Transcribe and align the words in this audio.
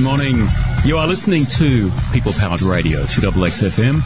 Good 0.00 0.06
morning. 0.06 0.48
You 0.82 0.96
are 0.96 1.06
listening 1.06 1.44
to 1.58 1.92
People 2.10 2.32
Powered 2.32 2.62
Radio, 2.62 3.02
2XXFM. 3.02 4.02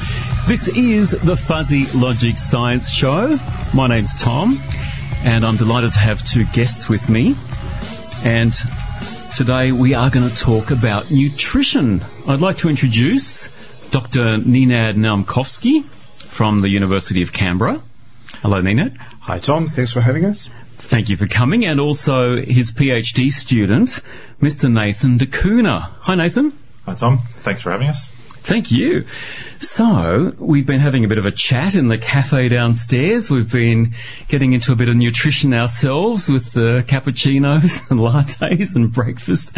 This 0.49 0.67
is 0.67 1.13
the 1.13 1.37
Fuzzy 1.37 1.87
Logic 1.95 2.37
Science 2.37 2.91
Show. 2.91 3.39
My 3.73 3.87
name's 3.87 4.21
Tom, 4.21 4.59
and 5.23 5.47
I'm 5.47 5.57
delighted 5.57 5.93
to 5.93 6.01
have 6.01 6.27
two 6.27 6.47
guests 6.47 6.89
with 6.89 7.09
me. 7.09 7.37
And 8.25 8.53
today 9.37 9.71
we 9.71 9.95
are 9.95 10.11
going 10.11 10.29
to 10.29 10.37
talk 10.37 10.73
about 10.73 11.13
nutrition. 11.13 12.05
I'd 12.27 12.41
like 12.41 12.59
to 12.59 12.69
introduce 12.69 13.49
Dr. 13.93 14.39
Nenad 14.39 14.97
Naumovski 14.97 15.85
from 15.85 16.63
the 16.63 16.71
University 16.71 17.23
of 17.23 17.33
Canberra. 17.33 17.81
Hello, 18.43 18.61
Nenad. 18.61 18.97
Hi, 19.21 19.39
Tom. 19.39 19.69
Thanks 19.69 19.93
for 19.93 20.01
having 20.01 20.25
us. 20.25 20.51
Thank 20.79 21.09
you 21.09 21.17
for 21.17 21.27
coming, 21.27 21.65
and 21.65 21.81
also 21.81 22.43
his 22.43 22.71
PhD 22.71 23.31
student, 23.33 24.01
Mr. 24.45 24.71
Nathan 24.71 25.17
D'Cunha. 25.17 25.89
Hi, 26.01 26.15
Nathan. 26.15 26.53
Hi, 26.85 26.93
Tom. 26.93 27.23
Thanks 27.39 27.63
for 27.63 27.71
having 27.71 27.89
us. 27.89 28.11
Thank 28.43 28.71
you. 28.71 29.07
So, 29.59 30.35
we've 30.39 30.67
been 30.67 30.81
having 30.81 31.03
a 31.03 31.09
bit 31.09 31.17
of 31.17 31.25
a 31.25 31.31
chat 31.31 31.75
in 31.75 31.89
the 31.89 31.97
cafe 31.97 32.49
downstairs. 32.49 33.31
We've 33.31 33.51
been 33.51 33.95
getting 34.29 34.53
into 34.53 34.71
a 34.71 34.77
bit 34.77 34.91
of 34.91 34.97
nutrition 34.97 35.55
ourselves 35.55 36.29
with 36.29 36.53
the 36.53 36.85
cappuccinos 36.87 37.81
and 37.91 38.01
lattes 38.01 38.75
and 38.75 38.93
breakfast. 38.93 39.57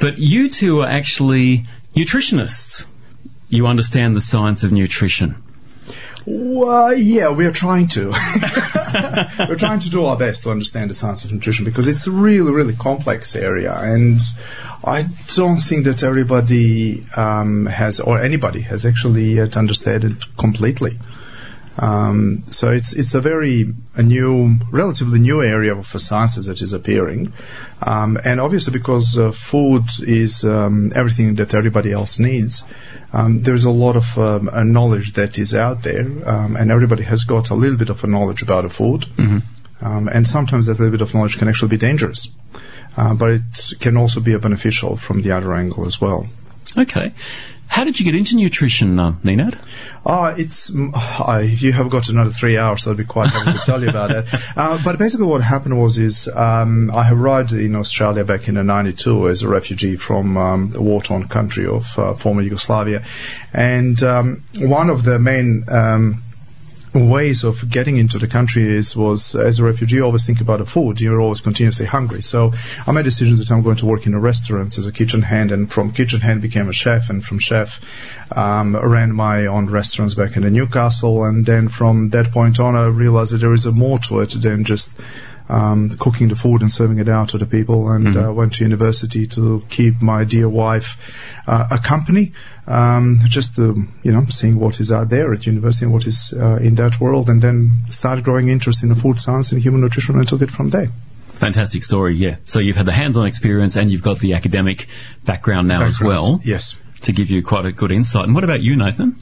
But 0.00 0.18
you 0.18 0.50
two 0.50 0.80
are 0.80 0.88
actually 0.88 1.66
nutritionists. 1.94 2.86
You 3.48 3.68
understand 3.68 4.16
the 4.16 4.20
science 4.20 4.64
of 4.64 4.72
nutrition. 4.72 5.40
Well, 6.26 6.94
yeah, 6.94 7.30
we're 7.30 7.52
trying 7.52 7.88
to. 7.88 8.10
we're 9.48 9.56
trying 9.56 9.80
to 9.80 9.90
do 9.90 10.04
our 10.04 10.16
best 10.16 10.42
to 10.42 10.50
understand 10.50 10.90
the 10.90 10.94
science 10.94 11.24
of 11.24 11.32
nutrition 11.32 11.64
because 11.64 11.88
it's 11.88 12.06
a 12.06 12.10
really, 12.10 12.52
really 12.52 12.76
complex 12.76 13.34
area, 13.34 13.74
and 13.74 14.20
I 14.84 15.08
don't 15.34 15.58
think 15.58 15.84
that 15.84 16.02
everybody 16.02 17.04
um, 17.16 17.66
has, 17.66 18.00
or 18.00 18.20
anybody 18.20 18.60
has 18.62 18.84
actually 18.84 19.34
yet 19.34 19.56
understood 19.56 20.04
it 20.04 20.36
completely. 20.36 20.98
Um, 21.80 22.42
so 22.50 22.70
it's 22.70 22.92
it's 22.92 23.14
a 23.14 23.22
very 23.22 23.72
a 23.94 24.02
new, 24.02 24.56
relatively 24.70 25.18
new 25.18 25.42
area 25.42 25.74
of 25.74 25.86
sciences 25.86 26.44
that 26.44 26.60
is 26.60 26.74
appearing, 26.74 27.32
um, 27.80 28.18
and 28.22 28.38
obviously 28.38 28.74
because 28.74 29.16
uh, 29.16 29.32
food 29.32 29.84
is 30.00 30.44
um, 30.44 30.92
everything 30.94 31.36
that 31.36 31.54
everybody 31.54 31.90
else 31.90 32.18
needs, 32.18 32.64
um, 33.14 33.42
there's 33.44 33.64
a 33.64 33.70
lot 33.70 33.96
of 33.96 34.18
um, 34.18 34.50
knowledge 34.72 35.14
that 35.14 35.38
is 35.38 35.54
out 35.54 35.82
there, 35.82 36.04
um, 36.28 36.54
and 36.54 36.70
everybody 36.70 37.02
has 37.02 37.24
got 37.24 37.48
a 37.48 37.54
little 37.54 37.78
bit 37.78 37.88
of 37.88 38.04
a 38.04 38.06
knowledge 38.06 38.42
about 38.42 38.66
a 38.66 38.68
food, 38.68 39.06
mm-hmm. 39.16 40.08
and 40.08 40.28
sometimes 40.28 40.66
that 40.66 40.78
little 40.78 40.92
bit 40.92 41.00
of 41.00 41.14
knowledge 41.14 41.38
can 41.38 41.48
actually 41.48 41.70
be 41.70 41.78
dangerous, 41.78 42.28
uh, 42.98 43.14
but 43.14 43.30
it 43.30 43.42
can 43.80 43.96
also 43.96 44.20
be 44.20 44.36
beneficial 44.36 44.98
from 44.98 45.22
the 45.22 45.30
other 45.30 45.54
angle 45.54 45.86
as 45.86 45.98
well. 45.98 46.28
Okay. 46.76 47.14
How 47.70 47.84
did 47.84 48.00
you 48.00 48.04
get 48.04 48.16
into 48.16 48.34
nutrition, 48.34 48.98
uh, 48.98 49.12
Nenad? 49.22 49.56
Oh, 50.04 50.24
it's 50.24 50.72
uh, 50.74 51.46
you 51.46 51.72
have 51.72 51.88
got 51.88 52.08
another 52.08 52.30
three 52.30 52.58
hours, 52.58 52.82
so 52.82 52.90
I'd 52.90 52.96
be 52.96 53.04
quite 53.04 53.30
happy 53.30 53.56
to 53.56 53.64
tell 53.64 53.80
you 53.80 53.88
about 53.88 54.10
it. 54.10 54.26
Uh, 54.56 54.78
but 54.84 54.98
basically, 54.98 55.26
what 55.26 55.42
happened 55.42 55.80
was 55.80 55.96
is 55.96 56.28
um, 56.28 56.90
I 56.90 57.10
arrived 57.12 57.52
in 57.52 57.76
Australia 57.76 58.24
back 58.24 58.48
in 58.48 58.54
'92 58.54 59.28
as 59.28 59.42
a 59.42 59.48
refugee 59.48 59.96
from 59.96 60.36
um, 60.36 60.72
a 60.74 60.82
war-torn 60.82 61.28
country 61.28 61.66
of 61.66 61.86
uh, 61.96 62.14
former 62.14 62.42
Yugoslavia, 62.42 63.04
and 63.54 64.02
um, 64.02 64.42
one 64.56 64.90
of 64.90 65.04
the 65.04 65.18
main 65.18 65.64
um, 65.68 66.22
ways 66.92 67.44
of 67.44 67.70
getting 67.70 67.96
into 67.96 68.18
the 68.18 68.26
country 68.26 68.76
is 68.76 68.96
was 68.96 69.34
as 69.36 69.60
a 69.60 69.64
refugee 69.64 69.96
you 69.96 70.04
always 70.04 70.26
think 70.26 70.40
about 70.40 70.58
the 70.58 70.66
food. 70.66 71.00
You're 71.00 71.20
always 71.20 71.40
continuously 71.40 71.86
hungry. 71.86 72.22
So 72.22 72.52
i 72.86 72.92
made 72.92 73.04
decisions 73.04 73.38
that 73.38 73.50
i'm 73.50 73.62
going 73.62 73.76
to 73.76 73.86
work 73.86 74.06
in 74.06 74.14
a 74.14 74.18
restaurant 74.18 74.76
as 74.76 74.86
a 74.86 74.92
kitchen 74.92 75.22
hand 75.22 75.52
and 75.52 75.70
from 75.70 75.92
kitchen 75.92 76.20
hand 76.20 76.42
became 76.42 76.68
a 76.68 76.72
chef 76.72 77.08
and 77.08 77.24
from 77.24 77.38
chef 77.38 77.80
um, 78.32 78.76
ran 78.76 79.12
my 79.12 79.46
own 79.46 79.70
restaurants 79.70 80.14
back 80.14 80.36
in 80.36 80.42
the 80.42 80.50
newcastle. 80.50 81.24
And 81.24 81.46
then 81.46 81.68
from 81.68 82.10
that 82.10 82.32
point 82.32 82.58
on 82.58 82.74
i 82.74 82.86
realized 82.86 83.32
that 83.32 83.38
there 83.38 83.52
is 83.52 83.66
a 83.66 83.72
more 83.72 83.98
to 84.00 84.20
it 84.20 84.34
than 84.40 84.64
just 84.64 84.90
um, 85.50 85.90
cooking 85.98 86.28
the 86.28 86.36
food 86.36 86.62
and 86.62 86.70
serving 86.70 86.98
it 86.98 87.08
out 87.08 87.30
to 87.30 87.38
the 87.38 87.46
people, 87.46 87.90
and 87.90 88.06
mm-hmm. 88.06 88.28
uh, 88.28 88.32
went 88.32 88.54
to 88.54 88.64
university 88.64 89.26
to 89.26 89.62
keep 89.68 90.00
my 90.00 90.24
dear 90.24 90.48
wife 90.48 90.96
uh, 91.46 91.66
a 91.70 91.78
company, 91.78 92.32
um, 92.66 93.18
just 93.26 93.56
to, 93.56 93.84
you 94.02 94.12
know, 94.12 94.24
seeing 94.28 94.58
what 94.60 94.80
is 94.80 94.92
out 94.92 95.08
there 95.08 95.32
at 95.32 95.46
university 95.46 95.84
and 95.84 95.92
what 95.92 96.06
is 96.06 96.32
uh, 96.38 96.58
in 96.62 96.76
that 96.76 97.00
world, 97.00 97.28
and 97.28 97.42
then 97.42 97.84
started 97.90 98.24
growing 98.24 98.48
interest 98.48 98.82
in 98.82 98.88
the 98.88 98.94
food 98.94 99.20
science 99.20 99.52
and 99.52 99.60
human 99.60 99.80
nutrition 99.80 100.16
and 100.16 100.28
took 100.28 100.42
it 100.42 100.50
from 100.50 100.70
there. 100.70 100.88
Fantastic 101.34 101.82
story, 101.82 102.16
yeah. 102.16 102.36
So 102.44 102.60
you've 102.60 102.76
had 102.76 102.86
the 102.86 102.92
hands-on 102.92 103.26
experience 103.26 103.74
and 103.74 103.90
you've 103.90 104.02
got 104.02 104.18
the 104.18 104.34
academic 104.34 104.86
background 105.24 105.68
now 105.68 105.80
background, 105.80 105.88
as 105.88 106.00
well. 106.00 106.40
Yes. 106.44 106.76
To 107.02 107.12
give 107.12 107.30
you 107.30 107.42
quite 107.42 107.64
a 107.64 107.72
good 107.72 107.90
insight. 107.90 108.26
And 108.26 108.34
what 108.34 108.44
about 108.44 108.60
you, 108.60 108.76
Nathan? 108.76 109.16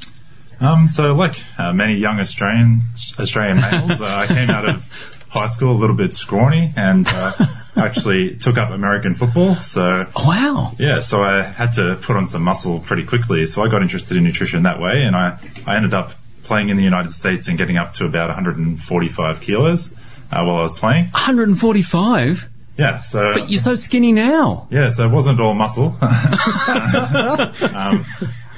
Um, 0.60 0.88
so, 0.88 1.14
like 1.14 1.40
uh, 1.56 1.72
many 1.72 1.94
young 1.94 2.18
Australian 2.18 2.82
Australian 3.20 3.60
males, 3.60 4.00
uh, 4.00 4.06
I 4.06 4.26
came 4.26 4.50
out 4.50 4.68
of 4.68 4.84
high 5.28 5.46
school 5.46 5.72
a 5.72 5.78
little 5.78 5.96
bit 5.96 6.14
scrawny 6.14 6.72
and 6.76 7.06
uh, 7.08 7.32
actually 7.76 8.36
took 8.36 8.58
up 8.58 8.70
American 8.70 9.14
football. 9.14 9.56
So 9.56 10.06
wow, 10.16 10.72
yeah. 10.78 11.00
So 11.00 11.22
I 11.22 11.42
had 11.42 11.72
to 11.74 11.96
put 11.96 12.16
on 12.16 12.28
some 12.28 12.42
muscle 12.42 12.80
pretty 12.80 13.04
quickly. 13.04 13.46
So 13.46 13.62
I 13.62 13.68
got 13.68 13.82
interested 13.82 14.16
in 14.16 14.24
nutrition 14.24 14.62
that 14.64 14.80
way, 14.80 15.04
and 15.04 15.14
I 15.14 15.38
I 15.66 15.76
ended 15.76 15.94
up 15.94 16.12
playing 16.44 16.70
in 16.70 16.76
the 16.76 16.82
United 16.82 17.12
States 17.12 17.48
and 17.48 17.58
getting 17.58 17.76
up 17.76 17.92
to 17.94 18.06
about 18.06 18.28
145 18.28 19.40
kilos 19.40 19.92
uh, 20.32 20.42
while 20.42 20.56
I 20.56 20.62
was 20.62 20.72
playing. 20.72 21.04
145. 21.06 22.48
Yeah, 22.78 23.00
so. 23.00 23.34
But 23.34 23.50
you're 23.50 23.60
so 23.60 23.74
skinny 23.74 24.12
now. 24.12 24.68
Yeah, 24.70 24.88
so 24.88 25.04
it 25.04 25.10
wasn't 25.10 25.40
all 25.40 25.54
muscle. 25.54 25.96
um, 26.00 28.04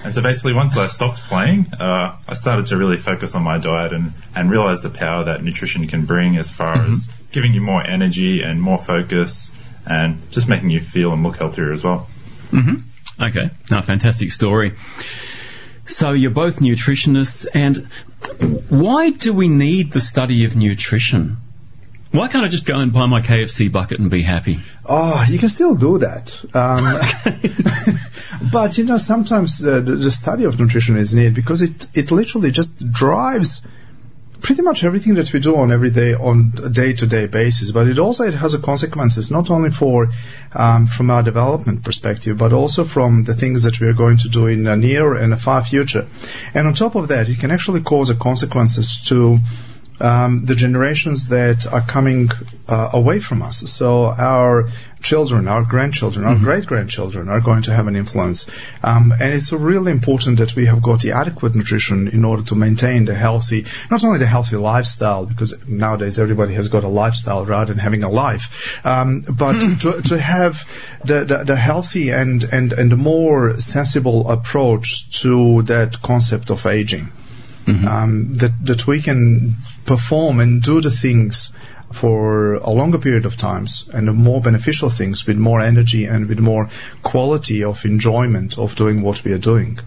and 0.03 0.15
so 0.15 0.23
basically, 0.23 0.53
once 0.55 0.77
I 0.77 0.87
stopped 0.87 1.21
playing, 1.23 1.73
uh, 1.75 2.19
I 2.27 2.35
started 2.35 2.67
to 2.67 2.77
really 2.77 2.97
focus 2.97 3.35
on 3.35 3.43
my 3.43 3.59
diet 3.59 3.93
and, 3.93 4.13
and 4.35 4.51
realize 4.51 4.83
the 4.83 4.91
power 4.91 5.25
that 5.25 5.43
nutrition 5.43 5.87
can 5.87 6.07
bring 6.07 6.37
as 6.37 6.51
far 6.51 6.77
mm-hmm. 6.77 6.93
as 6.93 7.09
giving 7.33 7.53
you 7.53 7.61
more 7.61 7.87
energy 7.87 8.43
and 8.43 8.63
more 8.63 8.79
focus 8.79 9.53
and 9.87 10.19
just 10.31 10.49
making 10.49 10.71
you 10.71 10.81
feel 10.81 11.13
and 11.13 11.23
look 11.23 11.37
healthier 11.37 11.71
as 11.71 11.85
well. 11.85 12.09
Mm-hmm. 12.51 13.23
Okay. 13.23 13.51
No, 13.71 13.83
fantastic 13.83 14.33
story. 14.33 14.75
So 15.87 16.13
you're 16.13 16.31
both 16.31 16.61
nutritionists, 16.61 17.47
and 17.53 17.89
why 18.69 19.11
do 19.11 19.33
we 19.33 19.49
need 19.49 19.93
the 19.93 20.01
study 20.01 20.45
of 20.45 20.57
nutrition? 20.57 21.37
Why 22.13 22.27
can't 22.27 22.45
I 22.45 22.49
just 22.49 22.67
go 22.67 22.81
and 22.81 22.93
buy 22.93 23.07
my 23.07 23.21
KFC 23.21 23.71
bucket 23.71 24.01
and 24.01 24.11
be 24.11 24.23
happy? 24.23 24.59
Oh, 24.85 25.25
you 25.29 25.39
can 25.39 25.49
still 25.49 25.77
do 25.77 25.99
that. 25.99 26.37
Um, 26.55 26.99
but, 28.53 28.77
you 28.77 28.85
know, 28.85 28.97
sometimes 28.97 29.65
uh, 29.65 29.81
the, 29.81 29.95
the, 29.95 30.11
study 30.11 30.43
of 30.43 30.59
nutrition 30.59 30.97
is 30.97 31.15
needed 31.15 31.35
because 31.35 31.63
it, 31.63 31.87
it 31.95 32.11
literally 32.11 32.51
just 32.51 32.93
drives 32.93 33.61
pretty 34.41 34.63
much 34.63 34.83
everything 34.83 35.15
that 35.15 35.33
we 35.33 35.39
do 35.39 35.57
on 35.57 35.71
every 35.71 35.91
day, 35.91 36.15
on 36.15 36.53
a 36.63 36.69
day-to-day 36.69 37.27
basis. 37.29 37.71
But 37.71 37.87
it 37.87 37.99
also 37.99 38.25
it 38.25 38.35
has 38.35 38.55
a 38.55 38.59
consequences 38.59 39.31
not 39.31 39.49
only 39.49 39.71
for 39.71 40.09
um, 40.53 40.87
from 40.87 41.11
our 41.11 41.23
development 41.23 41.85
perspective, 41.85 42.39
but 42.39 42.53
also 42.53 42.85
from 42.85 43.25
the 43.25 43.35
things 43.35 43.63
that 43.63 43.79
we 43.79 43.87
are 43.87 43.93
going 43.93 44.17
to 44.19 44.29
do 44.29 44.47
in 44.47 44.65
the 44.65 44.77
near 44.77 45.15
and 45.15 45.33
a 45.33 45.37
far 45.37 45.65
future. 45.65 46.09
And 46.55 46.67
on 46.67 46.75
top 46.75 46.97
of 46.97 47.07
that, 47.09 47.29
it 47.29 47.39
can 47.39 47.53
actually 47.53 47.83
cause 47.83 48.11
a 48.11 48.17
consequences 48.17 49.01
to 49.07 49.39
um, 50.01 50.45
the 50.47 50.55
generations 50.55 51.27
that 51.27 51.67
are 51.67 51.83
coming 51.83 52.31
uh, 52.69 52.91
away 52.93 53.19
from 53.19 53.43
us. 53.43 53.59
So 53.71 54.07
our 54.07 54.71
children, 55.03 55.49
our 55.49 55.65
grandchildren, 55.65 56.25
our 56.25 56.35
mm-hmm. 56.35 56.45
great 56.45 56.67
grandchildren 56.67 57.29
are 57.29 57.41
going 57.41 57.63
to 57.63 57.75
have 57.75 57.87
an 57.87 57.97
influence. 57.97 58.47
Um, 58.83 59.13
and 59.19 59.33
it's 59.33 59.53
really 59.53 59.93
important 59.93 60.39
that 60.39 60.55
we 60.55 60.67
have 60.67 60.83
got 60.83 61.01
the 61.01 61.13
adequate 61.13 61.55
nutrition 61.55 62.09
in 62.09 62.25
order 62.25 62.43
to 62.45 62.55
maintain 62.55 63.07
the 63.07 63.15
healthy, 63.15 63.67
not 63.91 64.05
only 64.05 64.19
the 64.19 64.27
healthy 64.27 64.57
lifestyle, 64.57 65.27
because 65.27 65.55
nowadays 65.67 66.19
everybody 66.19 66.55
has 66.55 66.69
got 66.69 66.85
a 66.85 66.89
lifestyle 66.89 67.45
rather 67.47 67.73
than 67.73 67.79
having 67.79 68.03
a 68.03 68.11
life, 68.11 68.85
um, 68.85 69.23
but 69.23 69.57
mm. 69.57 69.81
to, 69.81 70.09
to, 70.09 70.19
have 70.19 70.69
the, 71.05 71.25
the, 71.25 71.45
the, 71.45 71.57
healthy 71.57 72.11
and, 72.11 72.45
and, 72.45 72.73
and 72.73 72.97
more 72.97 73.59
sensible 73.59 74.31
approach 74.31 75.21
to 75.23 75.63
that 75.63 76.03
concept 76.03 76.51
of 76.51 76.67
aging. 76.67 77.11
Mm-hmm. 77.67 77.87
Um, 77.87 78.35
that, 78.39 78.53
that 78.65 78.87
we 78.87 79.01
can 79.03 79.55
perform 79.91 80.39
and 80.39 80.63
do 80.63 80.81
the 80.81 80.95
things 81.05 81.51
for 81.93 82.55
a 82.55 82.71
longer 82.71 82.99
period 82.99 83.27
of 83.27 83.37
times 83.37 83.91
and 83.93 84.07
more 84.15 84.41
beneficial 84.41 84.91
things 84.91 85.27
with 85.27 85.37
more 85.37 85.61
energy 85.61 86.05
and 86.05 86.29
with 86.29 86.39
more 86.39 86.71
quality 87.03 87.65
of 87.65 87.85
enjoyment 87.85 88.57
of 88.57 88.77
doing 88.77 89.03
what 89.03 89.25
we 89.25 89.33
are 89.33 89.45
doing. 89.53 89.81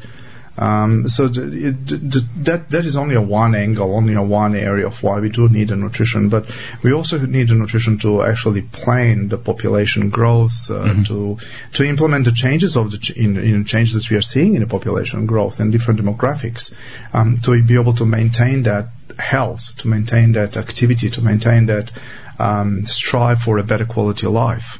Um, 0.55 1.07
so 1.07 1.27
that 1.29 2.65
that 2.69 2.85
is 2.85 2.95
only 2.95 3.15
a 3.15 3.21
one 3.21 3.55
angle, 3.55 3.95
only 3.95 4.13
a 4.13 4.21
one 4.21 4.55
area 4.55 4.85
of 4.85 5.01
why 5.01 5.19
we 5.19 5.29
do 5.29 5.49
need 5.49 5.71
a 5.71 5.75
nutrition. 5.75 6.29
But 6.29 6.43
we 6.83 6.93
also 6.93 7.17
need 7.17 7.49
a 7.49 7.55
nutrition 7.55 7.97
to 7.99 8.21
actually 8.21 8.61
plan 8.61 9.29
the 9.29 9.39
population 9.39 10.11
growth, 10.11 10.69
uh, 10.69 10.73
mm-hmm. 10.73 11.03
to 11.09 11.37
to 11.77 11.83
implement 11.83 12.25
the 12.25 12.31
changes 12.31 12.75
of 12.75 12.91
the 12.91 12.99
ch- 12.99 13.17
in, 13.17 13.37
in, 13.37 13.65
changes 13.65 13.95
that 13.95 14.07
we 14.11 14.17
are 14.17 14.27
seeing 14.33 14.53
in 14.53 14.61
the 14.61 14.67
population 14.67 15.25
growth 15.25 15.59
and 15.59 15.71
different 15.71 15.99
demographics, 15.99 16.71
um, 17.13 17.39
to 17.41 17.59
be 17.63 17.73
able 17.73 17.95
to 17.95 18.05
maintain 18.05 18.61
that 18.61 18.92
health, 19.19 19.75
to 19.79 19.87
maintain 19.87 20.31
that 20.33 20.57
activity, 20.57 21.09
to 21.09 21.21
maintain 21.21 21.65
that 21.67 21.91
um, 22.39 22.85
strive 22.85 23.39
for 23.41 23.57
a 23.57 23.63
better 23.63 23.85
quality 23.85 24.25
of 24.25 24.33
life. 24.33 24.79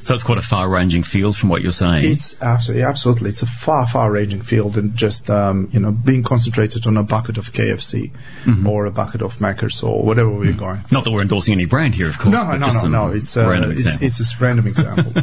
So 0.00 0.14
it's 0.14 0.24
quite 0.24 0.38
a 0.38 0.42
far-ranging 0.42 1.02
field 1.04 1.36
from 1.36 1.48
what 1.48 1.62
you're 1.62 1.70
saying. 1.70 2.04
It's 2.10 2.40
absolutely, 2.42 2.82
absolutely. 2.82 3.28
It's 3.28 3.42
a 3.42 3.46
far, 3.46 3.86
far-ranging 3.86 4.42
field 4.42 4.72
than 4.72 4.96
just 4.96 5.28
um, 5.30 5.68
you 5.72 5.78
know 5.78 5.92
being 5.92 6.22
concentrated 6.24 6.86
on 6.86 6.96
a 6.96 7.02
bucket 7.02 7.38
of 7.38 7.52
KFC 7.52 8.10
Mm-hmm. 8.44 8.66
or 8.66 8.86
a 8.86 8.90
bucket 8.90 9.22
of 9.22 9.36
Macca's 9.36 9.82
or 9.82 10.02
whatever 10.02 10.30
we're 10.30 10.52
going. 10.54 10.82
Not 10.90 11.04
that 11.04 11.12
we're 11.12 11.22
endorsing 11.22 11.52
any 11.52 11.66
brand 11.66 11.94
here, 11.94 12.08
of 12.08 12.18
course. 12.18 12.32
No, 12.32 12.44
but 12.44 12.56
no, 12.56 12.66
just 12.66 12.84
no, 12.84 12.90
no. 12.90 13.12
It's 13.12 13.36
uh, 13.36 13.48
random 13.48 13.70
it's, 13.70 13.84
example. 13.84 14.06
it's 14.06 14.20
a 14.20 14.38
random 14.40 14.66
example. 14.66 15.22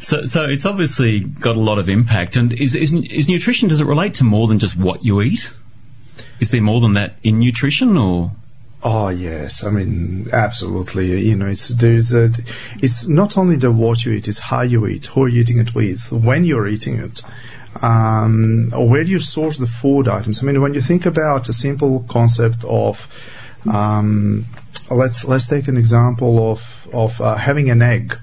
so, 0.00 0.24
so 0.24 0.44
it's 0.44 0.66
obviously 0.66 1.20
got 1.20 1.54
a 1.56 1.60
lot 1.60 1.78
of 1.78 1.88
impact. 1.88 2.34
And 2.34 2.52
is, 2.52 2.74
is 2.74 2.92
is 2.92 3.28
nutrition? 3.28 3.68
Does 3.68 3.80
it 3.80 3.86
relate 3.86 4.14
to 4.14 4.24
more 4.24 4.48
than 4.48 4.58
just 4.58 4.76
what 4.76 5.04
you 5.04 5.20
eat? 5.22 5.52
Is 6.40 6.50
there 6.50 6.62
more 6.62 6.80
than 6.80 6.94
that 6.94 7.16
in 7.22 7.38
nutrition, 7.38 7.96
or 7.96 8.32
Oh 8.86 9.08
yes, 9.08 9.64
I 9.64 9.70
mean 9.70 10.28
absolutely. 10.30 11.18
You 11.20 11.36
know, 11.36 11.46
it's 11.46 11.68
there's 11.68 12.12
a, 12.12 12.28
it's 12.82 13.08
not 13.08 13.38
only 13.38 13.56
the 13.56 13.72
what 13.72 14.04
you 14.04 14.12
eat, 14.12 14.28
it's 14.28 14.40
how 14.40 14.60
you 14.60 14.86
eat, 14.86 15.06
who 15.06 15.24
are 15.24 15.28
you 15.28 15.40
eating 15.40 15.58
it 15.58 15.74
with, 15.74 16.12
when 16.12 16.44
you're 16.44 16.68
eating 16.68 16.98
it, 16.98 17.22
um, 17.82 18.70
where 18.74 19.00
you 19.00 19.20
source 19.20 19.56
the 19.56 19.66
food 19.66 20.06
items. 20.06 20.42
I 20.42 20.46
mean, 20.46 20.60
when 20.60 20.74
you 20.74 20.82
think 20.82 21.06
about 21.06 21.48
a 21.48 21.54
simple 21.54 22.04
concept 22.10 22.62
of, 22.64 23.08
um, 23.72 24.44
let's 24.90 25.24
let's 25.24 25.46
take 25.46 25.66
an 25.66 25.78
example 25.78 26.52
of 26.52 26.88
of 26.92 27.18
uh, 27.22 27.36
having 27.36 27.70
an 27.70 27.80
egg. 27.80 28.18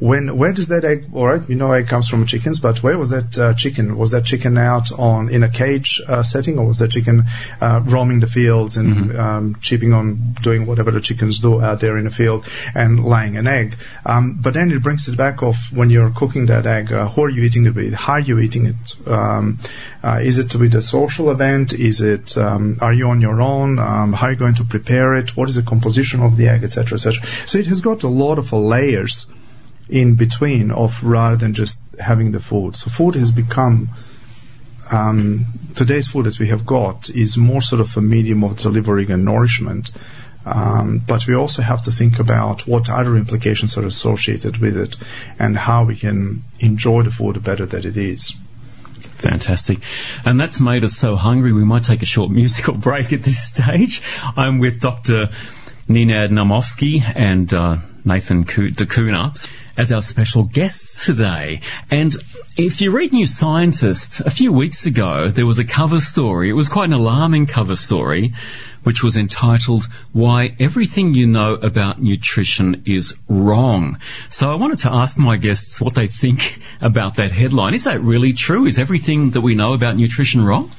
When 0.00 0.38
where 0.38 0.52
does 0.52 0.68
that 0.68 0.84
egg? 0.84 1.06
All 1.12 1.26
right, 1.26 1.42
you 1.48 1.56
know, 1.56 1.72
egg 1.72 1.88
comes 1.88 2.08
from 2.08 2.24
chickens, 2.24 2.60
but 2.60 2.84
where 2.84 2.96
was 2.96 3.10
that 3.10 3.36
uh, 3.36 3.54
chicken? 3.54 3.98
Was 3.98 4.12
that 4.12 4.24
chicken 4.24 4.56
out 4.56 4.92
on 4.92 5.28
in 5.28 5.42
a 5.42 5.48
cage 5.48 6.00
uh, 6.06 6.22
setting, 6.22 6.56
or 6.56 6.66
was 6.66 6.78
that 6.78 6.92
chicken 6.92 7.24
uh, 7.60 7.82
roaming 7.84 8.20
the 8.20 8.28
fields 8.28 8.76
and 8.76 9.18
um, 9.18 9.56
chipping 9.60 9.92
on 9.92 10.36
doing 10.40 10.66
whatever 10.66 10.92
the 10.92 11.00
chickens 11.00 11.40
do 11.40 11.60
out 11.60 11.80
there 11.80 11.98
in 11.98 12.04
the 12.04 12.10
field 12.10 12.46
and 12.76 13.04
laying 13.04 13.36
an 13.36 13.48
egg? 13.48 13.76
Um, 14.06 14.38
but 14.40 14.54
then 14.54 14.70
it 14.70 14.84
brings 14.84 15.08
it 15.08 15.16
back 15.16 15.42
off 15.42 15.72
when 15.72 15.90
you're 15.90 16.10
cooking 16.10 16.46
that 16.46 16.64
egg. 16.64 16.92
Uh, 16.92 17.08
who 17.08 17.24
are 17.24 17.28
you 17.28 17.42
eating 17.42 17.66
it 17.66 17.74
with? 17.74 17.94
How 17.94 18.14
are 18.14 18.20
you 18.20 18.38
eating 18.38 18.66
it? 18.66 19.08
Um, 19.08 19.58
uh, 20.04 20.20
is 20.22 20.38
it 20.38 20.54
with 20.54 20.76
a 20.76 20.82
social 20.82 21.28
event? 21.32 21.72
Is 21.72 22.00
it? 22.00 22.38
Um, 22.38 22.78
are 22.80 22.92
you 22.92 23.08
on 23.08 23.20
your 23.20 23.40
own? 23.40 23.80
Um, 23.80 24.12
how 24.12 24.28
are 24.28 24.30
you 24.30 24.38
going 24.38 24.54
to 24.56 24.64
prepare 24.64 25.14
it? 25.14 25.36
What 25.36 25.48
is 25.48 25.56
the 25.56 25.62
composition 25.62 26.22
of 26.22 26.36
the 26.36 26.46
egg, 26.48 26.62
etc., 26.62 26.94
etc. 26.94 27.26
So 27.46 27.58
it 27.58 27.66
has 27.66 27.80
got 27.80 28.04
a 28.04 28.08
lot 28.08 28.38
of 28.38 28.52
uh, 28.52 28.60
layers 28.60 29.26
in 29.88 30.14
between 30.14 30.70
of 30.70 31.02
rather 31.02 31.36
than 31.36 31.54
just 31.54 31.78
having 31.98 32.32
the 32.32 32.40
food. 32.40 32.76
So 32.76 32.90
food 32.90 33.14
has 33.14 33.30
become 33.30 33.90
um, 34.90 35.46
today's 35.74 36.08
food 36.08 36.26
that 36.26 36.38
we 36.38 36.48
have 36.48 36.64
got 36.64 37.10
is 37.10 37.36
more 37.36 37.60
sort 37.60 37.80
of 37.80 37.96
a 37.96 38.00
medium 38.00 38.42
of 38.44 38.58
delivering 38.58 39.10
and 39.10 39.24
nourishment. 39.24 39.90
Um, 40.46 41.02
but 41.06 41.26
we 41.26 41.34
also 41.34 41.60
have 41.60 41.82
to 41.84 41.92
think 41.92 42.18
about 42.18 42.66
what 42.66 42.88
other 42.88 43.16
implications 43.16 43.76
are 43.76 43.84
associated 43.84 44.58
with 44.58 44.76
it 44.76 44.96
and 45.38 45.58
how 45.58 45.84
we 45.84 45.96
can 45.96 46.42
enjoy 46.58 47.02
the 47.02 47.10
food 47.10 47.42
better 47.44 47.66
that 47.66 47.84
it 47.84 47.96
is. 47.96 48.34
Fantastic. 49.18 49.80
And 50.24 50.40
that's 50.40 50.60
made 50.60 50.84
us 50.84 50.96
so 50.96 51.16
hungry 51.16 51.52
we 51.52 51.64
might 51.64 51.84
take 51.84 52.02
a 52.02 52.06
short 52.06 52.30
musical 52.40 52.74
break 52.74 53.12
at 53.12 53.24
this 53.24 53.42
stage. 53.42 54.00
I'm 54.36 54.58
with 54.58 54.80
Dr. 54.80 55.28
Nenad 55.88 56.30
Naumovski 56.30 57.02
and 57.14 57.52
uh, 57.52 57.78
Nathan 58.04 58.42
D'Cunha 58.42 59.48
as 59.76 59.92
our 59.92 60.02
special 60.02 60.44
guests 60.44 61.04
today. 61.04 61.60
And 61.90 62.16
if 62.56 62.80
you 62.80 62.90
read 62.90 63.12
New 63.12 63.26
Scientist, 63.26 64.20
a 64.20 64.30
few 64.30 64.52
weeks 64.52 64.86
ago 64.86 65.28
there 65.28 65.46
was 65.46 65.58
a 65.58 65.64
cover 65.64 66.00
story. 66.00 66.50
It 66.50 66.54
was 66.54 66.68
quite 66.68 66.86
an 66.86 66.94
alarming 66.94 67.46
cover 67.46 67.76
story, 67.76 68.34
which 68.82 69.02
was 69.02 69.16
entitled 69.16 69.86
Why 70.12 70.56
Everything 70.58 71.14
You 71.14 71.26
Know 71.26 71.54
About 71.54 72.00
Nutrition 72.00 72.82
is 72.86 73.14
Wrong. 73.28 73.98
So 74.28 74.50
I 74.50 74.54
wanted 74.54 74.78
to 74.80 74.92
ask 74.92 75.18
my 75.18 75.36
guests 75.36 75.80
what 75.80 75.94
they 75.94 76.06
think 76.06 76.60
about 76.80 77.16
that 77.16 77.32
headline. 77.32 77.74
Is 77.74 77.84
that 77.84 78.02
really 78.02 78.32
true? 78.32 78.66
Is 78.66 78.78
everything 78.78 79.30
that 79.30 79.42
we 79.42 79.54
know 79.54 79.74
about 79.74 79.96
nutrition 79.96 80.44
wrong? 80.44 80.72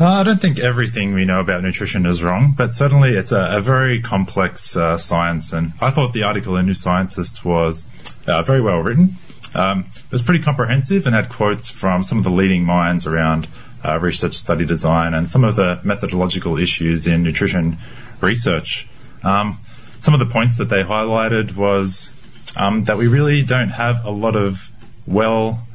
Uh, 0.00 0.06
I 0.06 0.22
don't 0.22 0.40
think 0.40 0.60
everything 0.60 1.12
we 1.12 1.24
know 1.24 1.40
about 1.40 1.64
nutrition 1.64 2.06
is 2.06 2.22
wrong, 2.22 2.54
but 2.56 2.70
certainly 2.70 3.16
it's 3.16 3.32
a, 3.32 3.56
a 3.56 3.60
very 3.60 4.00
complex 4.00 4.76
uh, 4.76 4.96
science. 4.96 5.52
And 5.52 5.72
I 5.80 5.90
thought 5.90 6.12
the 6.12 6.22
article 6.22 6.56
in 6.56 6.66
New 6.66 6.74
Scientist 6.74 7.44
was 7.44 7.84
uh, 8.28 8.42
very 8.42 8.60
well 8.60 8.78
written. 8.78 9.16
Um, 9.56 9.86
it 9.92 10.12
was 10.12 10.22
pretty 10.22 10.44
comprehensive 10.44 11.04
and 11.04 11.16
had 11.16 11.28
quotes 11.28 11.68
from 11.68 12.04
some 12.04 12.16
of 12.16 12.22
the 12.22 12.30
leading 12.30 12.62
minds 12.62 13.08
around 13.08 13.48
uh, 13.84 13.98
research 13.98 14.34
study 14.34 14.64
design 14.64 15.14
and 15.14 15.28
some 15.28 15.42
of 15.42 15.56
the 15.56 15.80
methodological 15.82 16.58
issues 16.58 17.08
in 17.08 17.24
nutrition 17.24 17.76
research. 18.20 18.88
Um, 19.24 19.58
some 19.98 20.14
of 20.14 20.20
the 20.20 20.26
points 20.26 20.58
that 20.58 20.68
they 20.68 20.84
highlighted 20.84 21.56
was 21.56 22.12
um, 22.56 22.84
that 22.84 22.98
we 22.98 23.08
really 23.08 23.42
don't 23.42 23.70
have 23.70 24.04
a 24.04 24.10
lot 24.10 24.36
of 24.36 24.70
well 25.08 25.66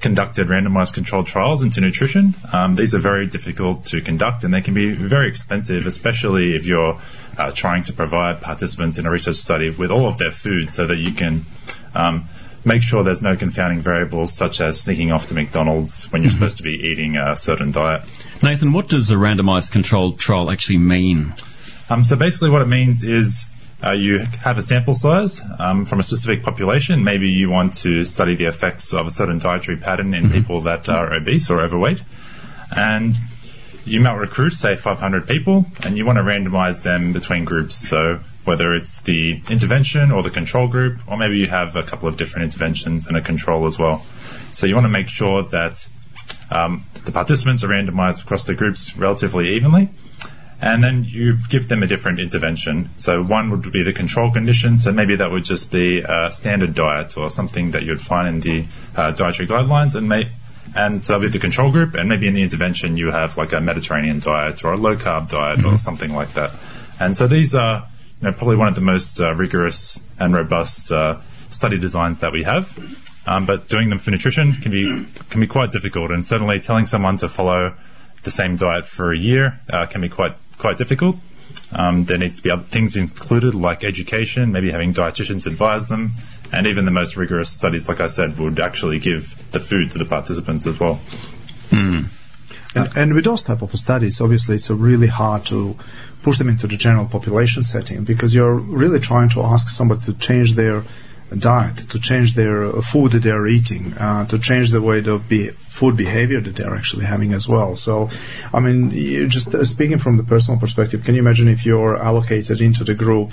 conducted 0.00 0.48
randomized 0.48 0.94
controlled 0.94 1.26
trials 1.26 1.62
into 1.62 1.80
nutrition. 1.80 2.34
Um, 2.52 2.74
these 2.74 2.94
are 2.94 2.98
very 2.98 3.26
difficult 3.26 3.84
to 3.86 4.00
conduct 4.00 4.44
and 4.44 4.52
they 4.52 4.60
can 4.60 4.74
be 4.74 4.92
very 4.92 5.28
expensive, 5.28 5.86
especially 5.86 6.54
if 6.54 6.66
you're 6.66 7.00
uh, 7.38 7.52
trying 7.52 7.82
to 7.84 7.92
provide 7.92 8.40
participants 8.40 8.98
in 8.98 9.06
a 9.06 9.10
research 9.10 9.36
study 9.36 9.70
with 9.70 9.90
all 9.90 10.06
of 10.06 10.18
their 10.18 10.30
food 10.30 10.72
so 10.72 10.86
that 10.86 10.96
you 10.96 11.12
can 11.12 11.44
um, 11.94 12.24
make 12.64 12.82
sure 12.82 13.02
there's 13.02 13.22
no 13.22 13.36
confounding 13.36 13.80
variables 13.80 14.32
such 14.32 14.60
as 14.60 14.80
sneaking 14.80 15.12
off 15.12 15.28
to 15.28 15.34
McDonald's 15.34 16.10
when 16.12 16.22
you're 16.22 16.32
supposed 16.32 16.56
to 16.56 16.62
be 16.62 16.74
eating 16.74 17.16
a 17.16 17.36
certain 17.36 17.70
diet. 17.70 18.02
Nathan, 18.42 18.72
what 18.72 18.88
does 18.88 19.10
a 19.10 19.14
randomized 19.14 19.70
controlled 19.70 20.18
trial 20.18 20.50
actually 20.50 20.78
mean? 20.78 21.34
Um, 21.88 22.04
so 22.04 22.16
basically, 22.16 22.50
what 22.50 22.62
it 22.62 22.68
means 22.68 23.04
is 23.04 23.46
uh, 23.84 23.90
you 23.90 24.18
have 24.18 24.58
a 24.58 24.62
sample 24.62 24.94
size 24.94 25.40
um, 25.58 25.84
from 25.84 26.00
a 26.00 26.02
specific 26.02 26.42
population. 26.42 27.04
Maybe 27.04 27.28
you 27.28 27.50
want 27.50 27.74
to 27.76 28.04
study 28.04 28.34
the 28.34 28.46
effects 28.46 28.94
of 28.94 29.06
a 29.06 29.10
certain 29.10 29.38
dietary 29.38 29.76
pattern 29.76 30.14
in 30.14 30.30
people 30.30 30.60
that 30.62 30.88
are 30.88 31.12
obese 31.12 31.50
or 31.50 31.60
overweight. 31.60 32.02
And 32.74 33.16
you 33.84 34.00
might 34.00 34.14
recruit, 34.14 34.50
say, 34.50 34.74
500 34.74 35.28
people, 35.28 35.66
and 35.82 35.96
you 35.96 36.04
want 36.04 36.16
to 36.16 36.22
randomize 36.22 36.82
them 36.82 37.12
between 37.12 37.44
groups. 37.44 37.76
So 37.76 38.20
whether 38.44 38.74
it's 38.74 39.00
the 39.02 39.42
intervention 39.50 40.10
or 40.10 40.22
the 40.22 40.30
control 40.30 40.68
group, 40.68 40.98
or 41.06 41.16
maybe 41.16 41.36
you 41.36 41.46
have 41.48 41.76
a 41.76 41.82
couple 41.82 42.08
of 42.08 42.16
different 42.16 42.44
interventions 42.44 43.06
and 43.06 43.16
a 43.16 43.20
control 43.20 43.66
as 43.66 43.78
well. 43.78 44.04
So 44.52 44.66
you 44.66 44.74
want 44.74 44.86
to 44.86 44.90
make 44.90 45.08
sure 45.08 45.42
that 45.44 45.86
um, 46.50 46.84
the 47.04 47.12
participants 47.12 47.62
are 47.62 47.68
randomized 47.68 48.22
across 48.22 48.44
the 48.44 48.54
groups 48.54 48.96
relatively 48.96 49.54
evenly. 49.54 49.90
And 50.60 50.82
then 50.82 51.04
you 51.04 51.36
give 51.50 51.68
them 51.68 51.82
a 51.82 51.86
different 51.86 52.18
intervention. 52.18 52.88
So 52.96 53.22
one 53.22 53.50
would 53.50 53.70
be 53.70 53.82
the 53.82 53.92
control 53.92 54.32
condition. 54.32 54.78
So 54.78 54.90
maybe 54.90 55.16
that 55.16 55.30
would 55.30 55.44
just 55.44 55.70
be 55.70 56.00
a 56.00 56.30
standard 56.30 56.74
diet 56.74 57.16
or 57.18 57.28
something 57.28 57.72
that 57.72 57.82
you'd 57.82 58.00
find 58.00 58.26
in 58.28 58.40
the 58.40 58.64
uh, 58.96 59.10
dietary 59.10 59.46
guidelines. 59.46 59.94
And 59.94 60.08
may, 60.08 60.30
and 60.74 61.04
so 61.04 61.20
be 61.20 61.28
the 61.28 61.38
control 61.38 61.70
group. 61.70 61.94
And 61.94 62.08
maybe 62.08 62.26
in 62.26 62.34
the 62.34 62.42
intervention 62.42 62.96
you 62.96 63.10
have 63.10 63.36
like 63.36 63.52
a 63.52 63.60
Mediterranean 63.60 64.20
diet 64.20 64.64
or 64.64 64.72
a 64.72 64.76
low 64.78 64.96
carb 64.96 65.28
diet 65.28 65.64
or 65.64 65.78
something 65.78 66.14
like 66.14 66.32
that. 66.34 66.52
And 66.98 67.14
so 67.16 67.26
these 67.26 67.54
are 67.54 67.86
you 68.20 68.28
know 68.28 68.32
probably 68.32 68.56
one 68.56 68.68
of 68.68 68.74
the 68.74 68.80
most 68.80 69.20
uh, 69.20 69.34
rigorous 69.34 70.00
and 70.18 70.34
robust 70.34 70.90
uh, 70.90 71.18
study 71.50 71.78
designs 71.78 72.20
that 72.20 72.32
we 72.32 72.44
have. 72.44 72.76
Um, 73.26 73.44
but 73.44 73.68
doing 73.68 73.90
them 73.90 73.98
for 73.98 74.10
nutrition 74.10 74.54
can 74.54 74.72
be 74.72 75.06
can 75.28 75.40
be 75.40 75.46
quite 75.46 75.70
difficult. 75.70 76.10
And 76.10 76.24
certainly 76.24 76.60
telling 76.60 76.86
someone 76.86 77.18
to 77.18 77.28
follow 77.28 77.74
the 78.22 78.30
same 78.30 78.56
diet 78.56 78.86
for 78.86 79.12
a 79.12 79.18
year 79.18 79.60
uh, 79.70 79.86
can 79.86 80.00
be 80.00 80.08
quite 80.08 80.34
quite 80.58 80.78
difficult. 80.78 81.16
Um, 81.72 82.04
there 82.04 82.18
needs 82.18 82.36
to 82.36 82.42
be 82.42 82.50
other 82.50 82.62
things 82.64 82.96
included, 82.96 83.54
like 83.54 83.84
education, 83.84 84.52
maybe 84.52 84.70
having 84.70 84.92
dietitians 84.92 85.46
advise 85.46 85.88
them, 85.88 86.12
and 86.52 86.66
even 86.66 86.84
the 86.84 86.90
most 86.90 87.16
rigorous 87.16 87.50
studies, 87.50 87.88
like 87.88 88.00
I 88.00 88.06
said, 88.06 88.38
would 88.38 88.60
actually 88.60 88.98
give 88.98 89.34
the 89.52 89.60
food 89.60 89.90
to 89.92 89.98
the 89.98 90.04
participants 90.04 90.66
as 90.66 90.78
well. 90.78 91.00
And, 92.74 92.90
and 92.96 93.14
with 93.14 93.24
those 93.24 93.42
type 93.42 93.62
of 93.62 93.72
studies, 93.78 94.20
obviously, 94.20 94.56
it's 94.56 94.68
really 94.70 95.06
hard 95.06 95.46
to 95.46 95.76
push 96.22 96.38
them 96.38 96.48
into 96.48 96.66
the 96.66 96.76
general 96.76 97.06
population 97.06 97.62
setting 97.62 98.04
because 98.04 98.34
you're 98.34 98.54
really 98.54 99.00
trying 99.00 99.28
to 99.30 99.42
ask 99.42 99.68
somebody 99.68 100.02
to 100.02 100.12
change 100.14 100.54
their 100.54 100.82
diet, 101.34 101.76
to 101.90 101.98
change 101.98 102.34
their 102.34 102.66
uh, 102.66 102.80
food 102.80 103.12
that 103.12 103.22
they're 103.22 103.46
eating, 103.46 103.94
uh, 103.94 104.26
to 104.26 104.38
change 104.38 104.70
the 104.70 104.80
way 104.80 105.00
the 105.00 105.18
be- 105.18 105.50
food 105.68 105.96
behavior 105.96 106.40
that 106.40 106.56
they're 106.56 106.74
actually 106.74 107.04
having 107.04 107.34
as 107.34 107.46
well. 107.48 107.76
So, 107.76 108.08
I 108.54 108.60
mean, 108.60 109.28
just 109.28 109.54
uh, 109.54 109.64
speaking 109.64 109.98
from 109.98 110.16
the 110.16 110.22
personal 110.22 110.58
perspective, 110.58 111.04
can 111.04 111.14
you 111.14 111.20
imagine 111.20 111.48
if 111.48 111.66
you're 111.66 111.96
allocated 111.96 112.60
into 112.60 112.84
the 112.84 112.94
group 112.94 113.32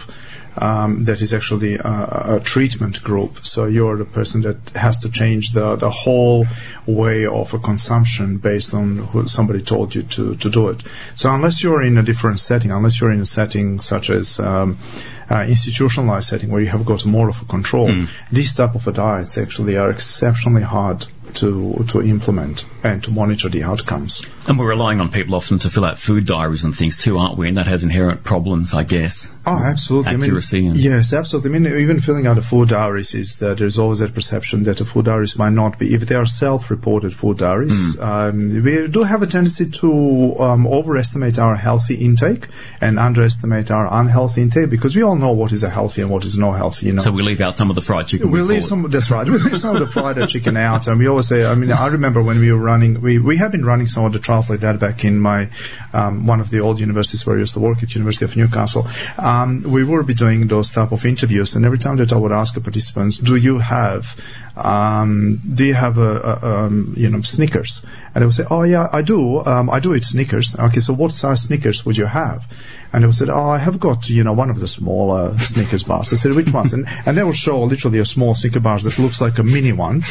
um, 0.57 1.05
that 1.05 1.21
is 1.21 1.33
actually 1.33 1.75
a, 1.75 2.37
a 2.37 2.41
treatment 2.43 3.01
group? 3.01 3.45
So 3.45 3.65
you're 3.65 3.97
the 3.97 4.05
person 4.05 4.41
that 4.41 4.57
has 4.75 4.97
to 4.99 5.09
change 5.09 5.51
the, 5.53 5.77
the 5.77 5.89
whole 5.89 6.45
way 6.85 7.25
of 7.25 7.53
a 7.53 7.59
consumption 7.59 8.37
based 8.37 8.73
on 8.73 8.97
who 8.97 9.27
somebody 9.27 9.61
told 9.61 9.95
you 9.95 10.01
to, 10.03 10.35
to 10.35 10.49
do 10.49 10.67
it. 10.69 10.81
So 11.15 11.31
unless 11.31 11.63
you're 11.63 11.83
in 11.83 11.97
a 11.97 12.03
different 12.03 12.39
setting, 12.39 12.71
unless 12.71 12.99
you're 12.99 13.11
in 13.11 13.21
a 13.21 13.25
setting 13.25 13.79
such 13.79 14.09
as 14.09 14.39
um, 14.39 14.77
uh, 15.29 15.45
institutionalized 15.47 16.29
setting 16.29 16.49
where 16.49 16.61
you 16.61 16.69
have 16.69 16.85
got 16.85 17.05
more 17.05 17.29
of 17.29 17.41
a 17.41 17.45
control, 17.45 17.87
these 18.31 18.53
type 18.53 18.75
of 18.75 18.93
diets 18.93 19.37
actually 19.37 19.77
are 19.77 19.89
exceptionally 19.89 20.63
hard 20.63 21.05
to 21.35 21.85
to 21.89 22.01
implement 22.01 22.65
and 22.83 23.03
to 23.03 23.11
monitor 23.11 23.49
the 23.49 23.63
outcomes. 23.63 24.21
And 24.47 24.59
we're 24.59 24.69
relying 24.69 24.99
on 24.99 25.09
people 25.09 25.35
often 25.35 25.57
to 25.59 25.69
fill 25.69 25.85
out 25.85 25.97
food 25.99 26.25
diaries 26.25 26.63
and 26.65 26.75
things 26.75 26.97
too, 26.97 27.17
aren't 27.17 27.37
we? 27.37 27.47
And 27.47 27.57
that 27.57 27.67
has 27.67 27.81
inherent 27.83 28.23
problems, 28.23 28.73
I 28.73 28.83
guess. 28.83 29.31
Oh, 29.45 29.57
absolutely. 29.57 30.13
Accuracy 30.13 30.57
I 30.57 30.61
mean, 30.61 30.71
and- 30.71 30.79
yes, 30.79 31.13
absolutely. 31.13 31.49
I 31.55 31.59
mean, 31.59 31.77
even 31.79 31.99
filling 32.01 32.27
out 32.27 32.37
a 32.37 32.41
food 32.41 32.69
diaries 32.69 33.13
is 33.13 33.37
that 33.37 33.57
there's 33.59 33.79
always 33.79 33.99
that 33.99 34.13
perception 34.13 34.63
that 34.63 34.81
a 34.81 34.85
food 34.85 35.05
diaries 35.05 35.37
might 35.37 35.51
not 35.53 35.79
be. 35.79 35.93
If 35.93 36.07
they 36.07 36.15
are 36.15 36.25
self-reported 36.25 37.13
food 37.15 37.37
diaries, 37.37 37.97
um, 37.99 38.61
we 38.63 38.87
do 38.87 39.03
have 39.03 39.21
a 39.23 39.27
tendency 39.27 39.69
to 39.69 40.39
um, 40.39 40.67
overestimate 40.67 41.39
our 41.39 41.55
healthy 41.55 41.95
intake 41.95 42.47
and 42.81 42.99
underestimate 42.99 43.71
our 43.71 43.87
unhealthy 44.01 44.41
intake 44.41 44.69
because 44.69 44.95
we 44.95 45.03
all 45.03 45.15
know 45.15 45.31
what 45.31 45.51
is 45.51 45.63
a 45.63 45.69
healthy 45.69 46.01
and 46.01 46.11
what 46.11 46.23
is 46.25 46.37
not 46.37 46.53
healthy. 46.53 46.87
You 46.87 46.93
know, 46.93 47.01
So 47.01 47.11
we 47.11 47.23
leave 47.23 47.41
out 47.41 47.55
some 47.57 47.69
of 47.69 47.75
the 47.75 47.81
fried 47.81 48.07
chicken. 48.07 48.31
we 48.31 48.39
call 48.39 48.47
leave 48.47 48.65
some. 48.65 48.89
That's 48.89 49.09
right. 49.09 49.25
We 49.27 49.37
leave 49.37 49.57
some 49.57 49.75
of 49.75 49.79
the 49.85 49.87
fried 49.91 50.27
chicken 50.29 50.57
out, 50.69 50.87
and 50.87 50.99
we 50.99 51.07
always 51.07 51.22
say. 51.23 51.45
I 51.45 51.55
mean, 51.55 51.71
I 51.71 51.87
remember 51.87 52.21
when 52.21 52.39
we 52.39 52.51
were 52.51 52.59
running. 52.59 53.01
We 53.01 53.19
we 53.19 53.37
have 53.37 53.51
been 53.51 53.65
running 53.65 53.87
some 53.87 54.05
of 54.05 54.13
the 54.13 54.19
trials 54.19 54.49
like 54.49 54.61
that 54.61 54.79
back 54.79 55.03
in 55.03 55.19
my 55.19 55.49
um, 55.93 56.27
one 56.27 56.39
of 56.39 56.49
the 56.49 56.59
old 56.59 56.79
universities 56.79 57.25
where 57.25 57.35
I 57.35 57.39
used 57.39 57.53
to 57.53 57.59
work 57.59 57.83
at 57.83 57.95
University 57.95 58.25
of 58.25 58.35
Newcastle. 58.35 58.87
Um, 59.17 59.63
we 59.63 59.83
would 59.83 60.07
be 60.07 60.13
doing 60.13 60.47
those 60.47 60.71
type 60.71 60.91
of 60.91 61.05
interviews, 61.05 61.55
and 61.55 61.65
every 61.65 61.77
time 61.77 61.97
that 61.97 62.11
I 62.13 62.17
would 62.17 62.31
ask 62.31 62.53
the 62.53 62.61
participants, 62.61 63.17
"Do 63.17 63.35
you 63.35 63.59
have 63.59 64.15
um, 64.55 65.41
do 65.55 65.63
you 65.63 65.73
have 65.73 65.97
a, 65.97 66.39
a 66.41 66.65
um, 66.65 66.93
you 66.95 67.09
know 67.09 67.21
Snickers?" 67.21 67.81
And 68.13 68.21
they 68.21 68.25
would 68.25 68.35
say, 68.35 68.45
"Oh 68.49 68.63
yeah, 68.63 68.89
I 68.91 69.01
do. 69.01 69.43
Um, 69.45 69.69
I 69.69 69.79
do 69.79 69.95
eat 69.95 70.03
Snickers." 70.03 70.55
Okay, 70.57 70.79
so 70.79 70.93
what 70.93 71.11
size 71.11 71.43
Snickers 71.43 71.85
would 71.85 71.97
you 71.97 72.05
have? 72.05 72.45
And 72.91 73.03
they 73.03 73.07
would 73.07 73.15
say, 73.15 73.25
"Oh, 73.29 73.49
I 73.49 73.57
have 73.57 73.79
got 73.79 74.09
you 74.09 74.23
know 74.23 74.33
one 74.33 74.49
of 74.49 74.59
the 74.59 74.67
smaller 74.67 75.37
Snickers 75.39 75.83
bars." 75.83 76.13
I 76.13 76.17
said, 76.17 76.33
"Which 76.33 76.51
ones?" 76.53 76.73
And 76.73 76.85
and 77.05 77.17
they 77.17 77.23
will 77.23 77.33
show 77.33 77.61
literally 77.61 77.99
a 77.99 78.05
small 78.05 78.35
Snickers 78.35 78.61
bar 78.61 78.79
that 78.79 78.99
looks 78.99 79.21
like 79.21 79.39
a 79.39 79.43
mini 79.43 79.73
one. 79.73 80.03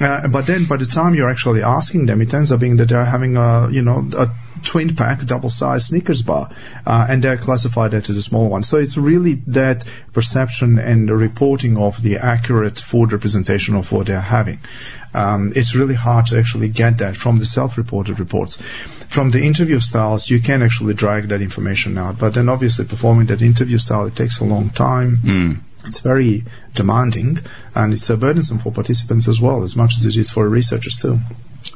Uh, 0.00 0.26
but 0.28 0.46
then 0.46 0.64
by 0.64 0.76
the 0.76 0.86
time 0.86 1.14
you're 1.14 1.30
actually 1.30 1.62
asking 1.62 2.06
them, 2.06 2.20
it 2.20 2.34
ends 2.34 2.50
up 2.50 2.60
being 2.60 2.76
that 2.76 2.88
they're 2.88 3.04
having 3.04 3.36
a, 3.36 3.68
you 3.70 3.82
know, 3.82 4.08
a 4.16 4.28
twin 4.64 4.96
pack, 4.96 5.24
double 5.24 5.50
size 5.50 5.86
Snickers 5.86 6.22
bar, 6.22 6.50
uh, 6.86 7.06
and 7.08 7.22
they're 7.22 7.36
classified 7.36 7.92
that 7.92 8.08
as 8.08 8.16
a 8.16 8.22
small 8.22 8.48
one. 8.48 8.62
So 8.62 8.78
it's 8.78 8.96
really 8.96 9.34
that 9.46 9.84
perception 10.12 10.78
and 10.78 11.10
reporting 11.10 11.76
of 11.76 12.02
the 12.02 12.16
accurate 12.16 12.80
food 12.80 13.12
representation 13.12 13.74
of 13.76 13.92
what 13.92 14.06
they're 14.06 14.20
having. 14.20 14.58
Um, 15.12 15.52
it's 15.54 15.76
really 15.76 15.94
hard 15.94 16.26
to 16.26 16.38
actually 16.38 16.68
get 16.68 16.98
that 16.98 17.16
from 17.16 17.38
the 17.38 17.46
self-reported 17.46 18.18
reports. 18.18 18.58
From 19.08 19.30
the 19.30 19.42
interview 19.42 19.78
styles, 19.78 20.28
you 20.28 20.40
can 20.40 20.60
actually 20.60 20.94
drag 20.94 21.28
that 21.28 21.40
information 21.40 21.96
out, 21.98 22.18
but 22.18 22.34
then 22.34 22.48
obviously 22.48 22.84
performing 22.84 23.26
that 23.26 23.42
interview 23.42 23.78
style, 23.78 24.06
it 24.06 24.16
takes 24.16 24.40
a 24.40 24.44
long 24.44 24.70
time. 24.70 25.18
It's 25.86 26.00
very 26.00 26.44
demanding 26.74 27.40
and 27.74 27.92
it's 27.92 28.08
burdensome 28.08 28.58
for 28.58 28.72
participants 28.72 29.28
as 29.28 29.40
well, 29.40 29.62
as 29.62 29.76
much 29.76 29.94
as 29.96 30.06
it 30.06 30.16
is 30.16 30.30
for 30.30 30.48
researchers 30.48 30.96
too. 30.96 31.18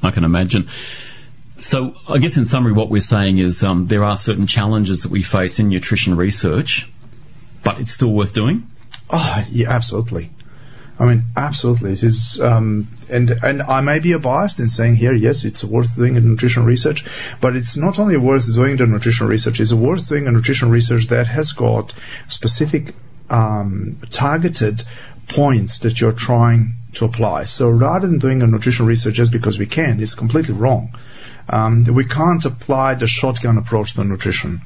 I 0.02 0.10
can 0.10 0.24
imagine. 0.24 0.68
So, 1.60 1.94
I 2.08 2.18
guess 2.18 2.36
in 2.36 2.44
summary, 2.44 2.72
what 2.72 2.88
we're 2.88 3.00
saying 3.00 3.38
is 3.38 3.64
um, 3.64 3.88
there 3.88 4.04
are 4.04 4.16
certain 4.16 4.46
challenges 4.46 5.02
that 5.02 5.10
we 5.10 5.22
face 5.22 5.58
in 5.58 5.68
nutrition 5.68 6.16
research, 6.16 6.88
but 7.64 7.80
it's 7.80 7.92
still 7.92 8.12
worth 8.12 8.32
doing. 8.32 8.70
Oh, 9.10 9.44
yeah, 9.50 9.68
absolutely. 9.68 10.30
I 11.00 11.04
mean, 11.04 11.24
absolutely. 11.36 11.92
It 11.92 12.02
is, 12.02 12.40
um, 12.40 12.88
and 13.08 13.30
and 13.42 13.62
I 13.62 13.80
may 13.80 14.00
be 14.00 14.12
a 14.12 14.18
biased 14.18 14.58
in 14.58 14.66
saying 14.66 14.96
here, 14.96 15.14
yes, 15.14 15.44
it's 15.44 15.62
worth 15.62 15.94
doing 15.94 16.16
a 16.16 16.20
nutrition 16.20 16.64
research, 16.64 17.04
but 17.40 17.54
it's 17.54 17.76
not 17.76 17.98
only 18.00 18.16
worth 18.16 18.52
doing 18.52 18.76
the 18.76 18.86
nutrition 18.86 19.28
research; 19.28 19.60
it's 19.60 19.72
worth 19.72 20.08
doing 20.08 20.26
a 20.26 20.32
nutrition 20.32 20.70
research 20.70 21.06
that 21.06 21.28
has 21.28 21.52
got 21.52 21.94
specific, 22.28 22.94
um, 23.30 24.00
targeted 24.10 24.82
points 25.28 25.78
that 25.80 26.00
you're 26.00 26.12
trying 26.12 26.74
to 26.94 27.04
apply. 27.04 27.44
So 27.44 27.68
rather 27.68 28.06
than 28.06 28.18
doing 28.18 28.42
a 28.42 28.46
nutrition 28.46 28.86
research 28.86 29.14
just 29.14 29.32
because 29.32 29.58
we 29.58 29.66
can, 29.66 30.00
it's 30.00 30.14
completely 30.14 30.54
wrong. 30.54 30.96
Um, 31.48 31.84
we 31.84 32.04
can't 32.04 32.44
apply 32.44 32.94
the 32.94 33.06
shotgun 33.06 33.58
approach 33.58 33.94
to 33.94 34.04
nutrition. 34.04 34.60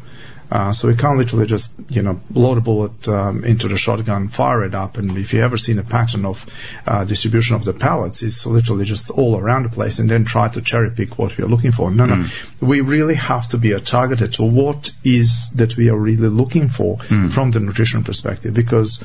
Uh, 0.53 0.71
so 0.71 0.87
we 0.87 0.95
can't 0.95 1.17
literally 1.17 1.47
just, 1.47 1.71
you 1.89 2.03
know, 2.03 2.21
load 2.35 2.59
a 2.59 2.61
bullet 2.61 3.09
um, 3.09 3.43
into 3.43 3.69
the 3.69 3.77
shotgun, 3.79 4.29
fire 4.29 4.63
it 4.63 4.75
up, 4.75 4.99
and 4.99 5.17
if 5.17 5.33
you 5.33 5.43
ever 5.43 5.57
seen 5.57 5.79
a 5.79 5.83
pattern 5.83 6.27
of 6.27 6.45
uh, 6.87 7.05
distribution 7.07 7.57
of 7.57 7.65
the 7.65 7.73
pellets, 7.73 8.23
it's 8.23 8.45
literally 8.45 8.85
just 8.85 9.09
all 9.11 9.39
around 9.39 9.63
the 9.63 9.71
place, 9.71 9.99
and 9.99 10.11
then 10.11 10.27
try 10.27 10.49
to 10.49 10.61
cherry 10.61 10.91
pick 10.91 11.19
what 11.19 11.35
we 11.39 11.45
are 11.45 11.49
looking 11.49 11.73
for. 11.73 11.91
No, 11.91 12.05
no, 12.05 12.27
we 12.61 12.83
really 12.83 13.15
have 13.15 13.49
to 13.49 13.57
be 13.57 13.73
targeted 13.81 14.35
to 14.35 14.43
what 14.43 14.91
is 15.05 15.49
that 15.55 15.79
we 15.79 15.89
are 15.89 15.97
really 15.97 16.29
looking 16.29 16.69
for 16.69 16.99
from 17.31 17.53
the 17.53 17.59
nutrition 17.61 18.05
perspective, 18.05 18.53
because 18.53 19.03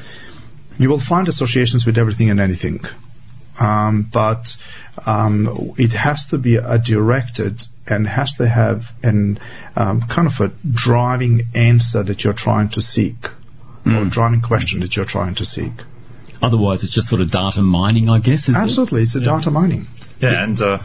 you 0.77 0.89
will 0.89 0.99
find 0.99 1.29
associations 1.29 1.85
with 1.85 1.97
everything 1.97 2.29
and 2.29 2.41
anything. 2.41 2.83
Um, 3.59 4.07
but 4.11 4.55
um, 5.05 5.73
it 5.77 5.93
has 5.93 6.27
to 6.27 6.37
be 6.37 6.55
a 6.55 6.77
directed 6.77 7.63
and 7.87 8.07
has 8.07 8.33
to 8.35 8.47
have 8.47 8.93
an 9.03 9.39
um, 9.75 10.01
kind 10.01 10.27
of 10.27 10.39
a 10.41 10.51
driving 10.71 11.43
answer 11.55 12.03
that 12.03 12.23
you're 12.23 12.33
trying 12.33 12.69
to 12.69 12.81
seek, 12.81 13.29
or 13.85 14.05
driving 14.05 14.41
question 14.41 14.81
that 14.81 14.95
you're 14.95 15.05
trying 15.05 15.33
to 15.35 15.45
seek. 15.45 15.71
Otherwise, 16.41 16.83
it's 16.83 16.93
just 16.93 17.07
sort 17.07 17.21
of 17.21 17.31
data 17.31 17.61
mining, 17.61 18.09
I 18.09 18.19
guess. 18.19 18.49
Is 18.49 18.55
it? 18.55 18.59
Absolutely, 18.59 19.03
it's 19.03 19.15
a 19.15 19.21
data 19.21 19.49
mining. 19.49 19.87
Yeah, 20.19 20.43
and 20.43 20.61
uh, 20.61 20.79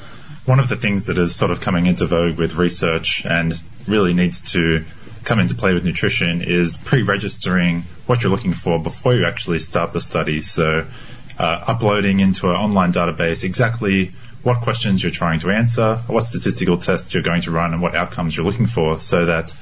one 0.44 0.60
of 0.60 0.68
the 0.68 0.76
things 0.76 1.06
that 1.06 1.18
is 1.18 1.34
sort 1.34 1.50
of 1.50 1.60
coming 1.60 1.86
into 1.86 2.06
vogue 2.06 2.38
with 2.38 2.54
research 2.54 3.24
and 3.26 3.60
really 3.86 4.14
needs 4.14 4.40
to 4.52 4.84
come 5.24 5.38
into 5.38 5.54
play 5.54 5.72
with 5.72 5.84
nutrition 5.84 6.42
is 6.42 6.76
pre-registering 6.76 7.84
what 8.06 8.22
you're 8.22 8.30
looking 8.30 8.54
for 8.54 8.82
before 8.82 9.14
you 9.14 9.24
actually 9.24 9.58
start 9.58 9.92
the 9.92 10.00
study. 10.00 10.40
So, 10.40 10.86
uh, 11.38 11.64
uploading 11.66 12.20
into 12.20 12.48
an 12.48 12.56
online 12.56 12.92
database 12.92 13.44
exactly 13.44 14.12
what 14.42 14.60
questions 14.60 15.02
you're 15.02 15.12
trying 15.12 15.38
to 15.40 15.50
answer, 15.50 15.96
what 16.08 16.24
statistical 16.24 16.76
tests 16.76 17.14
you're 17.14 17.22
going 17.22 17.42
to 17.42 17.50
run, 17.50 17.72
and 17.72 17.80
what 17.80 17.94
outcomes 17.94 18.36
you're 18.36 18.44
looking 18.44 18.66
for, 18.66 19.00
so 19.00 19.24
that 19.26 19.54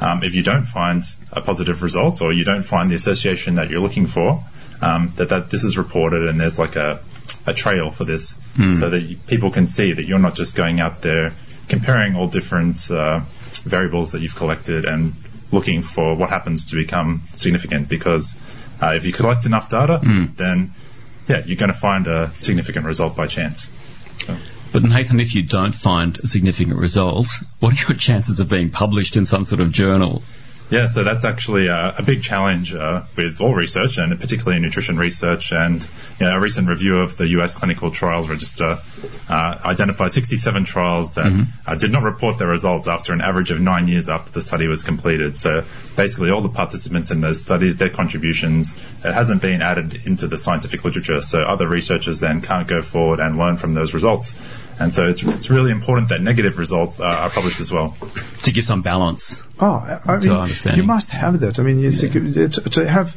um, 0.00 0.24
if 0.24 0.34
you 0.34 0.42
don't 0.42 0.64
find 0.64 1.02
a 1.32 1.40
positive 1.40 1.82
result 1.82 2.22
or 2.22 2.32
you 2.32 2.42
don't 2.44 2.62
find 2.62 2.90
the 2.90 2.94
association 2.94 3.56
that 3.56 3.70
you're 3.70 3.80
looking 3.80 4.06
for, 4.06 4.42
um, 4.80 5.12
that, 5.16 5.28
that 5.28 5.50
this 5.50 5.62
is 5.62 5.76
reported 5.78 6.26
and 6.26 6.40
there's 6.40 6.58
like 6.58 6.74
a, 6.76 7.00
a 7.46 7.54
trail 7.54 7.90
for 7.90 8.04
this. 8.04 8.34
So 8.74 8.88
that 8.90 9.00
you, 9.00 9.16
people 9.26 9.50
can 9.50 9.66
see 9.66 9.92
that 9.92 10.06
you're 10.06 10.18
not 10.18 10.34
just 10.34 10.56
going 10.56 10.80
out 10.80 11.02
there 11.02 11.32
comparing 11.68 12.16
all 12.16 12.26
different 12.26 12.90
uh, 12.90 13.20
variables 13.64 14.12
that 14.12 14.20
you've 14.20 14.36
collected 14.36 14.84
and 14.84 15.14
looking 15.52 15.82
for 15.82 16.14
what 16.16 16.30
happens 16.30 16.64
to 16.66 16.76
become 16.76 17.22
significant 17.36 17.88
because 17.88 18.34
uh, 18.82 18.92
if 18.94 19.04
you 19.04 19.12
collect 19.12 19.46
enough 19.46 19.68
data, 19.70 20.00
then 20.36 20.72
yeah, 21.28 21.42
you're 21.46 21.56
going 21.56 21.72
to 21.72 21.78
find 21.78 22.06
a 22.06 22.32
significant 22.38 22.86
result 22.86 23.16
by 23.16 23.26
chance. 23.26 23.68
But 24.72 24.82
Nathan, 24.82 25.20
if 25.20 25.34
you 25.34 25.42
don't 25.42 25.74
find 25.74 26.18
a 26.18 26.26
significant 26.26 26.78
result, 26.78 27.28
what 27.60 27.74
are 27.74 27.88
your 27.88 27.98
chances 27.98 28.40
of 28.40 28.48
being 28.48 28.70
published 28.70 29.16
in 29.16 29.24
some 29.24 29.44
sort 29.44 29.60
of 29.60 29.70
journal? 29.70 30.22
Yeah, 30.74 30.86
so 30.88 31.04
that's 31.04 31.24
actually 31.24 31.68
uh, 31.68 31.92
a 31.96 32.02
big 32.02 32.22
challenge 32.22 32.74
uh, 32.74 33.02
with 33.16 33.40
all 33.40 33.54
research, 33.54 33.96
and 33.96 34.18
particularly 34.18 34.60
nutrition 34.60 34.98
research. 34.98 35.52
And 35.52 35.82
you 36.18 36.26
know, 36.26 36.36
a 36.36 36.40
recent 36.40 36.68
review 36.68 36.98
of 36.98 37.16
the 37.16 37.28
U.S. 37.28 37.54
Clinical 37.54 37.92
Trials 37.92 38.28
Register 38.28 38.80
uh, 39.28 39.58
identified 39.64 40.12
67 40.12 40.64
trials 40.64 41.14
that 41.14 41.46
uh, 41.66 41.74
did 41.76 41.92
not 41.92 42.02
report 42.02 42.38
their 42.38 42.48
results 42.48 42.88
after 42.88 43.12
an 43.12 43.20
average 43.20 43.52
of 43.52 43.60
nine 43.60 43.86
years 43.86 44.08
after 44.08 44.32
the 44.32 44.42
study 44.42 44.66
was 44.66 44.82
completed. 44.82 45.36
So 45.36 45.64
basically, 45.94 46.30
all 46.30 46.40
the 46.40 46.48
participants 46.48 47.12
in 47.12 47.20
those 47.20 47.38
studies, 47.38 47.76
their 47.76 47.90
contributions, 47.90 48.76
it 49.04 49.14
hasn't 49.14 49.42
been 49.42 49.62
added 49.62 50.02
into 50.06 50.26
the 50.26 50.36
scientific 50.36 50.84
literature. 50.84 51.22
So 51.22 51.42
other 51.42 51.68
researchers 51.68 52.18
then 52.18 52.42
can't 52.42 52.66
go 52.66 52.82
forward 52.82 53.20
and 53.20 53.38
learn 53.38 53.56
from 53.56 53.74
those 53.74 53.94
results. 53.94 54.34
And 54.80 54.92
so 54.94 55.06
it's, 55.08 55.22
it's 55.22 55.50
really 55.50 55.70
important 55.70 56.08
that 56.08 56.20
negative 56.20 56.58
results 56.58 57.00
are, 57.00 57.16
are 57.16 57.30
published 57.30 57.60
as 57.60 57.70
well. 57.72 57.96
To 58.42 58.50
give 58.52 58.64
some 58.64 58.82
balance. 58.82 59.42
Oh, 59.60 59.74
I 59.74 60.00
I 60.04 60.18
To 60.18 60.26
mean, 60.28 60.36
understanding. 60.36 60.80
you 60.82 60.86
must 60.86 61.10
have 61.10 61.40
that. 61.40 61.58
I 61.58 61.62
mean, 61.62 61.84
it's, 61.84 62.00
to, 62.00 62.48
to 62.70 62.88
have 62.88 63.16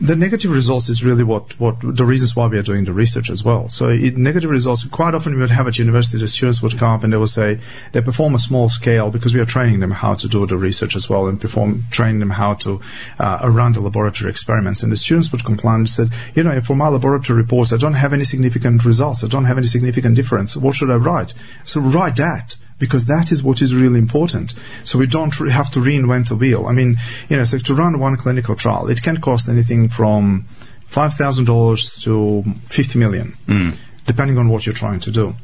the 0.00 0.16
negative 0.16 0.50
results 0.50 0.88
is 0.88 1.04
really 1.04 1.22
what, 1.22 1.58
what 1.60 1.76
the 1.80 2.04
reasons 2.04 2.34
why 2.34 2.48
we 2.48 2.58
are 2.58 2.62
doing 2.62 2.84
the 2.84 2.92
research 2.92 3.30
as 3.30 3.44
well. 3.44 3.68
So 3.68 3.88
it, 3.88 4.16
negative 4.16 4.50
results, 4.50 4.84
quite 4.84 5.14
often 5.14 5.34
we 5.34 5.40
would 5.40 5.50
have 5.50 5.68
at 5.68 5.78
university, 5.78 6.18
the 6.18 6.26
students 6.26 6.62
would 6.62 6.76
come 6.78 6.90
up 6.90 7.04
and 7.04 7.12
they 7.12 7.16
would 7.16 7.28
say 7.28 7.60
they 7.92 8.00
perform 8.00 8.34
a 8.34 8.38
small 8.40 8.68
scale 8.68 9.10
because 9.10 9.32
we 9.32 9.40
are 9.40 9.44
training 9.44 9.78
them 9.80 9.92
how 9.92 10.14
to 10.14 10.26
do 10.26 10.46
the 10.46 10.56
research 10.56 10.96
as 10.96 11.08
well 11.08 11.26
and 11.26 11.40
perform, 11.40 11.84
train 11.92 12.18
them 12.18 12.30
how 12.30 12.54
to 12.54 12.80
uh, 13.20 13.48
run 13.48 13.72
the 13.72 13.80
laboratory 13.80 14.30
experiments. 14.30 14.82
And 14.82 14.90
the 14.90 14.96
students 14.96 15.30
would 15.30 15.44
complain 15.44 15.76
and 15.76 15.88
said, 15.88 16.10
you 16.34 16.42
know, 16.42 16.60
for 16.60 16.74
my 16.74 16.88
laboratory 16.88 17.40
reports, 17.40 17.72
I 17.72 17.76
don't 17.76 17.94
have 17.94 18.12
any 18.12 18.24
significant 18.24 18.84
results. 18.84 19.22
I 19.22 19.28
don't 19.28 19.44
have 19.44 19.58
any 19.58 19.68
significant 19.68 20.16
difference. 20.16 20.56
What 20.56 20.74
should 20.74 20.90
I 20.90 20.96
write? 20.96 21.34
So 21.64 21.80
write 21.80 22.16
that 22.16 22.56
because 22.78 23.06
that 23.06 23.30
is 23.32 23.42
what 23.42 23.62
is 23.62 23.74
really 23.74 23.98
important. 23.98 24.54
So 24.84 24.98
we 24.98 25.06
don't 25.06 25.38
re- 25.40 25.50
have 25.50 25.70
to 25.72 25.80
reinvent 25.80 26.28
the 26.28 26.36
wheel. 26.36 26.66
I 26.66 26.72
mean, 26.72 26.96
you 27.28 27.36
know, 27.36 27.44
so 27.44 27.58
to 27.58 27.74
run 27.74 27.98
one 27.98 28.16
clinical 28.16 28.56
trial, 28.56 28.88
it 28.88 29.02
can 29.02 29.20
cost 29.20 29.48
anything 29.48 29.88
from 29.88 30.46
five 30.88 31.14
thousand 31.14 31.46
dollars 31.46 31.98
to 32.04 32.44
fifty 32.68 32.98
million, 32.98 33.36
depending 34.06 34.38
on 34.38 34.48
what 34.48 34.66
you're 34.66 34.74
trying 34.74 35.00
to 35.00 35.10
do. 35.10 35.34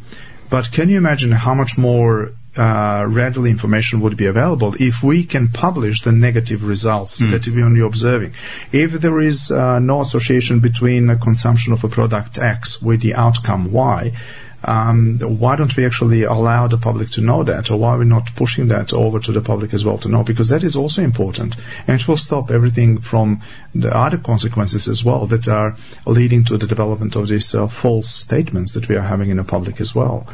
But 0.51 0.73
can 0.73 0.89
you 0.89 0.97
imagine 0.97 1.31
how 1.31 1.55
much 1.55 1.79
more 1.79 2.33
uh, 2.57 3.07
readily 3.09 3.51
information 3.51 4.01
would 4.01 4.17
be 4.17 4.27
available 4.27 4.75
if 4.81 5.01
we 5.05 5.25
can 5.25 5.47
publish 5.49 6.03
the 6.03 6.11
negative 6.11 6.65
results 6.65 7.21
that 7.31 7.47
we 7.47 7.63
are 7.63 7.67
only 7.67 7.81
observing? 7.81 8.33
If 8.73 8.93
there 9.01 9.21
is 9.21 9.51
uh, 9.53 9.79
no 9.79 10.01
association 10.01 10.59
between 10.59 11.07
the 11.07 11.17
consumption 11.17 11.73
of 11.73 11.85
a 11.85 11.89
product 11.89 12.39
X 12.39 12.83
with 12.83 13.01
the 13.03 13.15
outcome 13.15 13.71
Y, 13.73 14.13
Um, 14.62 15.19
why 15.21 15.57
don't 15.57 15.75
we 15.76 15.87
actually 15.87 16.25
allow 16.25 16.69
the 16.69 16.76
public 16.76 17.11
to 17.11 17.21
know 17.21 17.43
that, 17.45 17.71
or 17.71 17.79
why 17.79 17.95
are 17.95 17.99
we 17.99 18.05
not 18.05 18.35
pushing 18.37 18.69
that 18.69 18.93
over 18.93 19.19
to 19.21 19.33
the 19.33 19.40
public 19.40 19.73
as 19.73 19.85
well 19.85 19.99
to 19.99 20.09
know? 20.09 20.23
Because 20.23 20.49
that 20.49 20.62
is 20.62 20.76
also 20.76 21.02
important, 21.02 21.57
and 21.87 22.00
it 22.00 22.07
will 22.07 22.17
stop 22.17 22.50
everything 22.50 23.00
from 23.00 23.40
the 23.75 23.95
other 23.95 24.19
consequences 24.19 24.87
as 24.88 25.02
well 25.02 25.26
that 25.26 25.49
are 25.49 25.76
leading 26.07 26.45
to 26.45 26.59
the 26.59 26.67
development 26.67 27.17
of 27.17 27.29
these 27.29 27.55
uh, 27.55 27.69
false 27.69 28.11
statements 28.11 28.75
that 28.75 28.88
we 28.88 28.97
are 28.97 29.02
having 29.02 29.31
in 29.31 29.38
the 29.38 29.45
public 29.45 29.81
as 29.81 29.95
well. 29.95 30.26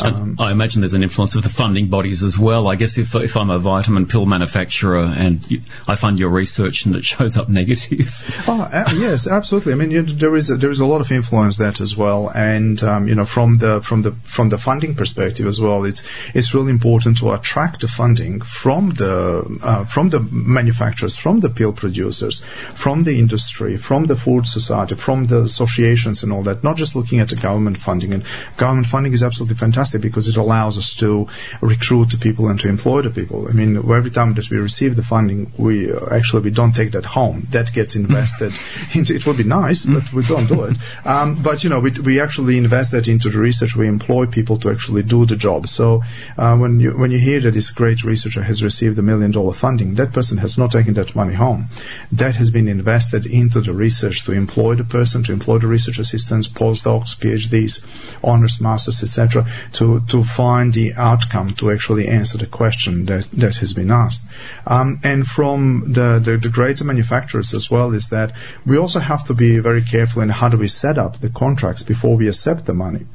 Um, 0.00 0.36
I 0.38 0.50
imagine 0.50 0.80
there's 0.80 0.94
an 0.94 1.02
influence 1.02 1.34
of 1.34 1.42
the 1.42 1.48
funding 1.48 1.88
bodies 1.88 2.22
as 2.22 2.38
well. 2.38 2.68
I 2.68 2.76
guess 2.76 2.98
if, 2.98 3.14
if 3.14 3.36
I'm 3.36 3.50
a 3.50 3.58
vitamin 3.58 4.06
pill 4.06 4.26
manufacturer 4.26 5.04
and 5.04 5.48
you, 5.50 5.60
I 5.86 5.96
fund 5.96 6.18
your 6.18 6.30
research 6.30 6.84
and 6.84 6.94
it 6.94 7.04
shows 7.04 7.36
up 7.36 7.48
negative. 7.48 8.22
Oh, 8.46 8.62
uh, 8.62 8.90
yes, 8.94 9.26
absolutely. 9.26 9.72
I 9.72 9.76
mean, 9.76 9.90
you, 9.90 10.02
there 10.02 10.34
is 10.36 10.50
a, 10.50 10.56
there 10.56 10.70
is 10.70 10.80
a 10.80 10.86
lot 10.86 11.00
of 11.00 11.10
influence 11.10 11.56
that 11.58 11.80
as 11.80 11.96
well, 11.96 12.30
and 12.34 12.82
um, 12.82 13.08
you 13.08 13.14
know, 13.14 13.24
from 13.24 13.58
the 13.58 13.80
from 13.82 14.02
the 14.02 14.12
from 14.24 14.48
the 14.50 14.58
funding 14.58 14.94
perspective 14.94 15.46
as 15.46 15.60
well, 15.60 15.84
it's 15.84 16.02
it's 16.34 16.54
really 16.54 16.70
important 16.70 17.18
to 17.18 17.32
attract 17.32 17.80
the 17.80 17.88
funding 17.88 18.40
from 18.40 18.90
the 18.90 19.58
uh, 19.62 19.84
from 19.86 20.10
the 20.10 20.20
manufacturers, 20.20 21.16
from 21.16 21.40
the 21.40 21.48
pill 21.48 21.72
producers, 21.72 22.44
from 22.74 23.04
the 23.04 23.18
industry, 23.18 23.76
from 23.76 24.06
the 24.06 24.16
food 24.16 24.46
society, 24.46 24.94
from 24.94 25.26
the 25.26 25.42
associations 25.42 26.22
and 26.22 26.32
all 26.32 26.42
that. 26.42 26.62
Not 26.62 26.76
just 26.76 26.94
looking 26.94 27.20
at 27.20 27.28
the 27.28 27.36
government 27.36 27.78
funding, 27.78 28.12
and 28.12 28.24
government 28.56 28.86
funding 28.86 29.12
is 29.12 29.22
absolutely 29.22 29.56
fantastic 29.56 29.87
fantastic 29.88 30.02
because 30.02 30.28
it 30.28 30.36
allows 30.36 30.78
us 30.78 30.94
to 30.94 31.26
recruit 31.60 32.10
the 32.10 32.16
people 32.16 32.48
and 32.48 32.60
to 32.60 32.68
employ 32.68 33.02
the 33.02 33.10
people. 33.10 33.48
I 33.48 33.52
mean, 33.52 33.76
every 33.76 34.10
time 34.10 34.34
that 34.34 34.50
we 34.50 34.58
receive 34.58 34.96
the 34.96 35.02
funding, 35.02 35.50
we 35.56 35.92
uh, 35.92 36.14
actually 36.14 36.42
we 36.42 36.50
don't 36.50 36.74
take 36.74 36.92
that 36.92 37.04
home. 37.04 37.46
That 37.50 37.72
gets 37.72 37.96
invested. 38.04 38.52
into, 38.94 39.14
it 39.14 39.26
would 39.26 39.36
be 39.36 39.44
nice, 39.44 39.84
but 39.84 40.12
we 40.12 40.22
don't 40.26 40.46
do 40.46 40.64
it. 40.64 40.76
Um, 41.04 41.42
but 41.42 41.64
you 41.64 41.70
know, 41.70 41.80
we, 41.80 41.90
we 41.90 42.20
actually 42.20 42.58
invest 42.58 42.92
that 42.92 43.08
into 43.08 43.30
the 43.30 43.38
research. 43.38 43.76
We 43.76 43.86
employ 43.86 44.26
people 44.26 44.58
to 44.58 44.70
actually 44.70 45.02
do 45.02 45.24
the 45.24 45.36
job. 45.36 45.68
So 45.68 46.02
uh, 46.36 46.56
when 46.56 46.80
you 46.80 46.90
when 46.92 47.10
you 47.10 47.18
hear 47.18 47.40
that 47.40 47.54
this 47.54 47.70
great 47.70 48.04
researcher 48.04 48.42
has 48.42 48.62
received 48.62 48.98
a 48.98 49.02
million 49.02 49.30
dollar 49.30 49.54
funding, 49.54 49.94
that 49.94 50.12
person 50.12 50.38
has 50.38 50.58
not 50.58 50.72
taken 50.72 50.94
that 50.94 51.14
money 51.14 51.34
home. 51.34 51.68
That 52.12 52.34
has 52.34 52.50
been 52.50 52.68
invested 52.68 53.26
into 53.26 53.60
the 53.60 53.72
research 53.72 54.24
to 54.24 54.32
employ 54.32 54.74
the 54.74 54.84
person, 54.84 55.22
to 55.24 55.32
employ 55.32 55.58
the 55.58 55.66
research 55.66 55.98
assistants, 55.98 56.48
postdocs, 56.48 57.16
PhDs, 57.16 57.84
honors, 58.22 58.60
masters, 58.60 59.02
etc 59.02 59.46
to, 59.78 60.00
to 60.08 60.24
find 60.24 60.74
the 60.74 60.92
outcome 60.94 61.54
to 61.54 61.70
actually 61.70 62.08
answer 62.08 62.36
the 62.36 62.46
question 62.46 63.06
that, 63.06 63.28
that 63.30 63.54
has 63.56 63.72
been 63.72 63.92
asked. 63.92 64.24
Um, 64.66 64.98
and 65.04 65.24
from 65.24 65.92
the, 65.92 66.18
the, 66.18 66.36
the, 66.36 66.48
greater 66.48 66.84
manufacturers 66.84 67.54
as 67.54 67.70
well 67.70 67.94
is 67.94 68.08
that 68.08 68.32
we 68.66 68.76
also 68.76 68.98
have 68.98 69.24
to 69.28 69.34
be 69.34 69.60
very 69.60 69.82
careful 69.82 70.20
in 70.20 70.30
how 70.30 70.48
do 70.48 70.56
we 70.56 70.66
set 70.66 70.98
up 70.98 71.20
the 71.20 71.30
contracts 71.30 71.84
before 71.84 72.16
we 72.16 72.26
accept 72.26 72.66
the 72.66 72.74
money. 72.74 73.06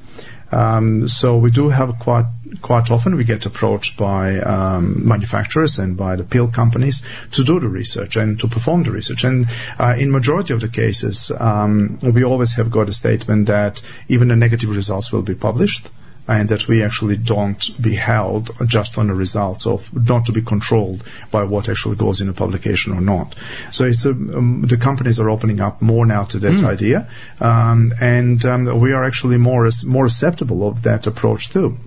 Um, 0.54 1.10
so 1.10 1.36
we 1.36 1.52
do 1.52 1.68
have 1.70 2.00
quite 2.00 2.28
quite 2.62 2.92
often 2.92 3.18
we 3.18 3.24
get 3.24 3.46
approached 3.48 3.98
by 3.98 4.38
um, 4.40 5.06
manufacturers 5.06 5.80
and 5.80 5.98
by 5.98 6.16
the 6.16 6.24
pill 6.24 6.48
companies 6.48 7.02
to 7.32 7.44
do 7.44 7.60
the 7.60 7.68
research 7.68 8.16
and 8.16 8.40
to 8.40 8.48
perform 8.48 8.84
the 8.84 8.92
research. 8.92 9.24
And 9.24 9.48
uh, 9.80 9.96
in 9.98 10.12
majority 10.12 10.54
of 10.54 10.62
the 10.62 10.70
cases, 10.70 11.32
um, 11.40 11.98
we 12.04 12.24
always 12.24 12.54
have 12.54 12.70
got 12.70 12.88
a 12.88 12.94
statement 12.94 13.48
that 13.48 13.82
even 14.08 14.28
the 14.28 14.36
negative 14.36 14.70
results 14.70 15.12
will 15.12 15.24
be 15.24 15.34
published 15.34 15.90
and 16.28 16.50
that 16.50 16.68
we 16.68 16.82
actually 16.82 17.18
don't 17.18 17.82
be 17.82 17.96
held 17.96 18.52
just 18.68 18.98
on 18.98 19.08
the 19.08 19.14
results 19.14 19.68
of 19.68 19.94
not 20.08 20.26
to 20.26 20.32
be 20.32 20.42
controlled 20.42 21.04
by 21.32 21.44
what 21.44 21.68
actually 21.68 21.96
goes 21.96 22.22
in 22.22 22.30
a 22.30 22.34
publication 22.34 22.94
or 22.94 23.02
not. 23.02 23.36
So 23.72 23.86
it's 23.86 24.06
a, 24.06 24.12
um, 24.12 24.64
the 24.68 24.78
companies 24.78 25.20
are 25.20 25.30
opening 25.30 25.60
up 25.60 25.82
more 25.82 26.06
now 26.06 26.24
to 26.26 26.40
that 26.40 26.54
mm. 26.54 26.64
idea, 26.66 27.10
um, 27.40 27.94
and 28.00 28.44
um, 28.46 28.80
we 28.80 28.94
are 28.94 29.04
actually 29.04 29.38
more 29.38 29.70
more 29.86 30.06
acceptable 30.06 30.68
of 30.68 30.84
that 30.84 31.08
approach 31.08 31.50
too. 31.50 31.78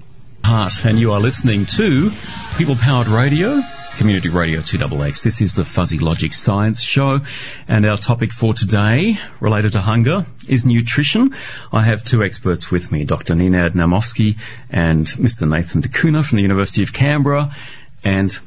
Heart, 0.44 0.84
and 0.84 0.98
you 1.00 1.12
are 1.12 1.20
listening 1.20 1.66
to 1.66 2.10
People 2.56 2.76
Powered 2.76 3.08
Radio. 3.08 3.62
Community 3.96 4.28
Radio 4.28 4.60
2XX. 4.60 5.22
This 5.22 5.40
is 5.40 5.54
the 5.54 5.64
Fuzzy 5.64 5.98
Logic 5.98 6.30
Science 6.30 6.82
Show, 6.82 7.20
and 7.66 7.86
our 7.86 7.96
topic 7.96 8.30
for 8.30 8.52
today, 8.52 9.18
related 9.40 9.72
to 9.72 9.80
hunger, 9.80 10.26
is 10.46 10.66
nutrition. 10.66 11.34
I 11.72 11.84
have 11.84 12.04
two 12.04 12.22
experts 12.22 12.70
with 12.70 12.92
me, 12.92 13.04
Dr. 13.04 13.34
Nenad 13.34 13.72
Naumovski 13.72 14.36
and 14.70 15.06
Mr. 15.06 15.48
Nathan 15.48 15.80
D'Cunha 15.80 16.22
from 16.22 16.36
the 16.36 16.42
University 16.42 16.82
of 16.82 16.92
Canberra, 16.92 17.56
and 18.04 18.38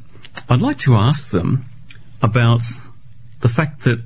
I'd 0.47 0.61
like 0.61 0.77
to 0.79 0.95
ask 0.95 1.31
them 1.31 1.65
about 2.21 2.61
the 3.39 3.49
fact 3.49 3.85
that 3.85 4.03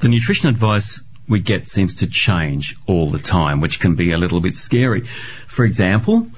the 0.00 0.08
nutrition 0.08 0.48
advice 0.48 1.02
we 1.28 1.40
get 1.40 1.68
seems 1.68 1.94
to 1.96 2.06
change 2.06 2.74
all 2.86 3.10
the 3.10 3.18
time, 3.18 3.60
which 3.60 3.80
can 3.80 3.96
be 3.96 4.12
a 4.12 4.18
little 4.18 4.40
bit 4.40 4.56
scary. 4.56 5.06
For 5.46 5.66
example, 5.66 6.28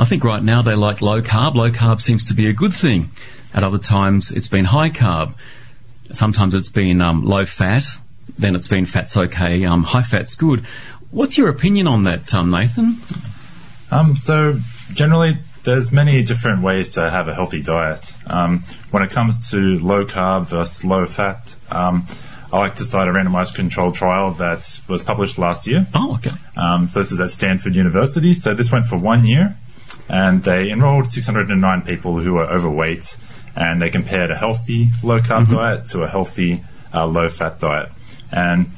I 0.00 0.06
think 0.06 0.24
right 0.24 0.42
now 0.42 0.62
they 0.62 0.74
like 0.74 1.02
low 1.02 1.20
carb. 1.20 1.54
Low 1.54 1.70
carb 1.70 2.00
seems 2.00 2.24
to 2.24 2.34
be 2.34 2.48
a 2.48 2.54
good 2.54 2.72
thing. 2.72 3.10
At 3.52 3.64
other 3.64 3.76
times, 3.76 4.30
it's 4.30 4.48
been 4.48 4.64
high 4.64 4.88
carb. 4.88 5.34
Sometimes 6.10 6.54
it's 6.54 6.70
been 6.70 7.02
um, 7.02 7.22
low 7.26 7.44
fat. 7.44 7.84
Then 8.38 8.56
it's 8.56 8.66
been 8.66 8.86
fat's 8.86 9.14
okay. 9.14 9.62
Um, 9.66 9.82
high 9.84 10.02
fat's 10.02 10.36
good. 10.36 10.64
What's 11.10 11.36
your 11.36 11.50
opinion 11.50 11.86
on 11.86 12.04
that, 12.04 12.32
um, 12.32 12.50
Nathan? 12.50 12.98
Um, 13.90 14.16
so 14.16 14.58
generally, 14.94 15.36
there's 15.64 15.92
many 15.92 16.22
different 16.22 16.62
ways 16.62 16.88
to 16.90 17.10
have 17.10 17.28
a 17.28 17.34
healthy 17.34 17.60
diet. 17.60 18.14
Um, 18.26 18.60
when 18.92 19.02
it 19.02 19.10
comes 19.10 19.50
to 19.50 19.78
low 19.80 20.06
carb 20.06 20.46
versus 20.46 20.82
low 20.82 21.04
fat, 21.04 21.54
um, 21.70 22.06
I 22.50 22.58
like 22.58 22.76
to 22.76 22.86
cite 22.86 23.06
a 23.06 23.12
randomized 23.12 23.54
controlled 23.54 23.96
trial 23.96 24.30
that 24.34 24.80
was 24.88 25.02
published 25.02 25.36
last 25.36 25.66
year. 25.66 25.86
Oh, 25.94 26.14
okay. 26.14 26.30
Um, 26.56 26.86
so 26.86 27.00
this 27.00 27.12
is 27.12 27.20
at 27.20 27.30
Stanford 27.30 27.76
University. 27.76 28.32
So 28.32 28.54
this 28.54 28.72
went 28.72 28.86
for 28.86 28.96
one 28.96 29.26
year, 29.26 29.56
and 30.10 30.42
they 30.42 30.70
enrolled 30.70 31.06
609 31.06 31.82
people 31.82 32.18
who 32.18 32.34
were 32.34 32.44
overweight 32.44 33.16
and 33.54 33.80
they 33.80 33.90
compared 33.90 34.30
a 34.30 34.36
healthy 34.36 34.90
low 35.04 35.20
carb 35.20 35.44
mm-hmm. 35.44 35.54
diet 35.54 35.86
to 35.86 36.02
a 36.02 36.08
healthy 36.08 36.64
uh, 36.92 37.06
low 37.06 37.28
fat 37.28 37.60
diet. 37.60 37.90
And 38.32 38.72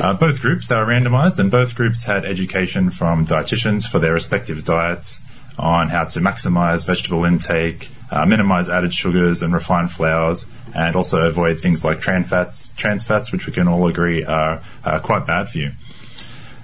uh, 0.00 0.14
both 0.14 0.40
groups, 0.40 0.66
they 0.66 0.74
were 0.74 0.86
randomized, 0.86 1.38
and 1.38 1.50
both 1.50 1.76
groups 1.76 2.02
had 2.02 2.24
education 2.24 2.90
from 2.90 3.26
dietitians 3.26 3.88
for 3.88 4.00
their 4.00 4.12
respective 4.12 4.64
diets 4.64 5.20
on 5.56 5.88
how 5.90 6.04
to 6.04 6.18
maximize 6.18 6.84
vegetable 6.84 7.24
intake, 7.24 7.88
uh, 8.10 8.26
minimize 8.26 8.68
added 8.68 8.92
sugars 8.92 9.42
and 9.42 9.52
refined 9.52 9.92
flours, 9.92 10.46
and 10.74 10.96
also 10.96 11.26
avoid 11.26 11.60
things 11.60 11.84
like 11.84 12.00
trans 12.00 12.28
fats, 12.28 12.72
trans 12.76 13.04
fats 13.04 13.30
which 13.30 13.46
we 13.46 13.52
can 13.52 13.68
all 13.68 13.86
agree 13.86 14.24
are 14.24 14.60
quite 15.02 15.26
bad 15.26 15.48
for 15.48 15.58
you. 15.58 15.70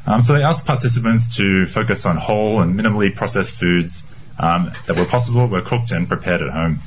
Um, 0.08 0.22
so 0.22 0.32
they 0.32 0.42
asked 0.42 0.64
participants 0.64 1.36
to 1.36 1.66
focus 1.66 2.06
on 2.06 2.16
whole 2.16 2.62
and 2.62 2.74
minimally 2.74 3.14
processed 3.14 3.52
foods 3.52 4.04
um, 4.38 4.72
that 4.86 4.96
were 4.96 5.04
possible, 5.04 5.46
were 5.46 5.60
cooked 5.60 5.90
and 5.90 6.08
prepared 6.08 6.40
at 6.40 6.48
home. 6.48 6.80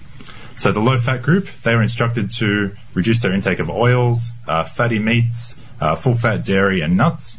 So 0.58 0.72
the 0.72 0.80
low 0.80 0.98
fat 0.98 1.22
group, 1.22 1.48
they 1.64 1.76
were 1.76 1.84
instructed 1.84 2.32
to 2.38 2.76
reduce 2.96 3.20
their 3.20 3.32
intake 3.32 3.60
of 3.60 3.70
oils, 3.70 4.32
uh, 4.48 4.64
fatty 4.64 4.98
meats, 4.98 5.56
uh, 5.80 5.96
full 5.96 6.16
fat 6.16 6.44
dairy, 6.44 6.82
and 6.82 6.98
nuts. 6.98 7.38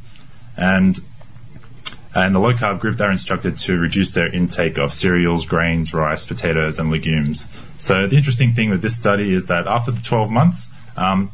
And 0.56 1.00
and 2.14 2.34
the 2.34 2.38
low 2.38 2.52
carb 2.52 2.78
group, 2.78 2.98
they're 2.98 3.10
instructed 3.10 3.56
to 3.58 3.78
reduce 3.78 4.10
their 4.10 4.32
intake 4.32 4.76
of 4.78 4.92
cereals, 4.92 5.46
grains, 5.46 5.94
rice, 5.94 6.26
potatoes, 6.26 6.78
and 6.78 6.90
legumes. 6.90 7.46
So 7.78 8.06
the 8.06 8.16
interesting 8.16 8.52
thing 8.52 8.70
with 8.70 8.82
this 8.82 8.94
study 8.94 9.32
is 9.32 9.46
that 9.46 9.66
after 9.66 9.90
the 9.90 10.02
12 10.02 10.30
months, 10.30 10.68
um, 10.96 11.32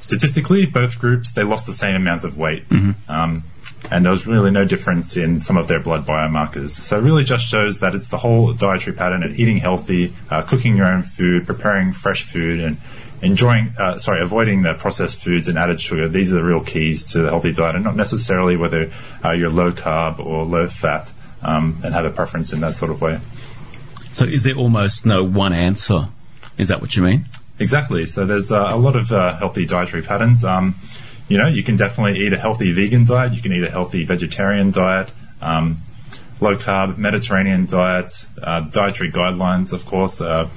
statistically, 0.00 0.64
both 0.64 0.98
groups 0.98 1.32
they 1.32 1.44
lost 1.44 1.66
the 1.66 1.74
same 1.74 1.94
amount 1.94 2.24
of 2.24 2.38
weight. 2.38 2.68
Mm-hmm. 2.70 3.10
Um, 3.10 3.44
and 3.90 4.04
there 4.04 4.12
was 4.12 4.26
really 4.26 4.50
no 4.50 4.64
difference 4.64 5.16
in 5.16 5.40
some 5.40 5.56
of 5.56 5.68
their 5.68 5.80
blood 5.80 6.06
biomarkers. 6.06 6.70
So 6.70 6.98
it 6.98 7.02
really 7.02 7.24
just 7.24 7.46
shows 7.46 7.78
that 7.78 7.94
it's 7.94 8.08
the 8.08 8.18
whole 8.18 8.52
dietary 8.52 8.96
pattern 8.96 9.22
of 9.22 9.38
eating 9.38 9.58
healthy, 9.58 10.14
uh, 10.30 10.42
cooking 10.42 10.76
your 10.76 10.86
own 10.86 11.02
food, 11.02 11.46
preparing 11.46 11.92
fresh 11.92 12.22
food, 12.22 12.60
and 12.60 12.78
enjoying, 13.22 13.72
uh, 13.78 13.96
sorry, 13.96 14.22
avoiding 14.22 14.62
the 14.62 14.74
processed 14.74 15.22
foods 15.22 15.48
and 15.48 15.58
added 15.58 15.80
sugar. 15.80 16.08
These 16.08 16.32
are 16.32 16.36
the 16.36 16.44
real 16.44 16.60
keys 16.60 17.04
to 17.12 17.22
the 17.22 17.30
healthy 17.30 17.52
diet, 17.52 17.74
and 17.74 17.84
not 17.84 17.96
necessarily 17.96 18.56
whether 18.56 18.90
uh, 19.24 19.32
you're 19.32 19.50
low 19.50 19.72
carb 19.72 20.18
or 20.18 20.44
low 20.44 20.66
fat, 20.66 21.12
um, 21.42 21.80
and 21.84 21.94
have 21.94 22.04
a 22.04 22.10
preference 22.10 22.52
in 22.52 22.60
that 22.60 22.76
sort 22.76 22.90
of 22.90 23.00
way. 23.00 23.20
So 24.12 24.24
is 24.24 24.44
there 24.44 24.54
almost 24.54 25.04
no 25.04 25.24
one 25.24 25.52
answer? 25.52 26.08
Is 26.56 26.68
that 26.68 26.80
what 26.80 26.96
you 26.96 27.02
mean? 27.02 27.26
Exactly. 27.58 28.06
So 28.06 28.26
there's 28.26 28.52
uh, 28.52 28.66
a 28.68 28.76
lot 28.76 28.96
of 28.96 29.12
uh, 29.12 29.36
healthy 29.36 29.66
dietary 29.66 30.02
patterns. 30.02 30.44
Um, 30.44 30.74
you 31.28 31.38
know, 31.38 31.46
you 31.46 31.62
can 31.62 31.76
definitely 31.76 32.26
eat 32.26 32.32
a 32.32 32.38
healthy 32.38 32.72
vegan 32.72 33.04
diet. 33.04 33.34
You 33.34 33.42
can 33.42 33.52
eat 33.52 33.64
a 33.64 33.70
healthy 33.70 34.04
vegetarian 34.04 34.70
diet. 34.70 35.10
Um, 35.40 35.78
low 36.40 36.56
carb 36.56 36.98
Mediterranean 36.98 37.66
diet, 37.66 38.26
uh, 38.42 38.60
dietary 38.60 39.10
guidelines, 39.10 39.72
of 39.72 39.86
course, 39.86 40.20
uh, 40.20 40.48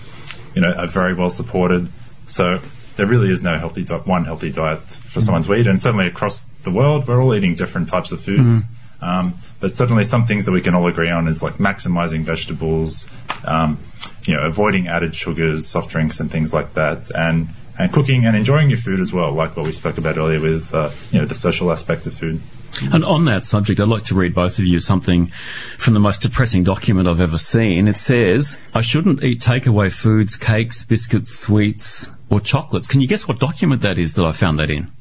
you 0.53 0.61
know, 0.61 0.71
are 0.71 0.87
very 0.87 1.13
well 1.13 1.29
supported. 1.29 1.87
So 2.27 2.59
there 2.97 3.05
really 3.05 3.29
is 3.29 3.41
no 3.41 3.57
healthy 3.57 3.83
di- 3.83 3.97
one 3.99 4.25
healthy 4.25 4.51
diet 4.51 4.81
for 4.81 5.19
mm-hmm. 5.19 5.19
someone 5.21 5.43
to 5.43 5.55
eat, 5.55 5.67
and 5.67 5.79
certainly 5.79 6.07
across 6.07 6.43
the 6.63 6.71
world, 6.71 7.07
we're 7.07 7.21
all 7.21 7.33
eating 7.33 7.53
different 7.53 7.87
types 7.87 8.11
of 8.11 8.21
foods. 8.21 8.63
Mm-hmm. 8.63 8.73
Um, 8.99 9.33
but 9.59 9.75
certainly, 9.75 10.03
some 10.03 10.25
things 10.25 10.45
that 10.45 10.51
we 10.51 10.61
can 10.61 10.73
all 10.73 10.87
agree 10.87 11.09
on 11.09 11.27
is 11.27 11.43
like 11.43 11.55
maximizing 11.55 12.23
vegetables, 12.23 13.07
um, 13.45 13.79
you 14.23 14.35
know, 14.35 14.41
avoiding 14.41 14.87
added 14.87 15.15
sugars, 15.15 15.67
soft 15.67 15.91
drinks, 15.91 16.19
and 16.19 16.31
things 16.31 16.53
like 16.53 16.73
that, 16.73 17.11
and 17.11 17.49
and 17.79 17.91
cooking 17.91 18.25
and 18.25 18.35
enjoying 18.35 18.69
your 18.69 18.79
food 18.79 18.99
as 18.99 19.13
well, 19.13 19.31
like 19.31 19.55
what 19.55 19.65
we 19.65 19.71
spoke 19.71 19.97
about 19.97 20.17
earlier 20.17 20.39
with 20.39 20.73
uh, 20.73 20.89
you 21.11 21.19
know 21.19 21.25
the 21.25 21.35
social 21.35 21.71
aspect 21.71 22.05
of 22.05 22.13
food. 22.13 22.41
And 22.81 23.03
on 23.03 23.25
that 23.25 23.45
subject, 23.45 23.79
I'd 23.79 23.87
like 23.87 24.03
to 24.05 24.15
read 24.15 24.35
both 24.35 24.59
of 24.59 24.65
you 24.65 24.79
something 24.79 25.31
from 25.77 25.93
the 25.93 25.99
most 25.99 26.21
depressing 26.21 26.63
document 26.63 27.07
I've 27.07 27.21
ever 27.21 27.37
seen. 27.37 27.87
It 27.87 27.99
says, 27.99 28.57
I 28.73 28.81
shouldn't 28.81 29.23
eat 29.23 29.41
takeaway 29.41 29.91
foods, 29.91 30.35
cakes, 30.35 30.83
biscuits, 30.83 31.33
sweets, 31.33 32.11
or 32.29 32.39
chocolates. 32.39 32.85
Can 32.85 33.01
you 33.01 33.07
guess 33.07 33.27
what 33.27 33.39
document 33.39 33.81
that 33.81 33.97
is 33.97 34.15
that 34.15 34.25
I 34.25 34.31
found 34.31 34.59
that 34.59 34.69
in? 34.69 34.91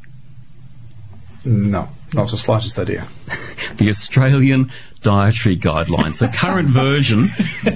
No, 1.44 1.88
not 2.12 2.30
the 2.30 2.38
slightest 2.38 2.78
idea. 2.78 3.06
the 3.76 3.88
Australian 3.90 4.72
dietary 5.02 5.56
guidelines, 5.56 6.18
the 6.18 6.28
current 6.28 6.68
version 6.70 7.20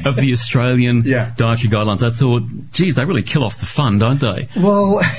of 0.04 0.16
the 0.16 0.30
Australian 0.32 1.02
Yeah. 1.04 1.32
dietary 1.36 1.68
guidelines. 1.70 2.02
I 2.06 2.10
thought, 2.10 2.42
geez, 2.72 2.96
they 2.96 3.04
really 3.04 3.22
kill 3.22 3.44
off 3.44 3.58
the 3.60 3.66
fun, 3.66 3.98
don't 3.98 4.20
they? 4.20 4.48
Well, 4.56 5.00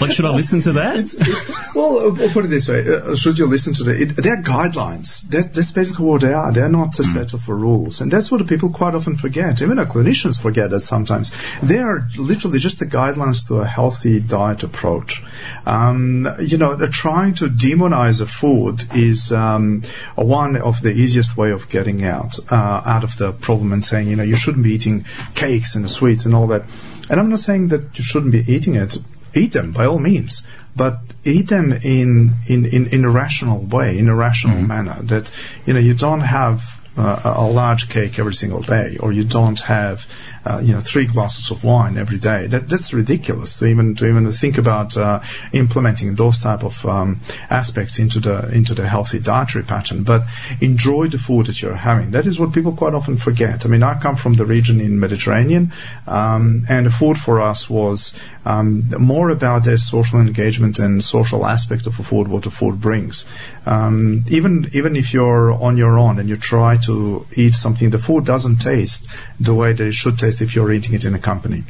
Like, 0.00 0.12
should 0.12 0.24
I 0.24 0.30
listen 0.30 0.60
to 0.62 0.72
that? 0.72 0.96
it's, 0.96 1.14
it's, 1.14 1.74
well, 1.74 1.98
uh, 1.98 2.22
I'll 2.22 2.30
put 2.30 2.44
it 2.44 2.48
this 2.48 2.68
way: 2.68 2.84
uh, 2.88 3.14
should 3.14 3.38
you 3.38 3.46
listen 3.46 3.72
to 3.74 3.84
the? 3.84 4.02
It, 4.02 4.16
they're 4.16 4.42
guidelines. 4.42 5.22
That, 5.28 5.54
that's 5.54 5.70
basically 5.70 6.06
what 6.06 6.22
they 6.22 6.32
are. 6.32 6.52
They're 6.52 6.68
not 6.68 6.98
a 6.98 7.04
set 7.04 7.34
of 7.34 7.46
rules, 7.48 8.00
and 8.00 8.10
that's 8.10 8.30
what 8.30 8.44
people 8.48 8.70
quite 8.72 8.94
often 8.94 9.16
forget. 9.16 9.60
Even 9.62 9.78
our 9.78 9.86
clinicians 9.86 10.40
forget 10.40 10.70
that 10.70 10.80
sometimes. 10.80 11.30
They 11.62 11.78
are 11.78 12.08
literally 12.18 12.58
just 12.58 12.78
the 12.78 12.86
guidelines 12.86 13.46
to 13.48 13.56
a 13.60 13.66
healthy 13.66 14.20
diet 14.20 14.62
approach. 14.62 15.22
Um, 15.66 16.26
you 16.40 16.58
know, 16.58 16.76
trying 16.88 17.34
to 17.34 17.48
demonize 17.48 18.20
a 18.20 18.26
food 18.26 18.82
is 18.94 19.30
um, 19.32 19.82
one 20.16 20.56
of 20.56 20.80
the 20.82 20.89
easiest 20.92 21.36
way 21.36 21.50
of 21.50 21.68
getting 21.68 22.04
out 22.04 22.38
uh, 22.50 22.82
out 22.84 23.04
of 23.04 23.16
the 23.18 23.32
problem 23.32 23.72
and 23.72 23.84
saying, 23.84 24.08
you 24.08 24.16
know, 24.16 24.22
you 24.22 24.36
shouldn't 24.36 24.64
be 24.64 24.72
eating 24.72 25.04
cakes 25.34 25.74
and 25.74 25.90
sweets 25.90 26.24
and 26.24 26.34
all 26.34 26.46
that. 26.48 26.64
And 27.08 27.18
I'm 27.18 27.28
not 27.28 27.40
saying 27.40 27.68
that 27.68 27.98
you 27.98 28.04
shouldn't 28.04 28.32
be 28.32 28.44
eating 28.52 28.74
it 28.74 28.98
eat 29.34 29.52
them 29.52 29.72
by 29.72 29.86
all 29.86 29.98
means, 29.98 30.46
but 30.76 31.00
eat 31.24 31.48
them 31.48 31.72
in 31.72 32.32
in 32.48 32.66
in, 32.66 32.86
in 32.86 33.04
a 33.04 33.10
rational 33.10 33.60
way, 33.60 33.98
in 33.98 34.08
a 34.08 34.14
rational 34.14 34.60
manner. 34.60 34.98
That 35.02 35.30
you 35.66 35.72
know 35.72 35.80
you 35.80 35.94
don't 35.94 36.20
have 36.20 36.79
uh, 37.00 37.34
a 37.36 37.48
large 37.48 37.88
cake 37.88 38.18
every 38.18 38.34
single 38.34 38.62
day, 38.62 38.96
or 39.00 39.10
you 39.12 39.24
don't 39.24 39.60
have 39.60 40.06
uh, 40.44 40.60
you 40.62 40.72
know 40.72 40.80
three 40.80 41.06
glasses 41.06 41.50
of 41.50 41.64
wine 41.64 41.96
every 41.96 42.18
day. 42.18 42.46
That 42.46 42.68
that's 42.68 42.92
ridiculous 42.92 43.56
to 43.58 43.66
even 43.66 43.94
to 43.96 44.06
even 44.06 44.30
think 44.32 44.58
about 44.58 44.96
uh, 44.96 45.20
implementing 45.52 46.14
those 46.14 46.38
type 46.38 46.62
of 46.62 46.84
um, 46.86 47.20
aspects 47.48 47.98
into 47.98 48.20
the 48.20 48.50
into 48.50 48.74
the 48.74 48.88
healthy 48.88 49.18
dietary 49.18 49.64
pattern. 49.64 50.02
But 50.02 50.22
enjoy 50.60 51.08
the 51.08 51.18
food 51.18 51.46
that 51.46 51.62
you're 51.62 51.74
having. 51.74 52.10
That 52.10 52.26
is 52.26 52.38
what 52.38 52.52
people 52.52 52.72
quite 52.76 52.94
often 52.94 53.16
forget. 53.16 53.64
I 53.64 53.68
mean, 53.68 53.82
I 53.82 53.98
come 54.00 54.16
from 54.16 54.34
the 54.34 54.46
region 54.46 54.80
in 54.80 55.00
Mediterranean, 55.00 55.72
um, 56.06 56.66
and 56.68 56.86
the 56.86 56.90
food 56.90 57.16
for 57.16 57.40
us 57.40 57.70
was 57.70 58.14
um, 58.44 58.88
more 58.98 59.30
about 59.30 59.64
the 59.64 59.76
social 59.76 60.18
engagement 60.18 60.78
and 60.78 61.04
social 61.04 61.44
aspect 61.46 61.86
of 61.86 61.94
food, 61.94 62.28
what 62.28 62.44
the 62.44 62.50
food 62.50 62.80
brings. 62.80 63.24
Um, 63.66 64.24
even 64.28 64.70
even 64.72 64.96
if 64.96 65.12
you're 65.12 65.52
on 65.52 65.76
your 65.76 65.98
own 65.98 66.18
and 66.18 66.28
you 66.28 66.36
try 66.36 66.78
to 66.78 67.26
eat 67.36 67.54
something, 67.54 67.90
the 67.90 67.98
food 67.98 68.24
doesn't 68.24 68.58
taste 68.58 69.08
the 69.38 69.54
way 69.54 69.72
that 69.72 69.86
it 69.86 69.94
should 69.94 70.18
taste 70.18 70.40
if 70.40 70.54
you're 70.54 70.72
eating 70.72 70.94
it 70.94 71.04
in 71.04 71.14
a 71.14 71.18
company. 71.18 71.64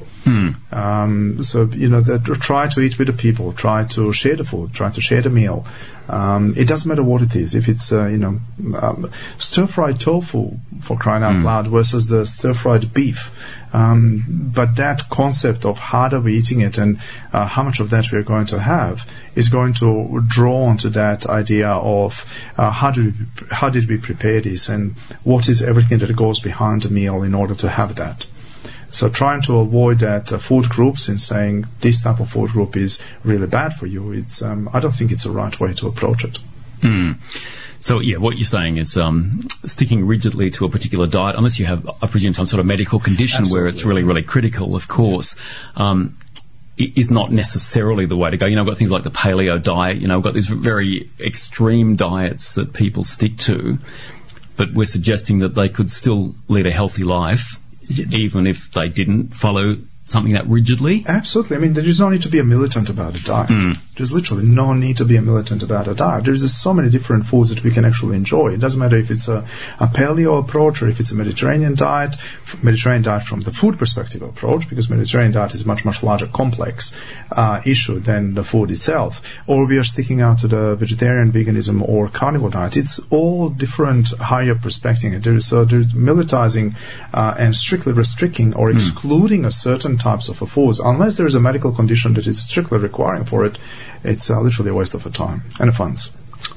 Um, 0.70 1.42
so 1.42 1.64
you 1.64 1.88
know, 1.88 2.00
that 2.02 2.24
try 2.40 2.68
to 2.68 2.80
eat 2.80 2.98
with 2.98 3.09
the 3.09 3.12
people, 3.12 3.52
try 3.52 3.85
to 3.87 4.12
share 4.12 4.37
the 4.37 4.44
food, 4.44 4.72
try 4.72 4.90
to 4.90 5.00
share 5.00 5.22
the 5.22 5.30
meal. 5.30 5.66
Um, 6.11 6.55
it 6.57 6.66
doesn't 6.66 6.88
matter 6.88 7.05
what 7.05 7.23
it 7.23 7.37
is. 7.37 7.55
If 7.55 7.68
it's 7.68 7.92
uh, 7.92 8.07
you 8.07 8.18
know 8.18 8.40
um, 8.77 9.11
stir 9.38 9.66
fried 9.66 10.01
tofu 10.01 10.57
for 10.83 10.99
crying 10.99 11.23
out 11.23 11.37
loud 11.44 11.68
versus 11.68 12.09
the 12.09 12.27
stir 12.27 12.53
fried 12.53 12.92
beef, 12.92 13.31
um, 13.73 14.25
but 14.53 14.75
that 14.77 15.09
concept 15.09 15.64
of 15.64 15.79
how 15.79 16.09
are 16.09 16.20
we 16.20 16.37
eating 16.37 16.62
it 16.62 16.79
and 16.79 17.01
uh, 17.33 17.46
how 17.46 17.62
much 17.62 17.79
of 17.79 17.90
that 17.90 18.11
we're 18.11 18.25
going 18.25 18.46
to 18.46 18.59
have 18.59 19.09
is 19.37 19.49
going 19.49 19.75
to 19.75 20.20
draw 20.27 20.64
onto 20.64 20.88
that 20.88 21.27
idea 21.27 21.68
of 21.68 22.25
uh, 22.59 22.70
how 22.70 22.90
did 22.90 23.05
we, 23.07 23.27
how 23.51 23.70
did 23.70 23.88
we 23.88 23.96
prepare 23.96 24.40
this 24.40 24.68
and 24.68 24.96
what 25.23 25.49
is 25.49 25.62
everything 25.62 25.99
that 25.99 26.14
goes 26.16 26.40
behind 26.40 26.83
the 26.83 26.90
meal 26.90 27.23
in 27.23 27.35
order 27.35 27.55
to 27.55 27.68
have 27.68 27.94
that. 27.94 28.27
So 28.90 29.09
trying 29.09 29.42
to 29.42 29.59
avoid 29.59 30.00
that 30.00 30.33
uh, 30.33 30.38
food 30.38 30.68
groups 30.68 31.09
and 31.09 31.20
saying 31.20 31.66
this 31.81 32.00
type 32.03 32.20
of 32.20 32.31
food 32.31 32.50
group 32.50 32.76
is 32.76 32.98
really 33.24 33.46
bad 33.46 33.74
for 33.74 33.87
you, 33.87 34.12
it's 34.12 34.42
um, 34.42 34.68
I 34.72 34.81
don't 34.81 34.92
think 34.92 35.12
it's 35.12 35.24
the 35.24 35.31
right 35.31 35.59
way 35.61 35.72
to 35.74 35.87
approach 35.87 36.24
it. 36.24 36.38
So 37.81 38.00
yeah, 38.00 38.18
what 38.18 38.37
you're 38.37 38.44
saying 38.44 38.76
is 38.76 38.96
um, 38.96 39.48
sticking 39.64 40.07
rigidly 40.07 40.50
to 40.53 40.66
a 40.66 40.68
particular 40.68 41.07
diet, 41.07 41.37
unless 41.37 41.59
you 41.59 41.66
have, 41.66 41.88
I 42.03 42.07
presume, 42.07 42.35
some 42.35 42.46
sort 42.46 42.61
of 42.61 42.66
medical 42.66 43.00
condition 43.00 43.48
where 43.48 43.66
it's 43.66 43.85
really, 43.85 44.03
really 44.03 44.22
critical, 44.22 44.74
of 44.76 44.88
course. 44.88 45.35
Um, 45.76 46.18
is 46.76 47.11
not 47.11 47.31
necessarily 47.31 48.07
the 48.07 48.16
way 48.16 48.31
to 48.31 48.38
go. 48.38 48.46
You 48.46 48.57
know, 48.57 48.62
we've 48.62 48.72
got 48.72 48.79
things 48.79 48.90
like 48.90 49.03
the 49.03 49.11
paleo 49.11 49.62
diet. 49.62 49.98
You 49.98 50.09
know, 50.09 50.16
we've 50.16 50.24
got 50.24 50.33
these 50.33 50.46
very 50.46 51.11
extreme 51.20 51.96
diets 51.96 52.55
that 52.55 52.72
people 52.72 53.05
stick 53.05 53.37
to, 53.38 53.79
but 54.57 54.72
we're 54.72 54.87
suggesting 54.87 55.40
that 55.40 55.55
they 55.55 55.68
could 55.68 55.92
still 55.92 56.35
lead 56.48 56.66
a 56.66 56.70
healthy 56.70 57.05
life, 57.05 57.60
even 57.90 58.46
if 58.46 58.72
they 58.72 58.88
didn't 58.88 59.35
follow 59.35 59.76
something 60.04 60.32
that 60.32 60.46
rigidly. 60.48 61.04
Absolutely. 61.06 61.56
I 61.56 61.60
mean, 61.60 61.74
there 61.74 61.86
is 61.86 62.00
no 62.00 62.08
need 62.08 62.22
to 62.22 62.28
be 62.28 62.38
a 62.38 62.44
militant 62.44 62.88
about 62.88 63.14
a 63.14 63.22
diet. 63.22 63.76
There's 63.96 64.10
literally 64.10 64.44
no 64.44 64.72
need 64.72 64.96
to 64.96 65.04
be 65.04 65.16
a 65.16 65.22
militant 65.22 65.62
about 65.62 65.86
a 65.86 65.94
diet. 65.94 66.24
There's 66.24 66.54
so 66.54 66.74
many 66.74 66.90
different 66.90 67.26
foods 67.26 67.50
that 67.50 67.62
we 67.62 67.70
can 67.70 67.84
actually 67.84 68.16
enjoy. 68.16 68.48
It 68.48 68.60
doesn't 68.60 68.80
matter 68.80 68.96
if 68.96 69.10
it's 69.10 69.28
a, 69.28 69.46
a 69.78 69.86
paleo 69.86 70.40
approach 70.40 70.82
or 70.82 70.88
if 70.88 71.00
it's 71.00 71.12
a 71.12 71.14
Mediterranean 71.14 71.74
diet, 71.74 72.16
Mediterranean 72.62 73.04
diet 73.04 73.24
from 73.24 73.42
the 73.42 73.52
food 73.52 73.78
perspective 73.78 74.22
approach, 74.22 74.68
because 74.68 74.88
Mediterranean 74.90 75.32
diet 75.32 75.54
is 75.54 75.62
a 75.62 75.66
much, 75.66 75.84
much 75.84 76.02
larger 76.02 76.26
complex 76.26 76.92
uh, 77.30 77.60
issue 77.64 78.00
than 78.00 78.34
the 78.34 78.42
food 78.42 78.70
itself. 78.70 79.22
Or 79.46 79.66
we 79.66 79.78
are 79.78 79.84
sticking 79.84 80.20
out 80.20 80.38
to 80.40 80.48
the 80.48 80.76
vegetarian, 80.76 81.30
veganism, 81.30 81.86
or 81.86 82.08
carnivore 82.08 82.50
diet. 82.50 82.76
It's 82.76 82.98
all 83.10 83.50
different 83.50 84.08
higher 84.18 84.54
perspective. 84.54 85.22
There 85.22 85.34
is, 85.34 85.46
so 85.46 85.64
there's 85.64 85.92
militarizing 85.92 86.74
uh, 87.12 87.34
and 87.38 87.54
strictly 87.54 87.92
restricting 87.92 88.54
or 88.54 88.70
excluding 88.70 89.44
a 89.44 89.50
certain 89.50 89.89
types 89.98 90.29
of 90.29 90.37
foods, 90.38 90.81
unless 90.81 91.16
there 91.16 91.26
is 91.26 91.35
a 91.35 91.40
medical 91.40 91.72
condition 91.72 92.14
that 92.14 92.26
is 92.26 92.42
strictly 92.42 92.79
requiring 92.79 93.24
for 93.24 93.44
it, 93.44 93.59
it's 94.05 94.31
uh, 94.31 94.40
literally 94.40 94.70
a 94.70 94.74
waste 94.74 94.94
of 94.94 95.07
a 95.07 95.11
time 95.11 95.42
and 95.59 95.68
a 95.70 95.72
funds. 95.72 96.11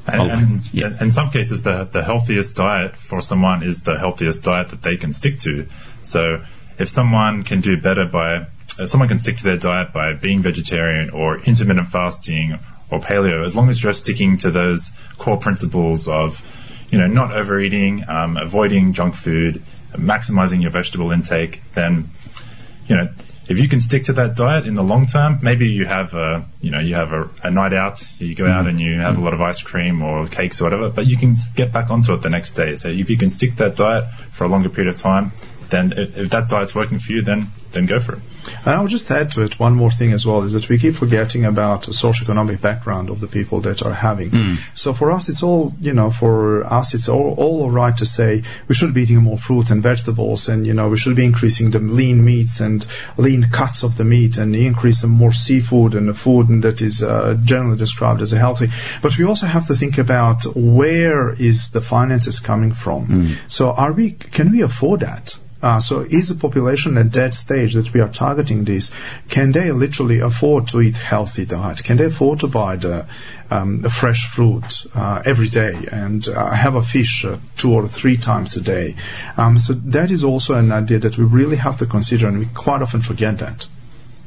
And, 0.07 0.21
Oh, 0.21 0.29
and 0.29 0.73
yeah. 0.73 0.97
in 1.01 1.11
some 1.11 1.29
cases, 1.29 1.63
the, 1.63 1.83
the 1.83 2.03
healthiest 2.03 2.55
diet 2.55 2.95
for 2.97 3.21
someone 3.21 3.63
is 3.63 3.81
the 3.81 3.97
healthiest 3.99 4.43
diet 4.43 4.69
that 4.69 4.81
they 4.81 4.95
can 4.97 5.13
stick 5.13 5.39
to. 5.39 5.67
So 6.03 6.43
if 6.77 6.89
someone 6.89 7.43
can 7.43 7.61
do 7.61 7.77
better 7.77 8.05
by, 8.05 8.47
uh, 8.79 8.87
someone 8.87 9.09
can 9.09 9.17
stick 9.17 9.37
to 9.37 9.43
their 9.43 9.57
diet 9.57 9.93
by 9.93 10.13
being 10.13 10.41
vegetarian 10.41 11.09
or 11.09 11.39
intermittent 11.39 11.89
fasting 11.89 12.57
or 12.89 12.99
paleo, 12.99 13.45
as 13.45 13.55
long 13.55 13.69
as 13.69 13.83
you're 13.83 13.93
sticking 13.93 14.37
to 14.37 14.51
those 14.51 14.91
core 15.17 15.37
principles 15.37 16.07
of, 16.07 16.41
you 16.89 16.97
know, 16.97 17.07
not 17.07 17.31
overeating, 17.33 18.07
um, 18.07 18.37
avoiding 18.37 18.93
junk 18.93 19.15
food, 19.15 19.61
maximizing 19.93 20.61
your 20.61 20.71
vegetable 20.71 21.11
intake, 21.11 21.61
then 21.73 22.09
you 22.87 22.95
know, 22.95 23.09
if 23.47 23.59
you 23.59 23.67
can 23.67 23.81
stick 23.81 24.05
to 24.05 24.13
that 24.13 24.35
diet 24.35 24.65
in 24.65 24.75
the 24.75 24.83
long 24.83 25.05
term, 25.05 25.39
maybe 25.41 25.67
you 25.67 25.85
have 25.85 26.13
a, 26.13 26.45
you 26.61 26.71
know, 26.71 26.79
you 26.79 26.95
have 26.95 27.11
a, 27.11 27.29
a 27.43 27.51
night 27.51 27.73
out, 27.73 28.07
you 28.19 28.35
go 28.35 28.47
out 28.47 28.61
mm-hmm. 28.61 28.69
and 28.69 28.79
you 28.79 28.99
have 28.99 29.11
a 29.11 29.15
mm-hmm. 29.15 29.25
lot 29.25 29.33
of 29.33 29.41
ice 29.41 29.61
cream 29.61 30.01
or 30.01 30.27
cakes 30.27 30.61
or 30.61 30.65
whatever, 30.65 30.89
but 30.89 31.07
you 31.07 31.17
can 31.17 31.35
get 31.55 31.73
back 31.73 31.89
onto 31.89 32.13
it 32.13 32.21
the 32.21 32.29
next 32.29 32.53
day. 32.53 32.75
So 32.75 32.87
if 32.87 33.09
you 33.09 33.17
can 33.17 33.29
stick 33.29 33.51
to 33.51 33.57
that 33.57 33.75
diet 33.75 34.09
for 34.31 34.45
a 34.45 34.47
longer 34.47 34.69
period 34.69 34.93
of 34.93 34.99
time, 34.99 35.33
then 35.69 35.93
if, 35.93 36.17
if 36.17 36.29
that 36.29 36.47
diet's 36.47 36.73
working 36.73 36.99
for 36.99 37.11
you, 37.11 37.21
then 37.21 37.47
then 37.71 37.85
go 37.85 37.99
for 37.99 38.15
it. 38.15 38.21
And 38.65 38.75
I 38.75 38.81
would 38.81 38.89
just 38.91 39.09
add 39.11 39.31
to 39.31 39.41
it 39.41 39.59
one 39.59 39.75
more 39.75 39.91
thing 39.91 40.13
as 40.13 40.25
well 40.25 40.43
is 40.43 40.53
that 40.53 40.69
we 40.69 40.77
keep 40.77 40.95
forgetting 40.95 41.45
about 41.45 41.83
the 41.83 41.91
socioeconomic 41.91 42.61
background 42.61 43.09
of 43.09 43.19
the 43.19 43.27
people 43.27 43.61
that 43.61 43.81
are 43.81 43.93
having. 43.93 44.57
So 44.73 44.93
for 44.93 45.11
us, 45.11 45.29
it's 45.29 45.43
all, 45.43 45.73
you 45.79 45.93
know, 45.93 46.11
for 46.11 46.63
us, 46.65 46.93
it's 46.93 47.07
all, 47.09 47.33
all 47.37 47.71
right 47.71 47.95
to 47.97 48.05
say 48.05 48.43
we 48.67 48.75
should 48.75 48.93
be 48.93 49.01
eating 49.03 49.21
more 49.21 49.37
fruit 49.37 49.69
and 49.69 49.81
vegetables 49.83 50.47
and, 50.49 50.65
you 50.65 50.73
know, 50.73 50.89
we 50.89 50.97
should 50.97 51.15
be 51.15 51.25
increasing 51.25 51.71
the 51.71 51.79
lean 51.79 52.23
meats 52.23 52.59
and 52.59 52.85
lean 53.17 53.49
cuts 53.51 53.83
of 53.83 53.97
the 53.97 54.03
meat 54.03 54.37
and 54.37 54.55
increase 54.55 55.01
some 55.01 55.11
more 55.11 55.33
seafood 55.33 55.93
and 55.93 56.07
the 56.07 56.13
food 56.13 56.49
and 56.49 56.63
that 56.63 56.81
is 56.81 57.03
uh, 57.03 57.37
generally 57.43 57.77
described 57.77 58.21
as 58.21 58.31
healthy. 58.31 58.67
But 59.01 59.17
we 59.17 59.25
also 59.25 59.45
have 59.45 59.67
to 59.67 59.75
think 59.75 59.97
about 59.97 60.45
where 60.55 61.29
is 61.31 61.71
the 61.71 61.81
finances 61.81 62.39
coming 62.39 62.73
from. 62.73 63.37
So 63.47 63.71
are 63.71 63.91
we, 63.93 64.11
can 64.11 64.51
we 64.51 64.61
afford 64.61 65.01
that? 65.01 65.35
Uh, 65.63 65.79
so 65.79 66.01
is 66.01 66.27
the 66.27 66.35
population 66.35 66.97
at 66.97 67.13
that 67.13 67.33
stage 67.33 67.73
that 67.73 67.93
we 67.93 68.01
are 68.01 68.09
targeting 68.09 68.65
this, 68.65 68.91
can 69.29 69.53
they 69.53 69.71
literally 69.71 70.19
afford 70.19 70.67
to 70.67 70.81
eat 70.81 70.97
healthy 70.97 71.45
diet? 71.45 71.81
Can 71.83 71.95
they 71.95 72.05
afford 72.05 72.39
to 72.41 72.47
buy 72.47 72.75
the, 72.75 73.07
um, 73.49 73.81
the 73.81 73.89
fresh 73.89 74.27
fruit 74.27 74.85
uh, 74.93 75.23
every 75.25 75.47
day 75.47 75.87
and 75.89 76.27
uh, 76.27 76.51
have 76.51 76.75
a 76.75 76.83
fish 76.83 77.23
uh, 77.23 77.37
two 77.55 77.73
or 77.73 77.87
three 77.87 78.17
times 78.17 78.57
a 78.57 78.61
day? 78.61 78.95
Um, 79.37 79.57
so 79.57 79.71
that 79.71 80.11
is 80.11 80.21
also 80.21 80.55
an 80.55 80.73
idea 80.73 80.99
that 80.99 81.17
we 81.17 81.23
really 81.23 81.55
have 81.55 81.77
to 81.77 81.85
consider 81.85 82.27
and 82.27 82.39
we 82.39 82.45
quite 82.47 82.81
often 82.81 83.01
forget 83.01 83.37
that. 83.37 83.65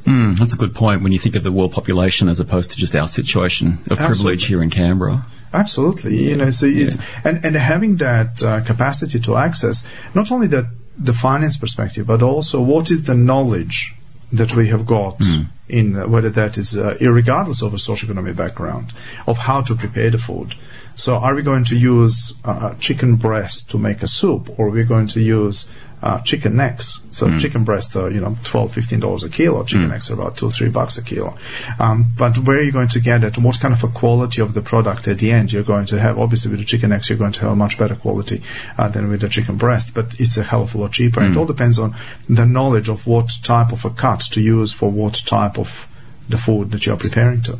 Mm, 0.05 0.39
that's 0.39 0.53
a 0.53 0.57
good 0.57 0.73
point 0.73 1.03
when 1.03 1.11
you 1.11 1.19
think 1.19 1.35
of 1.35 1.43
the 1.43 1.51
world 1.51 1.71
population 1.71 2.29
as 2.29 2.39
opposed 2.39 2.71
to 2.71 2.77
just 2.77 2.95
our 2.95 3.07
situation 3.07 3.77
of 3.91 3.99
privilege 3.99 4.45
here 4.45 4.63
in 4.63 4.71
Canberra. 4.71 5.25
Absolutely, 5.53 6.15
you 6.17 6.35
know, 6.35 6.49
so 6.49 6.65
it, 6.65 6.95
and 7.23 7.43
and 7.45 7.55
having 7.55 7.97
that 7.97 8.43
uh, 8.43 8.61
capacity 8.61 9.19
to 9.19 9.37
access 9.37 9.85
not 10.13 10.31
only 10.31 10.47
the 10.47 10.69
the 10.97 11.13
finance 11.13 11.57
perspective, 11.57 12.07
but 12.07 12.21
also 12.21 12.61
what 12.61 12.89
is 12.91 13.03
the 13.03 13.13
knowledge 13.15 13.93
that 14.31 14.55
we 14.55 14.67
have 14.67 14.85
got 14.85 15.21
in 15.69 15.97
uh, 15.97 16.07
whether 16.07 16.29
that 16.29 16.57
is 16.57 16.77
uh, 16.77 16.97
regardless 16.99 17.61
of 17.61 17.73
a 17.73 17.77
socioeconomic 17.77 18.35
background 18.35 18.93
of 19.25 19.37
how 19.37 19.61
to 19.61 19.75
prepare 19.75 20.09
the 20.09 20.17
food. 20.17 20.55
So 20.95 21.15
are 21.15 21.35
we 21.35 21.43
going 21.43 21.65
to 21.65 21.77
use 21.77 22.33
uh, 22.43 22.73
chicken 22.75 23.15
breast 23.15 23.69
to 23.71 23.77
make 23.77 24.01
a 24.01 24.07
soup 24.07 24.49
or 24.57 24.67
are 24.67 24.71
we 24.71 24.83
going 24.83 25.07
to 25.07 25.21
use 25.21 25.69
uh, 26.01 26.21
chicken 26.21 26.55
necks. 26.55 27.01
So 27.09 27.27
chicken 27.39 27.63
breasts 27.63 27.95
are, 27.95 28.11
you 28.11 28.19
know, 28.19 28.37
12 28.43 28.71
$15 28.75 29.23
a 29.25 29.29
kilo. 29.29 29.63
Chicken 29.63 29.89
necks 29.89 30.09
are 30.11 30.13
about 30.13 30.37
two, 30.37 30.47
or 30.47 30.51
three 30.51 30.69
bucks 30.69 30.97
a 30.97 31.03
kilo. 31.03 31.35
Um, 31.79 32.13
but 32.17 32.37
where 32.37 32.57
are 32.57 32.61
you 32.61 32.71
going 32.71 32.89
to 32.89 32.99
get 32.99 33.23
it? 33.23 33.37
What 33.37 33.59
kind 33.59 33.73
of 33.73 33.83
a 33.83 33.87
quality 33.87 34.41
of 34.41 34.53
the 34.53 34.61
product 34.61 35.07
at 35.07 35.17
the 35.19 35.31
end 35.31 35.51
you're 35.51 35.63
going 35.63 35.87
to 35.87 35.99
have? 35.99 36.19
Obviously 36.19 36.51
with 36.51 36.59
the 36.59 36.65
chicken 36.65 36.91
necks 36.91 37.09
you're 37.09 37.17
going 37.17 37.31
to 37.33 37.39
have 37.41 37.51
a 37.51 37.55
much 37.55 37.77
better 37.79 37.95
quality 37.95 38.43
uh, 38.77 38.87
than 38.89 39.09
with 39.09 39.21
the 39.21 39.29
chicken 39.29 39.57
breast, 39.57 39.93
but 39.93 40.19
it's 40.19 40.37
a 40.37 40.43
hell 40.43 40.63
of 40.63 40.75
a 40.75 40.77
lot 40.77 40.91
cheaper. 40.91 41.21
It 41.31 41.37
all 41.37 41.45
depends 41.45 41.79
on 41.79 41.95
the 42.29 42.45
knowledge 42.45 42.89
of 42.89 43.07
what 43.07 43.31
type 43.43 43.71
of 43.71 43.83
a 43.85 43.89
cut 43.89 44.21
to 44.31 44.41
use 44.41 44.71
for 44.73 44.91
what 44.91 45.15
type 45.25 45.57
of 45.57 45.87
the 46.29 46.37
food 46.37 46.71
that 46.71 46.85
you're 46.85 46.97
preparing 46.97 47.41
to. 47.43 47.59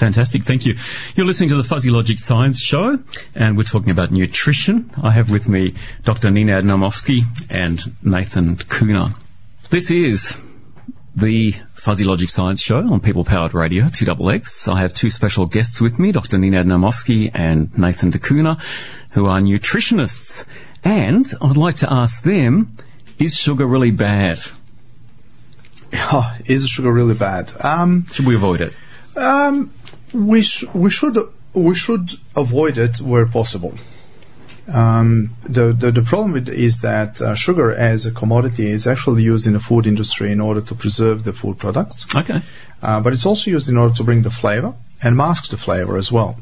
Fantastic, 0.00 0.44
thank 0.44 0.64
you. 0.64 0.78
You're 1.14 1.26
listening 1.26 1.50
to 1.50 1.56
the 1.56 1.62
Fuzzy 1.62 1.90
Logic 1.90 2.18
Science 2.18 2.58
Show, 2.58 2.98
and 3.34 3.54
we're 3.54 3.64
talking 3.64 3.90
about 3.90 4.10
nutrition. 4.10 4.90
I 5.02 5.10
have 5.10 5.30
with 5.30 5.46
me 5.46 5.74
Dr. 6.04 6.30
Nenad 6.30 6.62
Naumovski 6.62 7.24
and 7.50 7.82
Nathan 8.02 8.56
Kuna. 8.56 9.14
This 9.68 9.90
is 9.90 10.38
the 11.14 11.54
Fuzzy 11.74 12.04
Logic 12.04 12.30
Science 12.30 12.62
Show 12.62 12.78
on 12.78 13.00
People 13.00 13.26
Powered 13.26 13.52
Radio, 13.52 13.88
2XX. 13.88 14.72
I 14.72 14.80
have 14.80 14.94
two 14.94 15.10
special 15.10 15.44
guests 15.44 15.82
with 15.82 15.98
me, 15.98 16.12
Dr. 16.12 16.38
Nenad 16.38 16.64
Naumovski 16.64 17.30
and 17.34 17.68
Nathan 17.76 18.08
D'Cunha, 18.08 18.58
who 19.10 19.26
are 19.26 19.38
nutritionists. 19.38 20.46
And 20.82 21.30
I'd 21.42 21.58
like 21.58 21.76
to 21.76 21.92
ask 21.92 22.22
them, 22.22 22.74
is 23.18 23.36
sugar 23.36 23.66
really 23.66 23.90
bad? 23.90 24.40
Oh, 25.92 26.38
is 26.46 26.66
sugar 26.66 26.90
really 26.90 27.12
bad? 27.12 27.52
Um, 27.60 28.06
Should 28.12 28.24
we 28.24 28.34
avoid 28.34 28.62
it? 28.62 28.74
Um, 29.14 29.72
we 30.12 30.42
sh- 30.42 30.64
we 30.74 30.90
should 30.90 31.16
we 31.54 31.74
should 31.74 32.12
avoid 32.36 32.78
it 32.78 33.00
where 33.00 33.26
possible. 33.26 33.74
Um, 34.72 35.34
the, 35.42 35.72
the 35.72 35.90
the 35.90 36.02
problem 36.02 36.32
with 36.32 36.48
is 36.48 36.78
that 36.80 37.20
uh, 37.20 37.34
sugar 37.34 37.72
as 37.72 38.06
a 38.06 38.12
commodity 38.12 38.70
is 38.70 38.86
actually 38.86 39.22
used 39.24 39.46
in 39.46 39.54
the 39.54 39.60
food 39.60 39.86
industry 39.86 40.30
in 40.30 40.40
order 40.40 40.60
to 40.60 40.74
preserve 40.74 41.24
the 41.24 41.32
food 41.32 41.58
products, 41.58 42.06
Okay. 42.14 42.40
uh, 42.82 43.00
but 43.00 43.12
it's 43.12 43.26
also 43.26 43.50
used 43.50 43.68
in 43.68 43.76
order 43.76 43.94
to 43.94 44.04
bring 44.04 44.22
the 44.22 44.30
flavor 44.30 44.74
and 45.02 45.16
mask 45.16 45.50
the 45.50 45.56
flavor 45.56 45.96
as 45.96 46.12
well. 46.12 46.36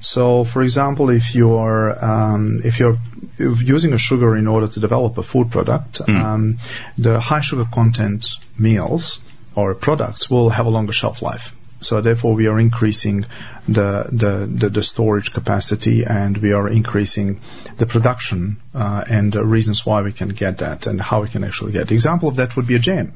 So, 0.00 0.44
for 0.44 0.62
example, 0.62 1.10
if 1.10 1.34
you're 1.34 2.02
um, 2.04 2.60
if 2.64 2.80
you're 2.80 2.98
using 3.38 3.92
a 3.92 3.98
sugar 3.98 4.34
in 4.36 4.48
order 4.48 4.66
to 4.66 4.80
develop 4.80 5.16
a 5.18 5.22
food 5.22 5.50
product, 5.52 6.00
um, 6.08 6.58
the 6.98 7.20
high 7.20 7.40
sugar 7.42 7.66
content 7.72 8.26
meals 8.58 9.20
or 9.54 9.74
products 9.74 10.28
will 10.30 10.50
have 10.50 10.66
a 10.66 10.70
longer 10.70 10.92
shelf 10.92 11.22
life. 11.22 11.54
So 11.80 12.00
therefore, 12.00 12.34
we 12.34 12.46
are 12.46 12.58
increasing 12.58 13.26
the 13.66 14.08
the, 14.12 14.46
the, 14.46 14.68
the 14.68 14.82
storage 14.82 15.32
capacity 15.32 16.04
and 16.04 16.38
we 16.38 16.52
are 16.52 16.68
increasing 16.68 17.40
the 17.78 17.86
production 17.86 18.60
uh, 18.74 19.04
and 19.10 19.32
the 19.32 19.44
reasons 19.44 19.86
why 19.86 20.02
we 20.02 20.12
can 20.12 20.30
get 20.30 20.58
that 20.58 20.86
and 20.86 21.00
how 21.00 21.22
we 21.22 21.28
can 21.28 21.44
actually 21.44 21.72
get. 21.72 21.90
Example 21.90 22.28
of 22.28 22.36
that 22.36 22.56
would 22.56 22.66
be 22.66 22.74
a 22.74 22.78
jam, 22.78 23.12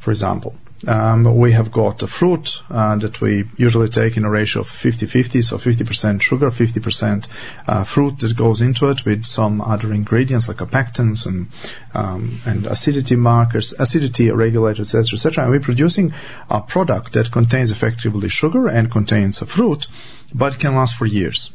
for 0.00 0.10
example. 0.10 0.54
Um, 0.86 1.36
we 1.36 1.52
have 1.52 1.70
got 1.70 2.02
a 2.02 2.06
fruit 2.06 2.60
uh, 2.68 2.96
that 2.96 3.20
we 3.20 3.44
usually 3.56 3.88
take 3.88 4.16
in 4.16 4.24
a 4.24 4.30
ratio 4.30 4.62
of 4.62 4.68
50-50, 4.68 5.44
so 5.44 5.56
50% 5.56 6.20
sugar, 6.20 6.50
50% 6.50 7.28
uh, 7.68 7.84
fruit 7.84 8.18
that 8.18 8.36
goes 8.36 8.60
into 8.60 8.88
it 8.88 9.04
with 9.04 9.24
some 9.24 9.60
other 9.60 9.92
ingredients 9.92 10.48
like 10.48 10.56
pectins 10.56 11.26
and 11.26 11.48
um, 11.94 12.40
and 12.46 12.66
acidity 12.66 13.16
markers, 13.16 13.74
acidity 13.78 14.30
regulators, 14.30 14.94
etc., 14.94 15.16
etc. 15.16 15.44
And 15.44 15.52
we're 15.52 15.60
producing 15.60 16.12
a 16.48 16.60
product 16.60 17.12
that 17.12 17.30
contains 17.30 17.70
effectively 17.70 18.28
sugar 18.28 18.66
and 18.68 18.90
contains 18.90 19.42
a 19.42 19.46
fruit, 19.46 19.86
but 20.34 20.58
can 20.58 20.74
last 20.74 20.96
for 20.96 21.06
years. 21.06 21.52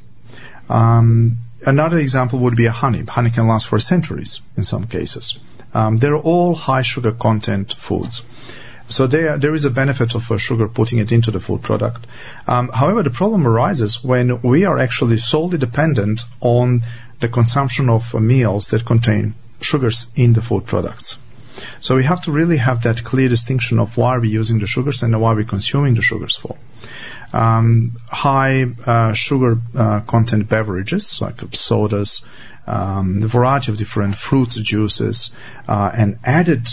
Um, 0.69 1.37
another 1.65 1.97
example 1.97 2.39
would 2.39 2.55
be 2.55 2.65
a 2.65 2.71
honey. 2.71 3.03
Honey 3.03 3.31
can 3.31 3.47
last 3.47 3.67
for 3.67 3.79
centuries 3.79 4.41
in 4.55 4.63
some 4.63 4.87
cases. 4.87 5.39
Um, 5.73 5.97
they're 5.97 6.15
all 6.15 6.55
high 6.55 6.81
sugar 6.81 7.11
content 7.11 7.73
foods. 7.73 8.23
So 8.89 9.05
there, 9.05 9.37
there 9.37 9.53
is 9.53 9.65
a 9.65 9.69
benefit 9.69 10.15
of 10.15 10.31
uh, 10.31 10.37
sugar 10.37 10.67
putting 10.67 10.99
it 10.99 11.11
into 11.11 11.29
the 11.29 11.39
food 11.39 11.61
product. 11.61 12.07
Um, 12.47 12.69
however, 12.69 13.03
the 13.03 13.09
problem 13.09 13.45
arises 13.45 14.03
when 14.03 14.41
we 14.41 14.63
are 14.63 14.79
actually 14.79 15.17
solely 15.17 15.57
dependent 15.57 16.21
on 16.39 16.83
the 17.19 17.27
consumption 17.27 17.89
of 17.89 18.15
uh, 18.15 18.19
meals 18.19 18.69
that 18.69 18.85
contain 18.85 19.35
sugars 19.59 20.07
in 20.15 20.33
the 20.33 20.41
food 20.41 20.65
products. 20.65 21.17
So 21.79 21.95
we 21.95 22.03
have 22.03 22.21
to 22.23 22.31
really 22.31 22.57
have 22.57 22.83
that 22.83 23.03
clear 23.03 23.27
distinction 23.27 23.79
of 23.79 23.97
why 23.97 24.17
we're 24.17 24.25
using 24.25 24.59
the 24.59 24.67
sugars 24.67 25.03
and 25.03 25.19
why 25.19 25.33
we're 25.33 25.43
consuming 25.43 25.95
the 25.95 26.01
sugars 26.01 26.35
for. 26.35 26.55
Um, 27.33 27.97
high 28.09 28.67
uh, 28.85 29.13
sugar 29.13 29.59
uh, 29.75 30.01
content 30.01 30.47
beverages 30.47 31.19
like 31.21 31.41
sodas, 31.53 32.21
um, 32.67 33.21
the 33.21 33.27
variety 33.27 33.71
of 33.71 33.77
different 33.77 34.15
fruits, 34.17 34.55
juices, 34.61 35.31
uh, 35.67 35.91
and 35.93 36.17
added 36.23 36.67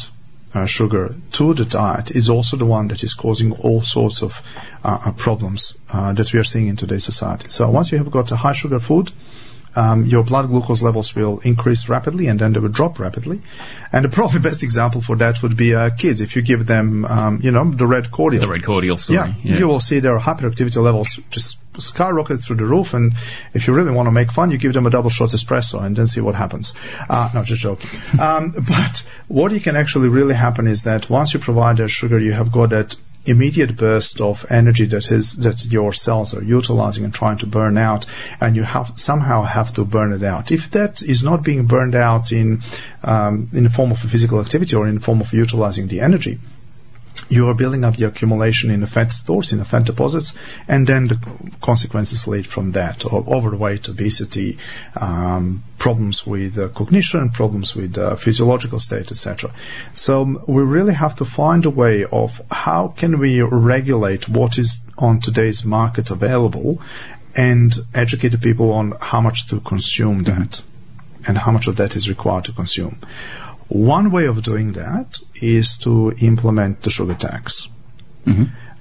uh, 0.54 0.66
sugar 0.66 1.14
to 1.32 1.52
the 1.54 1.64
diet 1.64 2.10
is 2.12 2.30
also 2.30 2.56
the 2.56 2.64
one 2.64 2.88
that 2.88 3.02
is 3.02 3.14
causing 3.14 3.52
all 3.52 3.82
sorts 3.82 4.22
of 4.22 4.40
uh, 4.84 5.00
uh, 5.04 5.12
problems 5.12 5.76
uh, 5.92 6.12
that 6.12 6.32
we 6.32 6.38
are 6.38 6.44
seeing 6.44 6.68
in 6.68 6.76
today's 6.76 7.04
society. 7.04 7.48
So 7.50 7.68
once 7.68 7.90
you 7.90 7.98
have 7.98 8.10
got 8.10 8.30
a 8.30 8.36
high 8.36 8.52
sugar 8.52 8.80
food, 8.80 9.10
um, 9.76 10.06
your 10.06 10.22
blood 10.22 10.48
glucose 10.48 10.82
levels 10.82 11.14
will 11.14 11.40
increase 11.40 11.88
rapidly 11.88 12.26
and 12.26 12.40
then 12.40 12.52
they 12.52 12.60
will 12.60 12.68
drop 12.68 12.98
rapidly. 12.98 13.40
And 13.92 14.04
the 14.04 14.08
probably 14.08 14.40
best 14.48 14.62
example 14.62 15.00
for 15.00 15.16
that 15.16 15.42
would 15.42 15.56
be 15.56 15.74
uh, 15.74 15.90
kids. 15.90 16.20
If 16.20 16.36
you 16.36 16.42
give 16.42 16.66
them, 16.66 17.04
um, 17.06 17.40
you 17.42 17.50
know, 17.50 17.70
the 17.70 17.86
red 17.86 18.10
cordial. 18.10 18.40
The 18.40 18.48
red 18.48 18.64
cordial 18.64 18.96
story. 18.96 19.34
Yeah, 19.42 19.58
you 19.58 19.66
will 19.66 19.80
see 19.80 20.00
their 20.00 20.18
hyperactivity 20.18 20.82
levels 20.82 21.20
just 21.30 21.58
skyrocket 21.78 22.40
through 22.40 22.56
the 22.56 22.64
roof. 22.64 22.94
And 22.94 23.14
if 23.52 23.66
you 23.66 23.74
really 23.74 23.90
want 23.90 24.06
to 24.06 24.12
make 24.12 24.32
fun, 24.32 24.50
you 24.50 24.58
give 24.58 24.72
them 24.72 24.86
a 24.86 24.90
double 24.90 25.10
shot 25.10 25.30
espresso 25.30 25.82
and 25.82 25.96
then 25.96 26.06
see 26.06 26.20
what 26.20 26.34
happens. 26.34 26.72
Uh, 27.08 27.30
no, 27.34 27.42
just 27.42 27.62
joking. 27.62 27.90
um, 28.20 28.52
but 28.52 29.04
what 29.28 29.52
you 29.52 29.60
can 29.60 29.76
actually 29.76 30.08
really 30.08 30.34
happen 30.34 30.66
is 30.66 30.82
that 30.84 31.10
once 31.10 31.34
you 31.34 31.40
provide 31.40 31.78
their 31.78 31.88
sugar, 31.88 32.18
you 32.18 32.32
have 32.32 32.52
got 32.52 32.70
that 32.70 32.94
immediate 33.26 33.76
burst 33.76 34.20
of 34.20 34.46
energy 34.50 34.84
that 34.86 35.10
is 35.10 35.36
that 35.36 35.64
your 35.66 35.92
cells 35.92 36.34
are 36.34 36.42
utilizing 36.42 37.04
and 37.04 37.14
trying 37.14 37.38
to 37.38 37.46
burn 37.46 37.78
out, 37.78 38.06
and 38.40 38.56
you 38.56 38.62
have 38.62 38.92
somehow 38.96 39.42
have 39.42 39.72
to 39.74 39.84
burn 39.84 40.12
it 40.12 40.22
out. 40.22 40.50
If 40.50 40.70
that 40.70 41.02
is 41.02 41.22
not 41.22 41.42
being 41.42 41.66
burned 41.66 41.94
out 41.94 42.32
in 42.32 42.62
um, 43.02 43.48
in 43.52 43.64
the 43.64 43.70
form 43.70 43.92
of 43.92 44.04
a 44.04 44.08
physical 44.08 44.40
activity 44.40 44.76
or 44.76 44.86
in 44.88 44.94
the 44.96 45.00
form 45.00 45.20
of 45.20 45.32
utilizing 45.32 45.88
the 45.88 46.00
energy, 46.00 46.38
you 47.28 47.48
are 47.48 47.54
building 47.54 47.84
up 47.84 47.96
the 47.96 48.06
accumulation 48.06 48.70
in 48.70 48.80
the 48.80 48.86
fat 48.86 49.12
stores, 49.12 49.52
in 49.52 49.58
the 49.58 49.64
fat 49.64 49.84
deposits, 49.84 50.32
and 50.68 50.86
then 50.86 51.08
the 51.08 51.18
consequences 51.60 52.26
lead 52.26 52.46
from 52.46 52.72
that: 52.72 53.04
or 53.04 53.24
overweight, 53.26 53.88
obesity, 53.88 54.58
um, 54.96 55.62
problems 55.78 56.26
with 56.26 56.58
uh, 56.58 56.68
cognition, 56.68 57.30
problems 57.30 57.74
with 57.74 57.96
uh, 57.98 58.16
physiological 58.16 58.80
state, 58.80 59.10
etc. 59.10 59.52
So 59.94 60.22
um, 60.22 60.44
we 60.46 60.62
really 60.62 60.94
have 60.94 61.16
to 61.16 61.24
find 61.24 61.64
a 61.64 61.70
way 61.70 62.04
of 62.04 62.40
how 62.50 62.88
can 62.88 63.18
we 63.18 63.40
regulate 63.40 64.28
what 64.28 64.58
is 64.58 64.80
on 64.98 65.20
today's 65.20 65.64
market 65.64 66.10
available, 66.10 66.80
and 67.34 67.74
educate 67.94 68.30
the 68.30 68.38
people 68.38 68.72
on 68.72 68.94
how 69.00 69.20
much 69.20 69.48
to 69.48 69.60
consume 69.60 70.24
that, 70.24 70.62
and 71.26 71.38
how 71.38 71.52
much 71.52 71.66
of 71.66 71.76
that 71.76 71.96
is 71.96 72.08
required 72.08 72.44
to 72.44 72.52
consume. 72.52 72.98
One 73.68 74.10
way 74.10 74.26
of 74.26 74.42
doing 74.42 74.72
that 74.72 75.18
is 75.34 75.76
to 75.78 76.12
implement 76.20 76.82
the 76.82 76.90
sugar 76.90 77.14
tax. 77.14 77.68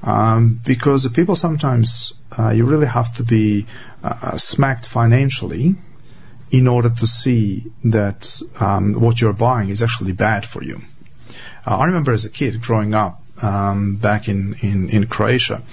Um, 0.03 0.61
because 0.65 1.07
people 1.09 1.35
sometimes, 1.35 2.13
uh, 2.37 2.49
you 2.49 2.65
really 2.65 2.87
have 2.87 3.13
to 3.15 3.23
be 3.23 3.65
uh, 4.03 4.37
smacked 4.37 4.85
financially 4.85 5.75
in 6.51 6.67
order 6.67 6.89
to 6.89 7.07
see 7.07 7.71
that 7.85 8.41
um, 8.59 8.93
what 8.93 9.21
you're 9.21 9.33
buying 9.33 9.69
is 9.69 9.81
actually 9.81 10.11
bad 10.11 10.45
for 10.45 10.61
you. 10.61 10.81
Uh, 11.65 11.77
I 11.77 11.85
remember 11.85 12.11
as 12.11 12.25
a 12.25 12.29
kid 12.29 12.61
growing 12.61 12.93
up 12.93 13.21
um, 13.41 13.95
back 13.95 14.27
in, 14.27 14.55
in, 14.61 14.89
in 14.89 15.07
Croatia, 15.07 15.63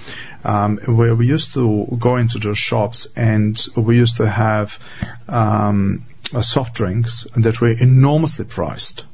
um, 0.43 0.77
where 0.87 1.13
we 1.13 1.27
used 1.27 1.53
to 1.53 1.85
go 1.99 2.15
into 2.15 2.39
the 2.39 2.55
shops 2.55 3.07
and 3.15 3.63
we 3.75 3.97
used 3.97 4.17
to 4.17 4.29
have 4.29 4.79
um, 5.27 6.05
uh, 6.33 6.41
soft 6.41 6.75
drinks 6.75 7.27
that 7.35 7.61
were 7.61 7.71
enormously 7.71 8.45
priced. 8.45 9.05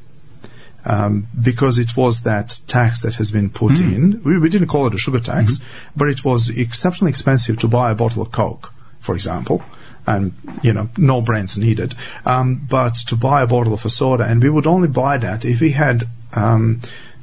Um, 0.86 1.27
because 1.43 1.80
it 1.80 1.97
was 1.97 2.21
that 2.21 2.62
tax 2.65 3.01
that 3.01 3.15
has 3.15 3.30
been 3.30 3.49
put 3.49 3.77
in. 3.77 4.21
We, 4.23 4.39
we 4.39 4.47
didn't 4.47 4.69
call 4.69 4.88
it 4.88 4.93
a 4.93 4.97
sugar 4.97 5.19
tax, 5.19 5.60
but 5.97 6.08
it 6.08 6.23
was 6.23 6.49
exceptionally 6.49 7.10
expensive 7.10 7.60
to 7.60 7.67
buy 7.67 7.91
a 7.91 7.95
bottle 7.95 8.21
of 8.21 8.32
Coke, 8.32 8.71
for 9.01 9.13
example. 9.13 9.62
And, 10.06 10.32
you 10.63 10.71
know, 10.71 10.88
no 10.95 11.21
brands 11.21 11.58
needed. 11.58 11.93
Um, 12.25 12.65
but 12.69 12.95
to 13.08 13.17
buy 13.17 13.41
a 13.41 13.47
bottle 13.47 13.73
of 13.73 13.84
a 13.84 13.89
soda, 13.89 14.23
and 14.23 14.41
we 14.41 14.49
would 14.49 14.65
only 14.65 14.88
buy 14.88 15.17
that 15.17 15.43
if 15.43 15.60
we 15.60 15.71
had 15.71 16.08
um, 16.32 16.82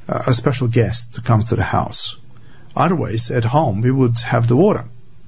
a 0.09 0.25
a 0.27 0.35
special 0.35 0.69
guest 0.69 1.15
to 1.15 1.23
come 1.23 1.43
to 1.45 1.57
the 1.57 1.63
house. 1.63 2.17
Otherwise, 2.77 3.31
at 3.31 3.45
home, 3.45 3.81
we 3.81 3.91
would 3.91 4.19
have 4.21 4.49
the 4.49 4.57
water. 4.57 4.85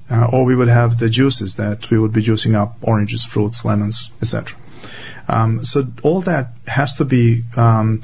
Uh, 0.09 0.29
or 0.31 0.45
we 0.45 0.55
would 0.55 0.69
have 0.69 0.99
the 0.99 1.09
juices 1.09 1.55
that 1.55 1.89
we 1.89 1.99
would 1.99 2.13
be 2.13 2.23
juicing 2.23 2.55
up 2.55 2.77
oranges, 2.81 3.25
fruits, 3.25 3.65
lemons, 3.65 4.09
etc. 4.21 4.57
Um, 5.27 5.65
so 5.65 5.87
all 6.01 6.21
that 6.21 6.53
has 6.67 6.93
to 6.95 7.05
be 7.05 7.43
um, 7.57 8.01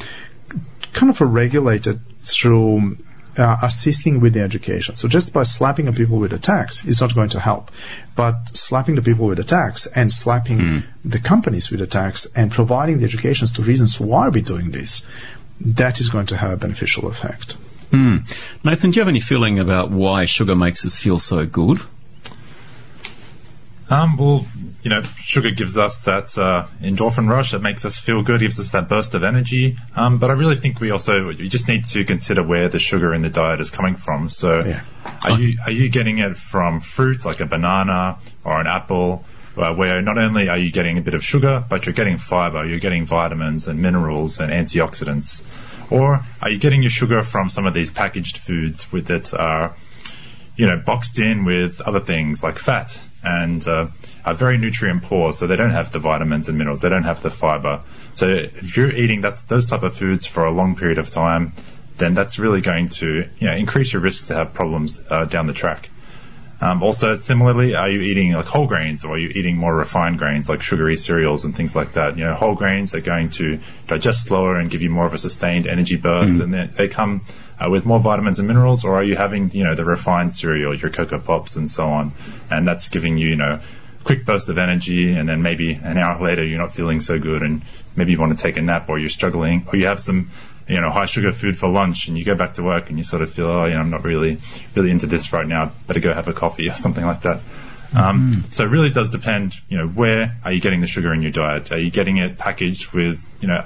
kind 0.91 1.09
of 1.09 1.21
regulated 1.21 2.01
through 2.21 2.97
uh, 3.37 3.57
assisting 3.61 4.19
with 4.19 4.33
the 4.33 4.41
education. 4.41 4.95
So 4.95 5.07
just 5.07 5.33
by 5.33 5.43
slapping 5.43 5.85
the 5.85 5.93
people 5.93 6.19
with 6.19 6.33
a 6.33 6.39
tax 6.39 6.85
is 6.85 7.01
not 7.01 7.15
going 7.15 7.29
to 7.29 7.39
help. 7.39 7.71
But 8.15 8.55
slapping 8.55 8.95
the 8.95 9.01
people 9.01 9.27
with 9.27 9.39
a 9.39 9.43
tax 9.43 9.87
and 9.87 10.11
slapping 10.11 10.59
mm. 10.59 10.83
the 11.03 11.19
companies 11.19 11.71
with 11.71 11.81
a 11.81 11.87
tax 11.87 12.27
and 12.35 12.51
providing 12.51 12.99
the 12.99 13.05
educations 13.05 13.51
to 13.53 13.63
reasons 13.63 13.99
why 13.99 14.27
we're 14.27 14.43
doing 14.43 14.71
this, 14.71 15.05
that 15.59 15.99
is 15.99 16.09
going 16.09 16.27
to 16.27 16.37
have 16.37 16.51
a 16.51 16.57
beneficial 16.57 17.07
effect. 17.07 17.57
Mm. 17.93 18.35
Nathan, 18.63 18.89
do 18.89 18.95
you 18.95 19.01
have 19.01 19.07
any 19.07 19.19
feeling 19.19 19.59
about 19.59 19.91
why 19.91 20.25
sugar 20.25 20.55
makes 20.55 20.83
us 20.83 20.97
feel 20.97 21.19
so 21.19 21.45
good? 21.45 21.81
Um, 23.89 24.17
well, 24.17 24.47
you 24.81 24.89
know, 24.89 25.03
sugar 25.17 25.51
gives 25.51 25.77
us 25.77 25.99
that 25.99 26.35
uh, 26.35 26.65
endorphin 26.81 27.29
rush 27.29 27.51
that 27.51 27.61
makes 27.61 27.85
us 27.85 27.99
feel 27.99 28.23
good, 28.23 28.39
gives 28.39 28.59
us 28.59 28.71
that 28.71 28.89
burst 28.89 29.13
of 29.13 29.23
energy. 29.23 29.77
Um, 29.95 30.17
but 30.17 30.31
I 30.31 30.33
really 30.33 30.55
think 30.55 30.79
we 30.79 30.89
also 30.89 31.27
we 31.27 31.47
just 31.47 31.67
need 31.67 31.85
to 31.85 32.03
consider 32.03 32.41
where 32.41 32.67
the 32.67 32.79
sugar 32.79 33.13
in 33.13 33.21
the 33.21 33.29
diet 33.29 33.59
is 33.59 33.69
coming 33.69 33.95
from. 33.95 34.27
So, 34.27 34.65
yeah. 34.65 34.83
are 35.23 35.39
you 35.39 35.59
are 35.65 35.71
you 35.71 35.89
getting 35.89 36.17
it 36.17 36.35
from 36.35 36.79
fruits 36.79 37.25
like 37.25 37.39
a 37.41 37.45
banana 37.45 38.17
or 38.43 38.59
an 38.59 38.65
apple? 38.65 39.23
Uh, 39.55 39.71
where 39.71 40.01
not 40.01 40.17
only 40.17 40.49
are 40.49 40.57
you 40.57 40.71
getting 40.71 40.97
a 40.97 41.01
bit 41.01 41.13
of 41.13 41.23
sugar, 41.23 41.63
but 41.69 41.85
you're 41.85 41.93
getting 41.93 42.17
fiber, 42.17 42.65
you're 42.65 42.79
getting 42.79 43.05
vitamins 43.05 43.67
and 43.67 43.79
minerals 43.79 44.39
and 44.39 44.51
antioxidants. 44.51 45.43
Or 45.93 46.25
are 46.41 46.49
you 46.49 46.57
getting 46.57 46.81
your 46.81 46.89
sugar 46.89 47.21
from 47.21 47.49
some 47.49 47.67
of 47.67 47.75
these 47.75 47.91
packaged 47.91 48.39
foods 48.39 48.91
with 48.91 49.05
that 49.05 49.31
are, 49.31 49.75
you 50.55 50.65
know, 50.65 50.75
boxed 50.75 51.19
in 51.19 51.45
with 51.45 51.79
other 51.81 51.99
things 51.99 52.41
like 52.41 52.57
fat 52.57 52.99
and 53.23 53.65
uh, 53.67 53.85
are 54.25 54.33
very 54.33 54.57
nutrient 54.57 55.03
poor, 55.03 55.31
so 55.31 55.45
they 55.45 55.55
don't 55.55 55.69
have 55.69 55.91
the 55.91 55.99
vitamins 55.99 56.49
and 56.49 56.57
minerals, 56.57 56.81
they 56.81 56.89
don't 56.89 57.03
have 57.03 57.21
the 57.21 57.29
fiber. 57.29 57.79
So 58.15 58.27
if 58.27 58.75
you're 58.75 58.89
eating 58.89 59.21
that, 59.21 59.43
those 59.49 59.67
type 59.67 59.83
of 59.83 59.95
foods 59.95 60.25
for 60.25 60.43
a 60.43 60.51
long 60.51 60.75
period 60.75 60.97
of 60.97 61.11
time, 61.11 61.53
then 61.99 62.15
that's 62.15 62.39
really 62.39 62.59
going 62.59 62.89
to 62.89 63.29
you 63.37 63.47
know, 63.47 63.53
increase 63.53 63.93
your 63.93 64.01
risk 64.01 64.25
to 64.25 64.33
have 64.33 64.51
problems 64.51 64.99
uh, 65.11 65.25
down 65.25 65.45
the 65.45 65.53
track. 65.53 65.91
Um, 66.63 66.81
also, 66.81 67.13
similarly, 67.15 67.75
are 67.75 67.89
you 67.89 67.99
eating 67.99 68.31
like 68.31 68.45
whole 68.45 68.67
grains 68.67 69.03
or 69.03 69.15
are 69.15 69.17
you 69.17 69.27
eating 69.35 69.57
more 69.57 69.75
refined 69.75 70.17
grains 70.17 70.47
like 70.47 70.61
sugary 70.61 70.95
cereals 70.95 71.43
and 71.43 71.53
things 71.53 71.75
like 71.75 71.91
that? 71.91 72.17
You 72.17 72.23
know, 72.23 72.35
whole 72.35 72.55
grains 72.55 72.95
are 72.95 73.01
going 73.01 73.31
to 73.31 73.59
digest 73.87 74.27
slower 74.27 74.55
and 74.55 74.71
give 74.71 74.81
you 74.81 74.89
more 74.89 75.05
of 75.05 75.13
a 75.13 75.17
sustained 75.17 75.67
energy 75.67 75.97
burst, 75.97 76.35
mm. 76.35 76.43
and 76.43 76.53
they, 76.53 76.65
they 76.67 76.87
come 76.87 77.25
uh, 77.59 77.69
with 77.69 77.85
more 77.85 77.99
vitamins 77.99 78.39
and 78.39 78.47
minerals, 78.47 78.85
or 78.85 78.95
are 78.95 79.03
you 79.03 79.17
having 79.17 79.51
you 79.51 79.65
know 79.65 79.75
the 79.75 79.83
refined 79.83 80.33
cereal, 80.33 80.73
your 80.73 80.89
Coco 80.89 81.19
Pops, 81.19 81.57
and 81.57 81.69
so 81.69 81.89
on, 81.89 82.13
and 82.49 82.65
that's 82.65 82.87
giving 82.87 83.17
you 83.17 83.27
you 83.27 83.35
know 83.35 83.59
quick 84.05 84.25
burst 84.25 84.47
of 84.47 84.57
energy, 84.57 85.11
and 85.11 85.27
then 85.27 85.41
maybe 85.41 85.73
an 85.73 85.97
hour 85.97 86.21
later 86.21 86.45
you're 86.45 86.59
not 86.59 86.73
feeling 86.73 87.01
so 87.01 87.19
good, 87.19 87.41
and 87.41 87.61
maybe 87.97 88.13
you 88.13 88.17
want 88.17 88.37
to 88.37 88.41
take 88.41 88.55
a 88.55 88.61
nap, 88.61 88.87
or 88.87 88.97
you're 88.97 89.09
struggling, 89.09 89.67
or 89.67 89.75
you 89.75 89.85
have 89.85 89.99
some 89.99 90.31
you 90.67 90.79
know, 90.79 90.89
high 90.89 91.05
sugar 91.05 91.31
food 91.31 91.57
for 91.57 91.67
lunch 91.67 92.07
and 92.07 92.17
you 92.17 92.23
go 92.23 92.35
back 92.35 92.53
to 92.53 92.63
work 92.63 92.89
and 92.89 92.97
you 92.97 93.03
sort 93.03 93.21
of 93.21 93.31
feel, 93.31 93.47
oh, 93.47 93.65
you 93.65 93.73
know, 93.73 93.79
I'm 93.79 93.89
not 93.89 94.03
really, 94.03 94.37
really 94.75 94.91
into 94.91 95.07
this 95.07 95.33
right 95.33 95.47
now. 95.47 95.71
Better 95.87 95.99
go 95.99 96.13
have 96.13 96.27
a 96.27 96.33
coffee 96.33 96.69
or 96.69 96.75
something 96.75 97.05
like 97.05 97.21
that. 97.21 97.39
Um, 97.95 98.43
mm. 98.47 98.55
So 98.55 98.63
it 98.63 98.69
really 98.69 98.89
does 98.89 99.09
depend, 99.09 99.55
you 99.69 99.77
know, 99.77 99.87
where 99.87 100.37
are 100.43 100.51
you 100.51 100.61
getting 100.61 100.81
the 100.81 100.87
sugar 100.87 101.13
in 101.13 101.21
your 101.21 101.31
diet? 101.31 101.71
Are 101.71 101.79
you 101.79 101.91
getting 101.91 102.17
it 102.17 102.37
packaged 102.37 102.91
with, 102.91 103.27
you 103.39 103.47
know, 103.47 103.65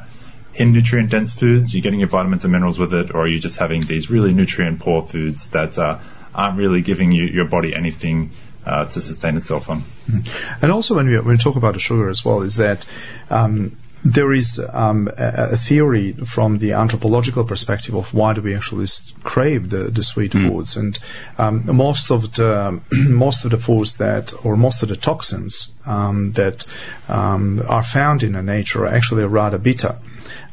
in 0.55 0.73
nutrient 0.73 1.11
dense 1.11 1.33
foods? 1.33 1.73
you're 1.73 1.77
you 1.77 1.83
getting 1.83 1.99
your 1.99 2.09
vitamins 2.09 2.43
and 2.43 2.51
minerals 2.51 2.77
with 2.77 2.93
it? 2.93 3.13
Or 3.13 3.21
are 3.21 3.27
you 3.27 3.39
just 3.39 3.57
having 3.57 3.85
these 3.85 4.09
really 4.09 4.33
nutrient 4.33 4.79
poor 4.79 5.01
foods 5.01 5.47
that 5.49 5.77
uh, 5.77 5.99
aren't 6.35 6.57
really 6.57 6.81
giving 6.81 7.11
you, 7.11 7.25
your 7.25 7.45
body 7.45 7.73
anything 7.73 8.31
uh, 8.65 8.85
to 8.85 8.99
sustain 8.99 9.37
itself 9.37 9.69
on? 9.69 9.83
Mm. 10.09 10.27
And 10.61 10.71
also 10.71 10.95
when 10.95 11.07
we, 11.07 11.15
when 11.17 11.27
we 11.27 11.37
talk 11.37 11.55
about 11.55 11.73
the 11.73 11.79
sugar 11.79 12.09
as 12.09 12.25
well, 12.25 12.41
is 12.41 12.57
that 12.57 12.85
um, 13.29 13.77
there 14.13 14.31
is 14.31 14.59
um, 14.73 15.07
a, 15.17 15.49
a, 15.51 15.57
theory 15.57 16.13
from 16.13 16.59
the 16.59 16.71
anthropological 16.71 17.43
perspective 17.43 17.95
of 17.95 18.13
why 18.13 18.33
do 18.33 18.41
we 18.41 18.55
actually 18.55 18.87
crave 19.23 19.69
the, 19.69 19.85
the 19.85 20.03
sweet 20.03 20.31
mm. 20.31 20.47
foods, 20.47 20.77
and 20.77 20.99
um, 21.37 21.63
most 21.75 22.11
of 22.11 22.33
the 22.33 22.79
most 22.91 23.45
of 23.45 23.51
the 23.51 23.57
foods 23.57 23.97
that, 23.97 24.33
or 24.45 24.55
most 24.55 24.83
of 24.83 24.89
the 24.89 24.95
toxins 24.95 25.71
um, 25.85 26.31
that 26.33 26.65
um, 27.07 27.63
are 27.67 27.83
found 27.83 28.23
in 28.23 28.33
nature 28.45 28.83
are 28.83 28.95
actually 28.95 29.25
rather 29.25 29.57
bitter. 29.57 29.97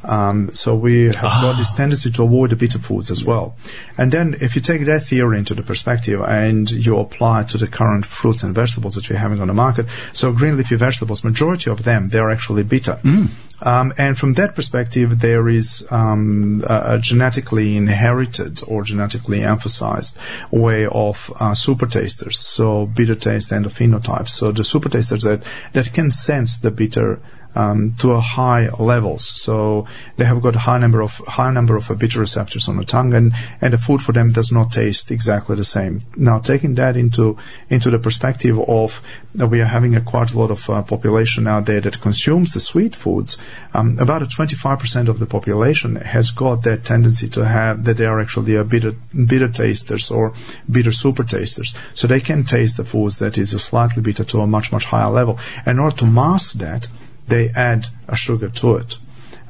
Um, 0.05 0.55
so 0.55 0.77
we 0.77 1.07
have 1.07 1.17
ah. 1.23 1.41
got 1.43 1.57
this 1.57 1.73
tendency 1.73 2.11
to 2.13 2.23
avoid 2.25 2.51
the 2.51 2.57
bitter 2.57 2.79
foods 2.79 3.11
as 3.11 3.25
well. 3.25 3.57
And 3.97 4.13
then 4.13 4.37
if 4.41 4.55
you 4.55 4.61
take 4.61 4.85
that 4.87 5.05
theory 5.05 5.39
into 5.39 5.55
the 5.55 5.63
perspective 5.63 6.21
and 6.21 6.71
you 6.71 6.99
apply 6.99 7.43
it 7.43 7.49
to 7.49 7.59
the 7.59 7.67
current 7.67 8.07
fruits 8.07 8.43
and 8.43 8.55
vegetables 8.55 8.95
that 8.95 9.09
we're 9.09 9.19
having 9.19 9.41
on 9.41 9.49
the 9.49 9.55
market, 9.55 9.87
so 10.13 10.33
green 10.33 10.57
leafy 10.57 10.77
vegetables, 10.77 11.25
majority 11.25 11.71
of 11.71 11.85
them, 11.85 12.09
they're 12.09 12.31
actually 12.31 12.63
bitter. 12.63 13.01
Mm. 13.03 13.31
Um, 13.63 13.95
and 13.97 14.19
from 14.19 14.35
that 14.35 14.55
perspective, 14.55 15.21
there 15.21 15.49
is 15.49 15.87
um, 15.91 16.63
a, 16.69 16.95
a, 16.95 16.99
genetically 16.99 17.77
inherited 17.77 18.61
or 18.67 18.83
genetically 18.83 19.43
emphasized 19.43 20.19
way 20.51 20.87
of 20.87 21.33
uh, 21.37 21.55
super 21.55 21.87
tasters, 21.87 22.39
so 22.39 22.87
bitter 22.87 23.15
taste 23.15 23.53
and 23.53 23.65
the 23.65 23.71
phenotypes. 23.71 24.31
So 24.31 24.53
the 24.53 24.65
super 24.65 24.91
tasters 24.91 25.23
that, 25.23 25.43
that 25.73 25.93
can 25.95 26.11
sense 26.11 26.59
the 26.59 26.71
bitter 26.71 27.21
um, 27.55 27.95
to 28.01 28.13
a 28.13 28.21
high 28.21 28.69
levels. 28.69 29.27
So 29.41 29.87
they 30.17 30.25
have 30.25 30.43
got 30.43 30.57
a 30.57 30.61
high 30.61 30.79
number 30.79 31.03
of 31.03 31.13
high 31.13 31.53
number 31.53 31.77
of 31.77 31.91
bitter 31.99 32.21
receptors 32.21 32.69
on 32.69 32.77
the 32.77 32.85
tongue, 32.85 33.15
and 33.15 33.33
and 33.61 33.73
the 33.73 33.79
food 33.79 34.03
for 34.03 34.13
them 34.13 34.33
does 34.33 34.51
not 34.51 34.73
taste 34.73 35.11
exactly 35.11 35.57
the 35.57 35.65
same. 35.65 36.01
Now, 36.17 36.39
taking 36.39 36.75
that 36.77 36.97
into 36.97 37.37
into 37.71 37.91
the 37.91 37.99
perspective 37.99 38.59
of 38.59 39.01
uh, 39.41 39.47
we 39.47 39.61
are 39.61 39.67
having 39.67 39.95
a 39.97 40.01
quite 40.01 40.33
a 40.33 40.39
lot 40.39 40.51
of 40.51 40.69
uh, 40.69 40.83
population 40.83 41.47
out 41.47 41.67
there 41.67 41.81
that 41.81 42.01
consumes 42.01 42.53
the 42.53 42.61
sweet 42.61 42.95
foods. 42.95 43.37
Um, 43.73 43.99
about 43.99 44.23
a 44.23 44.27
25% 44.27 45.09
of 45.09 45.19
the 45.19 45.27
population 45.27 45.97
has 45.97 46.31
got 46.31 46.63
that 46.63 46.85
tendency 46.85 47.29
to 47.31 47.45
have 47.45 47.85
that 47.85 47.97
they 47.97 48.07
are 48.07 48.21
actually 48.21 48.55
a 48.55 48.65
bitter 48.65 48.93
bitter 49.27 49.49
tasters 49.49 50.11
or 50.11 50.35
bitter 50.71 50.93
super 50.93 51.25
tasters. 51.25 51.75
So 51.95 52.07
they 52.07 52.21
can 52.21 52.45
taste 52.45 52.77
the 52.77 52.85
foods 52.85 53.19
that 53.19 53.39
is 53.39 53.53
a 53.53 53.59
slightly 53.59 54.03
bitter 54.03 54.25
to 54.25 54.41
a 54.41 54.47
much 54.47 54.73
much 54.73 54.85
higher 54.85 55.11
level. 55.11 55.39
In 55.67 55.79
order 55.79 55.97
to 55.97 56.07
mask 56.07 56.59
that, 56.59 56.89
they 57.29 57.51
add 57.51 57.87
a 58.09 58.17
sugar 58.17 58.49
to 58.49 58.77
it. 58.77 58.97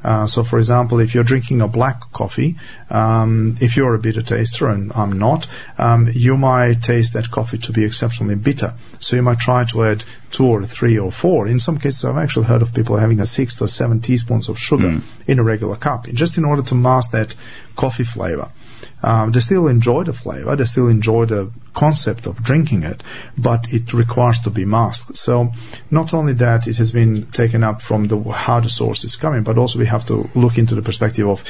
Uh, 0.05 0.27
so, 0.27 0.43
for 0.43 0.59
example, 0.59 0.99
if 0.99 1.15
you're 1.15 1.23
drinking 1.23 1.61
a 1.61 1.67
black 1.67 1.99
coffee, 2.13 2.55
um, 2.91 3.57
if 3.59 3.75
you're 3.75 3.95
a 3.95 3.97
bitter 3.97 4.21
taster 4.21 4.67
and 4.67 4.93
I'm 4.93 5.17
not, 5.17 5.47
um, 5.79 6.11
you 6.13 6.37
might 6.37 6.83
taste 6.83 7.13
that 7.13 7.31
coffee 7.31 7.57
to 7.57 7.71
be 7.71 7.83
exceptionally 7.83 8.35
bitter. 8.35 8.75
So 8.99 9.15
you 9.15 9.23
might 9.23 9.39
try 9.39 9.65
to 9.65 9.83
add 9.83 10.03
two 10.29 10.45
or 10.45 10.63
three 10.67 10.99
or 10.99 11.11
four. 11.11 11.47
In 11.47 11.59
some 11.59 11.79
cases, 11.79 12.05
I've 12.05 12.17
actually 12.17 12.45
heard 12.45 12.61
of 12.61 12.71
people 12.71 12.97
having 12.97 13.19
a 13.19 13.25
six 13.25 13.59
or 13.59 13.67
seven 13.67 13.99
teaspoons 13.99 14.47
of 14.47 14.59
sugar 14.59 14.89
mm. 14.89 15.03
in 15.25 15.39
a 15.39 15.43
regular 15.43 15.75
cup, 15.75 16.05
just 16.13 16.37
in 16.37 16.45
order 16.45 16.61
to 16.61 16.75
mask 16.75 17.09
that 17.09 17.33
coffee 17.75 18.03
flavor. 18.03 18.51
Um, 19.03 19.31
they 19.31 19.39
still 19.39 19.67
enjoy 19.67 20.03
the 20.03 20.13
flavor, 20.13 20.55
they 20.55 20.63
still 20.65 20.87
enjoy 20.87 21.25
the 21.25 21.51
concept 21.73 22.25
of 22.25 22.41
drinking 22.43 22.83
it, 22.83 23.03
but 23.37 23.71
it 23.71 23.93
requires 23.93 24.39
to 24.39 24.49
be 24.49 24.65
masked. 24.65 25.17
So 25.17 25.51
not 25.91 26.13
only 26.13 26.33
that 26.33 26.67
it 26.67 26.77
has 26.77 26.91
been 26.91 27.27
taken 27.31 27.63
up 27.63 27.81
from 27.81 28.07
the 28.07 28.17
how 28.31 28.61
the 28.61 28.69
source 28.69 29.03
is 29.03 29.15
coming, 29.15 29.43
but 29.43 29.57
also 29.57 29.77
we 29.77 29.85
have 29.85 30.05
to 30.07 30.29
look 30.33 30.57
into 30.57 30.73
the 30.73 30.81
perspective 30.81 31.27
of 31.27 31.43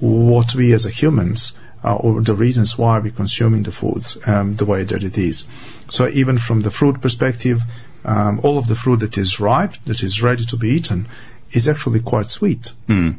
what 0.00 0.54
we 0.54 0.72
as 0.72 0.84
humans 0.84 1.52
uh, 1.84 1.96
or 1.96 2.22
the 2.22 2.34
reasons 2.34 2.78
why 2.78 2.98
we're 2.98 3.12
consuming 3.12 3.62
the 3.64 3.72
foods 3.72 4.16
um, 4.26 4.54
the 4.54 4.64
way 4.64 4.84
that 4.84 5.02
it 5.02 5.18
is. 5.18 5.44
So 5.88 6.08
even 6.08 6.38
from 6.38 6.62
the 6.62 6.70
fruit 6.70 7.00
perspective, 7.00 7.60
um, 8.04 8.40
all 8.42 8.58
of 8.58 8.68
the 8.68 8.74
fruit 8.74 9.00
that 9.00 9.18
is 9.18 9.40
ripe, 9.40 9.74
that 9.86 10.02
is 10.02 10.22
ready 10.22 10.44
to 10.46 10.56
be 10.56 10.70
eaten, 10.70 11.08
is 11.52 11.68
actually 11.68 12.00
quite 12.00 12.26
sweet. 12.26 12.72
Mm. 12.88 13.18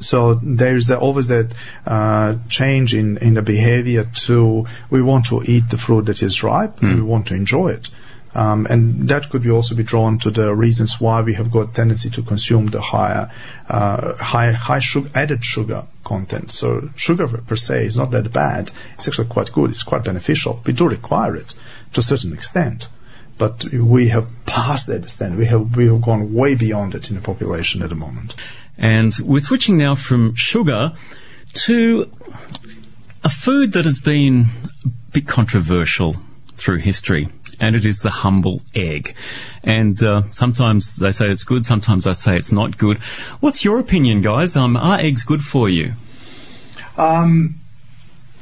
So 0.00 0.34
there's 0.34 0.86
the, 0.86 0.98
always 0.98 1.28
that 1.28 1.52
uh, 1.86 2.36
change 2.48 2.94
in, 2.94 3.18
in 3.18 3.34
the 3.34 3.42
behavior 3.42 4.04
to 4.26 4.66
we 4.90 5.02
want 5.02 5.26
to 5.26 5.42
eat 5.44 5.64
the 5.70 5.78
fruit 5.78 6.06
that 6.06 6.22
is 6.22 6.42
ripe, 6.42 6.80
mm. 6.80 6.96
we 6.96 7.02
want 7.02 7.26
to 7.28 7.34
enjoy 7.34 7.70
it. 7.70 7.90
Um, 8.32 8.66
and 8.70 9.08
that 9.08 9.28
could 9.28 9.42
be 9.42 9.50
also 9.50 9.74
be 9.74 9.82
drawn 9.82 10.18
to 10.20 10.30
the 10.30 10.54
reasons 10.54 11.00
why 11.00 11.20
we 11.20 11.34
have 11.34 11.50
got 11.50 11.74
tendency 11.74 12.10
to 12.10 12.22
consume 12.22 12.66
the 12.66 12.80
higher, 12.80 13.30
uh, 13.68 14.14
high, 14.14 14.52
high 14.52 14.78
sugar, 14.78 15.10
added 15.14 15.44
sugar 15.44 15.86
content. 16.04 16.52
So 16.52 16.90
sugar 16.94 17.26
per 17.26 17.56
se 17.56 17.86
is 17.86 17.96
not 17.96 18.12
that 18.12 18.32
bad. 18.32 18.70
It's 18.94 19.08
actually 19.08 19.28
quite 19.28 19.52
good. 19.52 19.70
It's 19.70 19.82
quite 19.82 20.04
beneficial. 20.04 20.62
We 20.64 20.72
do 20.72 20.88
require 20.88 21.34
it 21.34 21.54
to 21.92 22.00
a 22.00 22.04
certain 22.04 22.32
extent, 22.32 22.86
but 23.36 23.64
we 23.72 24.08
have 24.08 24.28
passed 24.46 24.86
that 24.86 25.02
extent. 25.02 25.36
We 25.36 25.46
have 25.46 25.76
we 25.76 25.88
have 25.88 26.00
gone 26.00 26.32
way 26.32 26.54
beyond 26.54 26.94
it 26.94 27.10
in 27.10 27.16
the 27.16 27.22
population 27.22 27.82
at 27.82 27.88
the 27.88 27.96
moment. 27.96 28.36
And 28.80 29.14
we're 29.18 29.40
switching 29.40 29.76
now 29.76 29.94
from 29.94 30.34
sugar 30.34 30.92
to 31.52 32.10
a 33.22 33.28
food 33.28 33.74
that 33.74 33.84
has 33.84 33.98
been 33.98 34.46
a 34.84 34.88
bit 35.12 35.26
controversial 35.28 36.16
through 36.56 36.78
history, 36.78 37.28
and 37.60 37.76
it 37.76 37.84
is 37.84 38.00
the 38.00 38.10
humble 38.10 38.62
egg. 38.74 39.14
And 39.62 40.02
uh, 40.02 40.22
sometimes 40.30 40.96
they 40.96 41.12
say 41.12 41.26
it's 41.26 41.44
good, 41.44 41.66
sometimes 41.66 42.04
they 42.04 42.14
say 42.14 42.36
it's 42.36 42.52
not 42.52 42.78
good. 42.78 42.98
What's 43.40 43.64
your 43.64 43.78
opinion, 43.78 44.22
guys? 44.22 44.56
Um, 44.56 44.76
are 44.76 44.98
eggs 44.98 45.24
good 45.24 45.42
for 45.42 45.68
you? 45.68 45.92
Um, 46.96 47.60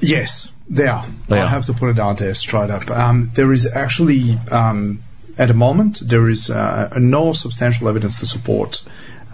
yes, 0.00 0.52
they 0.68 0.86
are. 0.86 1.08
They 1.28 1.38
I 1.38 1.42
are. 1.42 1.48
have 1.48 1.66
to 1.66 1.72
put 1.72 1.90
it 1.90 1.98
out 1.98 2.18
there 2.18 2.34
straight 2.34 2.70
up. 2.70 2.88
Um, 2.90 3.32
there 3.34 3.52
is 3.52 3.66
actually, 3.66 4.38
um, 4.52 5.02
at 5.36 5.48
the 5.48 5.54
moment, 5.54 6.02
there 6.04 6.28
is 6.28 6.48
uh, 6.48 6.92
no 6.96 7.32
substantial 7.32 7.88
evidence 7.88 8.18
to 8.20 8.26
support 8.26 8.84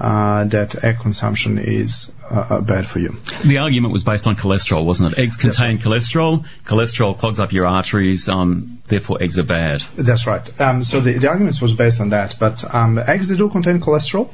uh, 0.01 0.45
that 0.45 0.83
egg 0.85 0.99
consumption 0.99 1.59
is 1.59 2.11
uh, 2.31 2.61
bad 2.61 2.89
for 2.89 2.99
you. 2.99 3.17
The 3.45 3.59
argument 3.59 3.93
was 3.93 4.05
based 4.05 4.27
on 4.27 4.37
cholesterol, 4.37 4.85
wasn't 4.85 5.13
it? 5.13 5.19
Eggs 5.19 5.37
contain 5.37 5.79
cholesterol. 5.79 6.47
Cholesterol 6.65 7.17
clogs 7.17 7.39
up 7.39 7.53
your 7.53 7.67
arteries. 7.67 8.29
Um, 8.29 8.83
therefore, 8.89 9.23
eggs 9.23 9.39
are 9.39 9.45
bad. 9.45 9.83
That's 9.97 10.27
right. 10.27 10.61
Um, 10.61 10.83
so 10.83 11.01
the, 11.01 11.13
the 11.19 11.29
argument 11.29 11.61
was 11.61 11.73
based 11.73 12.01
on 12.01 12.11
that. 12.11 12.37
But 12.39 12.65
um, 12.75 12.99
eggs 12.99 13.29
they 13.29 13.37
do 13.37 13.49
contain 13.49 13.81
cholesterol. 13.81 14.33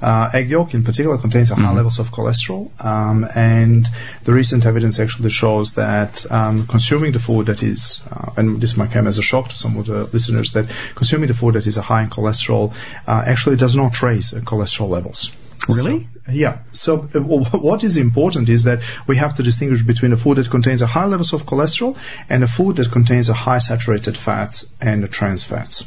Uh, 0.00 0.30
egg 0.32 0.48
yolk 0.50 0.74
in 0.74 0.84
particular 0.84 1.18
contains 1.18 1.48
high 1.48 1.72
levels 1.72 1.98
of 1.98 2.10
cholesterol, 2.10 2.70
um, 2.84 3.26
and 3.34 3.86
the 4.24 4.32
recent 4.32 4.64
evidence 4.64 5.00
actually 5.00 5.30
shows 5.30 5.72
that 5.72 6.24
um, 6.30 6.66
consuming 6.66 7.12
the 7.12 7.18
food 7.18 7.46
that 7.46 7.62
is, 7.62 8.02
uh, 8.12 8.30
and 8.36 8.60
this 8.60 8.76
might 8.76 8.92
come 8.92 9.06
as 9.06 9.18
a 9.18 9.22
shock 9.22 9.48
to 9.48 9.56
some 9.56 9.76
of 9.76 9.86
the 9.86 10.04
listeners, 10.12 10.52
that 10.52 10.66
consuming 10.94 11.28
the 11.28 11.34
food 11.34 11.54
that 11.54 11.66
is 11.66 11.76
a 11.76 11.82
high 11.82 12.02
in 12.02 12.10
cholesterol 12.10 12.72
uh, 13.06 13.24
actually 13.26 13.56
does 13.56 13.74
not 13.74 14.00
raise 14.02 14.32
uh, 14.32 14.40
cholesterol 14.40 14.88
levels. 14.88 15.32
Really? 15.68 16.08
So, 16.26 16.32
yeah. 16.32 16.58
So 16.72 17.08
uh, 17.14 17.20
what 17.20 17.82
is 17.82 17.96
important 17.96 18.48
is 18.48 18.64
that 18.64 18.80
we 19.06 19.16
have 19.16 19.36
to 19.36 19.42
distinguish 19.42 19.82
between 19.82 20.12
a 20.12 20.16
food 20.16 20.38
that 20.38 20.50
contains 20.50 20.80
a 20.82 20.86
high 20.86 21.06
levels 21.06 21.32
of 21.32 21.44
cholesterol 21.44 21.96
and 22.28 22.44
a 22.44 22.48
food 22.48 22.76
that 22.76 22.90
contains 22.90 23.28
a 23.28 23.34
high 23.34 23.58
saturated 23.58 24.16
fats 24.16 24.66
and 24.80 25.10
trans 25.10 25.42
fats. 25.44 25.84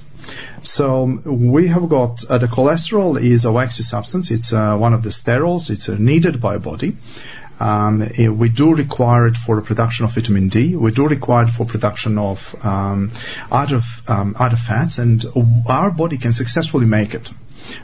So 0.62 1.20
we 1.26 1.68
have 1.68 1.90
got 1.90 2.24
uh, 2.26 2.38
the 2.38 2.48
cholesterol 2.48 3.22
is 3.22 3.46
a 3.46 3.52
waxy 3.52 3.84
substance. 3.84 4.30
It's 4.30 4.54
uh, 4.54 4.78
one 4.78 4.94
of 4.94 5.04
the 5.04 5.10
sterols. 5.10 5.70
It's 5.70 5.90
uh, 5.90 5.96
needed 5.98 6.40
by 6.40 6.58
body. 6.58 6.98
Um, 7.60 8.02
eh, 8.18 8.28
we 8.28 8.50
do 8.50 8.74
require 8.74 9.28
it 9.28 9.36
for 9.36 9.56
the 9.56 9.62
production 9.62 10.06
of 10.06 10.16
vitamin 10.16 10.50
D. 10.50 10.76
We 10.76 10.92
do 10.92 11.08
require 11.08 11.46
it 11.46 11.52
for 11.52 11.66
production 11.66 12.18
of 12.18 12.56
um, 12.64 13.12
other 13.52 13.82
um, 14.08 14.36
other 14.40 14.56
fats, 14.56 14.98
and 14.98 15.24
our 15.68 15.92
body 15.92 16.18
can 16.18 16.34
successfully 16.34 16.88
make 16.88 17.14
it. 17.14 17.30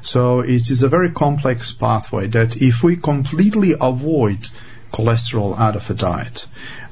So 0.02 0.40
it 0.40 0.70
is 0.72 0.82
a 0.82 0.90
very 0.90 1.12
complex 1.12 1.72
pathway 1.72 2.28
that 2.28 2.58
if 2.58 2.84
we 2.84 2.96
completely 2.96 3.76
avoid 3.80 4.48
cholesterol 4.92 5.58
out 5.60 5.76
of 5.76 5.90
a 5.90 5.94
diet, 5.94 6.48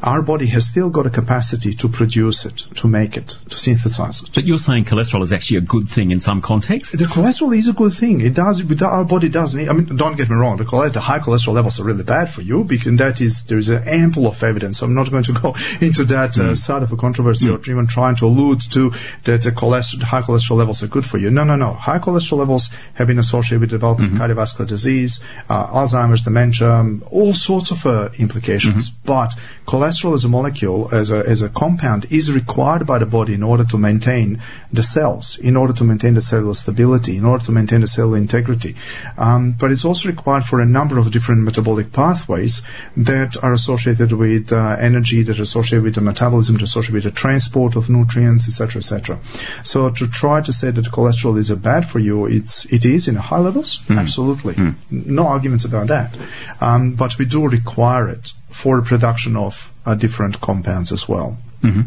our 0.06 0.22
body 0.22 0.46
has 0.48 0.68
still 0.68 0.90
got 0.90 1.08
a 1.08 1.10
capacity 1.10 1.74
to 1.74 1.90
produce 1.90 2.46
it, 2.46 2.58
to 2.76 2.88
make 2.88 3.18
it, 3.18 3.38
to 3.50 3.58
synthesize 3.58 4.22
it. 4.22 4.30
But 4.34 4.46
you're 4.46 4.60
saying 4.60 4.86
cholesterol 4.86 5.24
is 5.24 5.34
actually 5.34 5.58
a 5.58 5.62
good 5.62 5.90
thing 5.90 6.12
in 6.12 6.20
some 6.20 6.42
contexts? 6.42 6.96
The 6.96 7.06
cholesterol 7.06 7.58
is 7.58 7.68
a 7.68 7.74
good 7.74 7.94
thing. 7.94 8.22
It 8.22 8.36
does, 8.36 8.62
our 8.84 9.04
body 9.04 9.30
does 9.30 9.56
need, 9.56 9.68
I 9.68 9.74
mean, 9.74 9.96
don't 9.96 10.16
get 10.16 10.30
me 10.30 10.36
wrong, 10.36 10.58
the, 10.58 10.90
the 10.94 11.02
high 11.02 11.20
cholesterol 11.20 11.54
levels 11.54 11.80
are 11.80 11.84
really 11.84 12.04
bad 12.04 12.30
for 12.30 12.42
you 12.42 12.64
because 12.64 12.96
that 12.98 13.20
is, 13.20 13.44
there's 13.46 13.70
an 13.70 13.88
ample 13.88 14.28
of 14.28 14.42
evidence. 14.44 14.80
So 14.80 14.86
I'm 14.86 14.94
not 14.94 15.10
going 15.10 15.24
to 15.24 15.34
go 15.42 15.56
into 15.82 16.06
that 16.06 16.32
mm. 16.32 16.50
uh, 16.50 16.56
side 16.56 16.84
of 16.84 16.92
a 16.92 16.98
controversy 16.98 17.48
mm. 17.48 17.58
or 17.58 17.72
even 17.72 17.88
trying 17.88 18.16
to 18.18 18.26
allude 18.26 18.62
to 18.74 18.92
that 19.24 19.42
the 19.42 19.52
cholesterol, 19.52 20.04
high 20.04 20.22
cholesterol 20.22 20.58
levels 20.58 20.84
are 20.84 20.88
good 20.88 21.06
for 21.06 21.18
you. 21.18 21.32
No, 21.32 21.44
no, 21.44 21.56
no. 21.56 21.74
High 21.74 22.00
cholesterol 22.00 22.38
levels 22.38 22.70
have 22.94 23.08
been 23.08 23.18
associated 23.18 23.62
with 23.62 23.70
developing 23.72 24.12
mm-hmm. 24.12 24.22
cardiovascular 24.22 24.68
disease, 24.68 25.20
uh, 25.50 25.68
Alzheimer's, 25.68 26.22
dementia, 26.22 26.70
um, 26.70 27.04
all 27.10 27.34
sorts 27.34 27.72
of 27.72 27.86
uh, 27.88 28.10
implications. 28.20 28.90
Mm-hmm. 28.90 29.08
But 29.08 29.32
cholesterol 29.68 29.95
as 30.04 30.26
a 30.26 30.30
molecule, 30.30 30.90
as 30.92 31.12
a, 31.12 31.18
as 31.28 31.42
a 31.42 31.50
compound, 31.50 32.06
is 32.10 32.32
required 32.32 32.86
by 32.86 33.00
the 33.00 33.06
body 33.06 33.34
in 33.34 33.44
order 33.44 33.64
to 33.66 33.78
maintain 33.78 34.42
the 34.72 34.84
cells, 34.84 35.38
in 35.40 35.56
order 35.56 35.74
to 35.74 35.84
maintain 35.84 36.14
the 36.14 36.22
cellular 36.22 36.54
stability, 36.54 37.18
in 37.18 37.26
order 37.26 37.44
to 37.44 37.52
maintain 37.52 37.82
the 37.82 37.88
cellular 37.88 38.18
integrity. 38.18 38.76
Um, 39.18 39.56
but 39.60 39.72
it's 39.72 39.86
also 39.86 40.10
required 40.10 40.46
for 40.46 40.60
a 40.60 40.66
number 40.66 40.98
of 40.98 41.12
different 41.12 41.42
metabolic 41.42 41.92
pathways 41.92 42.62
that 42.98 43.42
are 43.44 43.54
associated 43.54 44.12
with 44.12 44.52
uh, 44.52 44.78
energy, 44.80 45.24
that 45.24 45.40
are 45.40 45.44
associated 45.44 45.84
with 45.84 45.96
the 45.96 46.02
metabolism, 46.02 46.56
that 46.56 46.64
are 46.64 46.66
associated 46.66 46.96
with 46.96 47.04
the 47.06 47.12
transport 47.12 47.76
of 47.76 47.90
nutrients, 47.90 48.48
etc., 48.48 48.80
etc. 48.80 49.20
So 49.64 49.90
to 49.90 50.08
try 50.08 50.42
to 50.42 50.54
say 50.54 50.72
that 50.72 50.86
cholesterol 50.86 51.38
is 51.38 51.52
bad 51.52 51.90
for 51.90 52.00
you, 52.00 52.26
it's 52.26 52.66
it 52.66 52.86
is 52.86 53.08
in 53.08 53.16
high 53.16 53.40
levels, 53.40 53.80
mm. 53.88 53.98
absolutely, 53.98 54.56
mm. 54.56 54.76
no 54.92 55.28
arguments 55.28 55.66
about 55.66 55.88
that. 55.88 56.18
Um, 56.60 56.96
but 56.96 57.18
we 57.18 57.26
do 57.26 57.48
require 57.48 58.10
it 58.10 58.34
for 58.50 58.82
production 58.82 59.36
of 59.36 59.72
uh, 59.86 59.96
different 59.96 60.42
compounds 60.42 60.92
as 60.92 61.08
well. 61.08 61.38
Mm-hmm. 61.62 61.82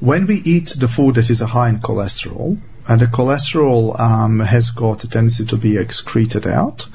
When 0.00 0.26
we 0.26 0.36
eat 0.36 0.76
the 0.78 0.88
food 0.88 1.16
that 1.16 1.30
is 1.30 1.40
high 1.40 1.68
in 1.68 1.80
cholesterol, 1.80 2.58
and 2.86 3.00
the 3.00 3.06
cholesterol 3.06 3.98
um, 4.00 4.40
has 4.40 4.70
got 4.70 5.04
a 5.04 5.08
tendency 5.08 5.44
to 5.44 5.56
be 5.56 5.76
excreted 5.76 6.46
out 6.46 6.88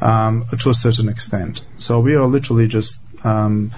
um, 0.00 0.46
to 0.60 0.70
a 0.70 0.74
certain 0.74 1.08
extent. 1.08 1.64
So 1.76 1.98
we 1.98 2.14
are 2.14 2.26
literally 2.26 2.68
just 2.68 2.98
um, 3.24 3.72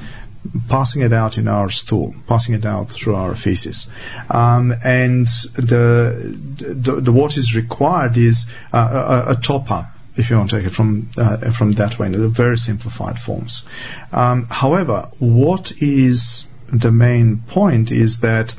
passing 0.68 1.02
it 1.02 1.12
out 1.12 1.38
in 1.38 1.48
our 1.48 1.70
stool, 1.70 2.14
passing 2.28 2.54
it 2.54 2.66
out 2.66 2.90
through 2.90 3.14
our 3.14 3.34
feces. 3.34 3.86
Um, 4.28 4.74
and 4.84 5.26
the, 5.54 6.36
the, 6.58 7.00
the, 7.00 7.12
what 7.12 7.36
is 7.36 7.54
required 7.54 8.18
is 8.18 8.46
uh, 8.72 9.24
a, 9.26 9.32
a, 9.32 9.36
top 9.36 9.70
up 9.70 9.86
if 10.16 10.28
you 10.28 10.36
want 10.36 10.50
to 10.50 10.56
take 10.56 10.66
it 10.66 10.74
from 10.74 11.10
uh, 11.16 11.50
from 11.52 11.72
that 11.72 11.98
way 11.98 12.06
in 12.06 12.12
the 12.12 12.28
very 12.28 12.58
simplified 12.58 13.18
forms. 13.18 13.64
Um, 14.12 14.46
however, 14.46 15.10
what 15.18 15.72
is 15.80 16.46
the 16.72 16.92
main 16.92 17.42
point 17.48 17.90
is 17.90 18.20
that 18.20 18.54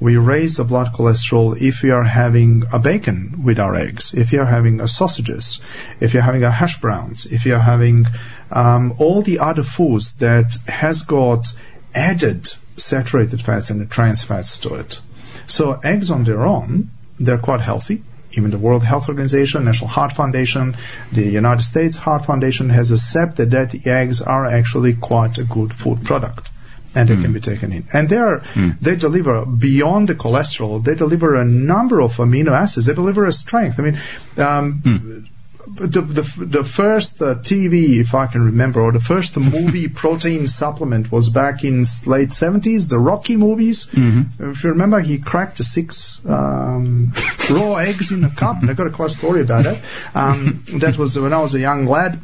we 0.00 0.16
raise 0.16 0.56
the 0.56 0.64
blood 0.64 0.92
cholesterol 0.94 1.60
if 1.60 1.82
we 1.82 1.90
are 1.90 2.04
having 2.04 2.64
a 2.72 2.78
bacon 2.78 3.42
with 3.44 3.60
our 3.60 3.74
eggs, 3.74 4.14
if 4.14 4.32
you 4.32 4.40
are 4.40 4.46
having 4.46 4.80
a 4.80 4.88
sausages, 4.88 5.60
if 6.00 6.14
you're 6.14 6.22
having 6.22 6.42
a 6.42 6.50
hash 6.50 6.80
browns, 6.80 7.26
if 7.26 7.44
you're 7.44 7.58
having 7.58 8.06
um, 8.50 8.94
all 8.98 9.20
the 9.20 9.38
other 9.38 9.62
foods 9.62 10.14
that 10.14 10.56
has 10.68 11.02
got 11.02 11.48
added 11.94 12.54
saturated 12.76 13.42
fats 13.42 13.68
and 13.68 13.90
trans 13.90 14.22
fats 14.22 14.58
to 14.58 14.74
it. 14.74 15.00
So 15.46 15.74
eggs 15.84 16.10
on 16.10 16.24
their 16.24 16.46
own, 16.46 16.90
they're 17.18 17.36
quite 17.36 17.60
healthy 17.60 18.02
even 18.32 18.50
the 18.50 18.58
World 18.58 18.84
Health 18.84 19.08
Organization, 19.08 19.64
National 19.64 19.88
Heart 19.88 20.12
Foundation, 20.12 20.76
the 21.12 21.22
United 21.22 21.62
States 21.62 21.96
Heart 21.96 22.26
Foundation 22.26 22.70
has 22.70 22.90
accepted 22.90 23.50
that 23.50 23.86
eggs 23.86 24.20
are 24.22 24.46
actually 24.46 24.94
quite 24.94 25.38
a 25.38 25.44
good 25.44 25.74
food 25.74 26.04
product. 26.04 26.50
And 26.92 27.08
they 27.08 27.14
mm. 27.14 27.22
can 27.22 27.32
be 27.32 27.40
taken 27.40 27.72
in. 27.72 27.86
And 27.92 28.08
they 28.08 28.16
are, 28.16 28.40
mm. 28.54 28.76
they 28.80 28.96
deliver 28.96 29.46
beyond 29.46 30.08
the 30.08 30.16
cholesterol, 30.16 30.82
they 30.82 30.96
deliver 30.96 31.36
a 31.36 31.44
number 31.44 32.00
of 32.00 32.16
amino 32.16 32.50
acids, 32.50 32.86
they 32.86 32.94
deliver 32.94 33.24
a 33.24 33.32
strength. 33.32 33.78
I 33.78 33.82
mean, 33.82 34.00
um, 34.36 34.82
mm 34.84 35.29
the, 35.74 36.00
the, 36.00 36.44
the 36.44 36.64
first 36.64 37.20
uh, 37.22 37.36
TV, 37.36 37.98
if 37.98 38.14
I 38.14 38.26
can 38.26 38.44
remember, 38.44 38.80
or 38.80 38.92
the 38.92 39.00
first 39.00 39.36
movie 39.36 39.88
protein 40.02 40.46
supplement 40.48 41.10
was 41.10 41.28
back 41.28 41.64
in 41.64 41.84
late 42.06 42.32
seventies, 42.32 42.88
the 42.88 42.98
Rocky 42.98 43.36
movies. 43.36 43.86
Mm-hmm. 43.86 44.50
If 44.50 44.64
you 44.64 44.70
remember, 44.70 45.00
he 45.00 45.18
cracked 45.18 45.64
six 45.64 46.20
um, 46.26 47.12
raw 47.50 47.76
eggs 47.76 48.12
in 48.12 48.24
a 48.24 48.30
cup. 48.34 48.58
I 48.62 48.72
got 48.74 48.86
a 48.86 48.90
quite 48.90 49.10
story 49.10 49.42
about 49.42 49.64
that. 49.64 49.80
Um, 50.14 50.64
that 50.74 50.96
was 50.96 51.18
when 51.18 51.32
I 51.32 51.40
was 51.40 51.54
a 51.54 51.60
young 51.60 51.86
lad 51.86 52.20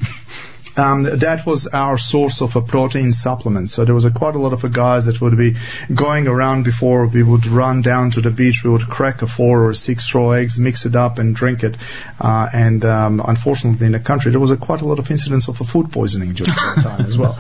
um, 0.76 1.04
that 1.04 1.46
was 1.46 1.66
our 1.68 1.98
source 1.98 2.40
of 2.40 2.54
a 2.56 2.60
protein 2.60 3.12
supplement. 3.12 3.70
So 3.70 3.84
there 3.84 3.94
was 3.94 4.04
a, 4.04 4.10
quite 4.10 4.34
a 4.34 4.38
lot 4.38 4.52
of 4.52 4.72
guys 4.72 5.06
that 5.06 5.20
would 5.20 5.36
be 5.36 5.56
going 5.94 6.26
around 6.26 6.64
before 6.64 7.06
we 7.06 7.22
would 7.22 7.46
run 7.46 7.82
down 7.82 8.10
to 8.12 8.20
the 8.20 8.30
beach. 8.30 8.62
We 8.62 8.70
would 8.70 8.88
crack 8.88 9.22
a 9.22 9.26
four 9.26 9.66
or 9.66 9.74
six 9.74 10.14
raw 10.14 10.30
eggs, 10.30 10.58
mix 10.58 10.84
it 10.84 10.94
up, 10.94 11.18
and 11.18 11.34
drink 11.34 11.62
it. 11.62 11.76
Uh, 12.20 12.48
and 12.52 12.84
um, 12.84 13.22
unfortunately, 13.26 13.86
in 13.86 13.92
the 13.92 14.00
country, 14.00 14.30
there 14.30 14.40
was 14.40 14.50
a, 14.50 14.56
quite 14.56 14.82
a 14.82 14.86
lot 14.86 14.98
of 14.98 15.10
incidents 15.10 15.48
of 15.48 15.60
a 15.60 15.64
food 15.64 15.90
poisoning 15.92 16.32
during 16.32 16.52
that 16.54 16.78
time 16.82 17.06
as 17.06 17.16
well. 17.16 17.38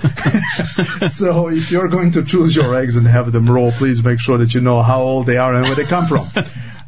so 1.08 1.48
if 1.48 1.70
you're 1.70 1.88
going 1.88 2.10
to 2.12 2.24
choose 2.24 2.56
your 2.56 2.74
eggs 2.74 2.96
and 2.96 3.06
have 3.06 3.32
them 3.32 3.48
raw, 3.50 3.70
please 3.70 4.02
make 4.02 4.20
sure 4.20 4.38
that 4.38 4.54
you 4.54 4.60
know 4.60 4.82
how 4.82 5.02
old 5.02 5.26
they 5.26 5.36
are 5.36 5.54
and 5.54 5.64
where 5.64 5.74
they 5.74 5.84
come 5.84 6.06
from. 6.06 6.28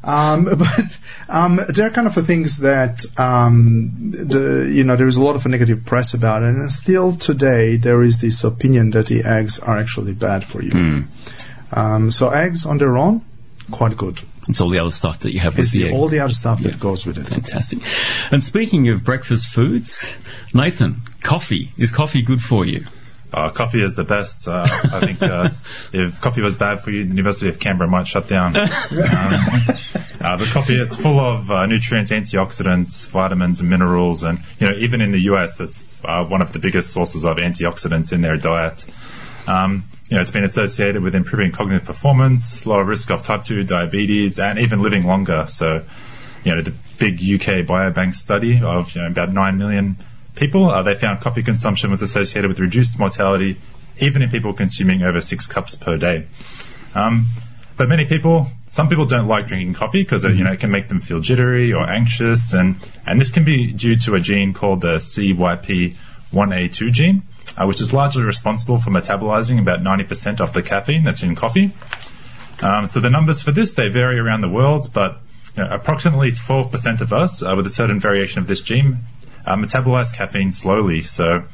Um, 0.05 0.45
but 0.59 0.99
um, 1.29 1.61
there 1.69 1.87
are 1.87 1.91
kind 1.91 2.07
of 2.07 2.15
things 2.27 2.59
that 2.59 3.05
um, 3.19 4.13
the, 4.13 4.71
you 4.73 4.85
know 4.85 4.97
there 4.97 5.07
is 5.07 5.17
a 5.17 5.23
lot 5.23 5.37
of 5.37 5.45
negative 5.47 5.85
press 5.85 6.15
about 6.15 6.43
it, 6.43 6.49
and 6.49 6.73
still 6.73 7.17
today 7.17 7.77
there 7.77 8.03
is 8.03 8.21
this 8.21 8.45
opinion 8.45 8.91
that 8.91 9.07
the 9.07 9.25
eggs 9.25 9.59
are 9.59 9.79
actually 9.79 10.13
bad 10.13 10.45
for 10.45 10.63
you. 10.63 10.73
Mm. 11.73 12.13
so 12.13 12.31
eggs 12.31 12.65
on 12.65 12.79
their 12.79 12.97
own, 12.97 13.25
quite 13.71 13.97
good. 13.97 14.21
It's 14.49 14.63
all 14.63 14.71
the 14.71 14.79
other 14.79 14.91
stuff 14.91 15.21
that 15.21 15.35
you 15.35 15.41
have 15.41 15.59
with 15.59 15.73
the, 15.73 15.85
the 15.85 15.93
all 15.93 16.09
the 16.09 16.21
other 16.21 16.33
stuff 16.33 16.61
yeah. 16.61 16.71
that 16.71 16.81
goes 16.81 17.05
with 17.05 17.19
it. 17.19 17.29
Fantastic. 17.29 17.81
And 18.31 18.43
speaking 18.43 18.89
of 18.89 19.05
breakfast 19.05 19.49
foods, 19.49 20.15
Nathan, 20.55 21.03
coffee 21.23 21.71
is 21.77 21.93
coffee 21.93 22.23
good 22.23 22.43
for 22.43 22.65
you? 22.65 22.85
Uh, 23.33 23.51
coffee 23.51 23.83
is 23.83 23.95
the 23.95 24.05
best. 24.05 24.49
Uh, 24.49 24.67
I 24.67 25.01
think 25.01 25.23
uh, 25.23 25.51
if 25.93 26.21
coffee 26.21 26.41
was 26.41 26.55
bad 26.55 26.81
for 26.81 26.91
you, 26.91 27.05
the 27.05 27.11
University 27.11 27.49
of 27.49 27.59
Canberra 27.59 27.91
might 27.91 28.07
shut 28.07 28.27
down. 28.27 28.57
um, 28.57 28.67
uh, 28.71 30.37
but 30.37 30.49
coffee, 30.49 30.81
it's 30.81 30.97
full 30.97 31.21
of 31.21 31.51
uh, 31.51 31.67
nutrients, 31.67 32.11
antioxidants, 32.11 33.09
vitamins, 33.09 33.61
and 33.61 33.69
minerals, 33.69 34.23
and 34.23 34.39
you 34.59 34.71
know 34.71 34.77
even 34.79 35.01
in 35.01 35.13
the 35.13 35.21
US, 35.33 35.61
it's 35.61 35.87
uh, 36.05 36.25
one 36.25 36.41
of 36.41 36.53
the 36.53 36.59
biggest 36.59 36.93
sources 36.93 37.25
of 37.25 37.37
antioxidants 37.37 38.13
in 38.13 38.23
their 38.23 38.39
diet. 38.39 38.87
Um, 39.47 39.85
you 40.09 40.17
know, 40.17 40.23
it's 40.23 40.31
been 40.31 40.45
associated 40.45 41.03
with 41.03 41.15
improving 41.15 41.53
cognitive 41.53 41.87
performance, 41.87 42.65
lower 42.65 42.85
risk 42.85 43.11
of 43.11 43.23
type 43.23 43.43
2 43.43 43.65
diabetes, 43.65 44.39
and 44.39 44.59
even 44.59 44.81
living 44.81 45.03
longer. 45.05 45.47
So, 45.51 45.85
you 46.45 46.55
know, 46.55 46.63
the 46.63 46.73
big 46.99 47.17
UK 47.17 47.67
biobank 47.67 48.15
study 48.15 48.63
of 48.63 48.95
you 48.95 49.03
know, 49.03 49.09
about 49.09 49.33
9 49.33 49.59
million 49.59 49.97
people, 50.39 50.71
uh, 50.71 50.83
they 50.83 50.95
found 50.95 51.21
coffee 51.21 51.43
consumption 51.43 51.91
was 51.91 52.03
associated 52.03 52.49
with 52.49 52.59
reduced 52.61 52.99
mortality, 52.99 53.57
even 54.01 54.23
in 54.23 54.31
people 54.31 54.53
consuming 54.53 55.03
over 55.03 55.21
six 55.21 55.47
cups 55.47 55.75
per 55.75 55.97
day. 55.97 56.27
Um, 56.95 57.27
but 57.77 57.89
many 57.89 58.05
people 58.07 58.51
some 58.69 58.89
people 58.89 59.07
don't 59.07 59.27
like 59.27 59.47
drinking 59.47 59.75
coffee 59.75 60.03
because 60.03 60.25
you 60.25 60.45
know 60.45 60.53
it 60.53 60.61
can 60.61 60.71
make 60.71 60.89
them 60.89 61.01
feel 61.01 61.21
jittery 61.21 61.73
or 61.73 61.89
anxious, 61.89 62.53
and 62.53 62.77
and 63.07 63.21
this 63.21 63.31
can 63.31 63.45
be 63.45 63.73
due 63.73 63.97
to 63.97 64.15
a 64.15 64.21
gene 64.21 64.53
called 64.53 64.83
the 64.83 64.97
CYP1A2 64.97 66.93
gene, 66.93 67.23
uh, 67.57 67.67
which 67.67 67.81
is 67.81 67.93
largely 67.93 68.23
responsible 68.23 68.79
for 68.79 68.91
metabolizing 68.91 69.59
about 69.59 69.81
90% 69.81 70.41
of 70.41 70.53
the 70.53 70.63
caffeine 70.63 71.05
that's 71.05 71.23
in 71.23 71.35
coffee. 71.35 71.73
Um, 72.61 72.87
so 72.87 73.01
the 73.01 73.11
numbers 73.11 73.43
for 73.43 73.53
this 73.53 73.75
they 73.75 73.89
vary 73.89 74.19
around 74.19 74.43
the 74.43 74.49
world, 74.49 74.93
but 74.93 75.19
you 75.57 75.65
know, 75.65 75.71
approximately 75.71 76.33
12% 76.33 77.01
of 77.01 77.13
us 77.13 77.43
uh, 77.43 77.55
with 77.57 77.67
a 77.67 77.71
certain 77.71 77.99
variation 77.99 78.41
of 78.41 78.49
this 78.49 78.61
gene 78.61 78.99
uh, 79.49 79.57
metabolize 79.57 80.15
caffeine 80.15 80.53
slowly. 80.53 81.01
So 81.01 81.45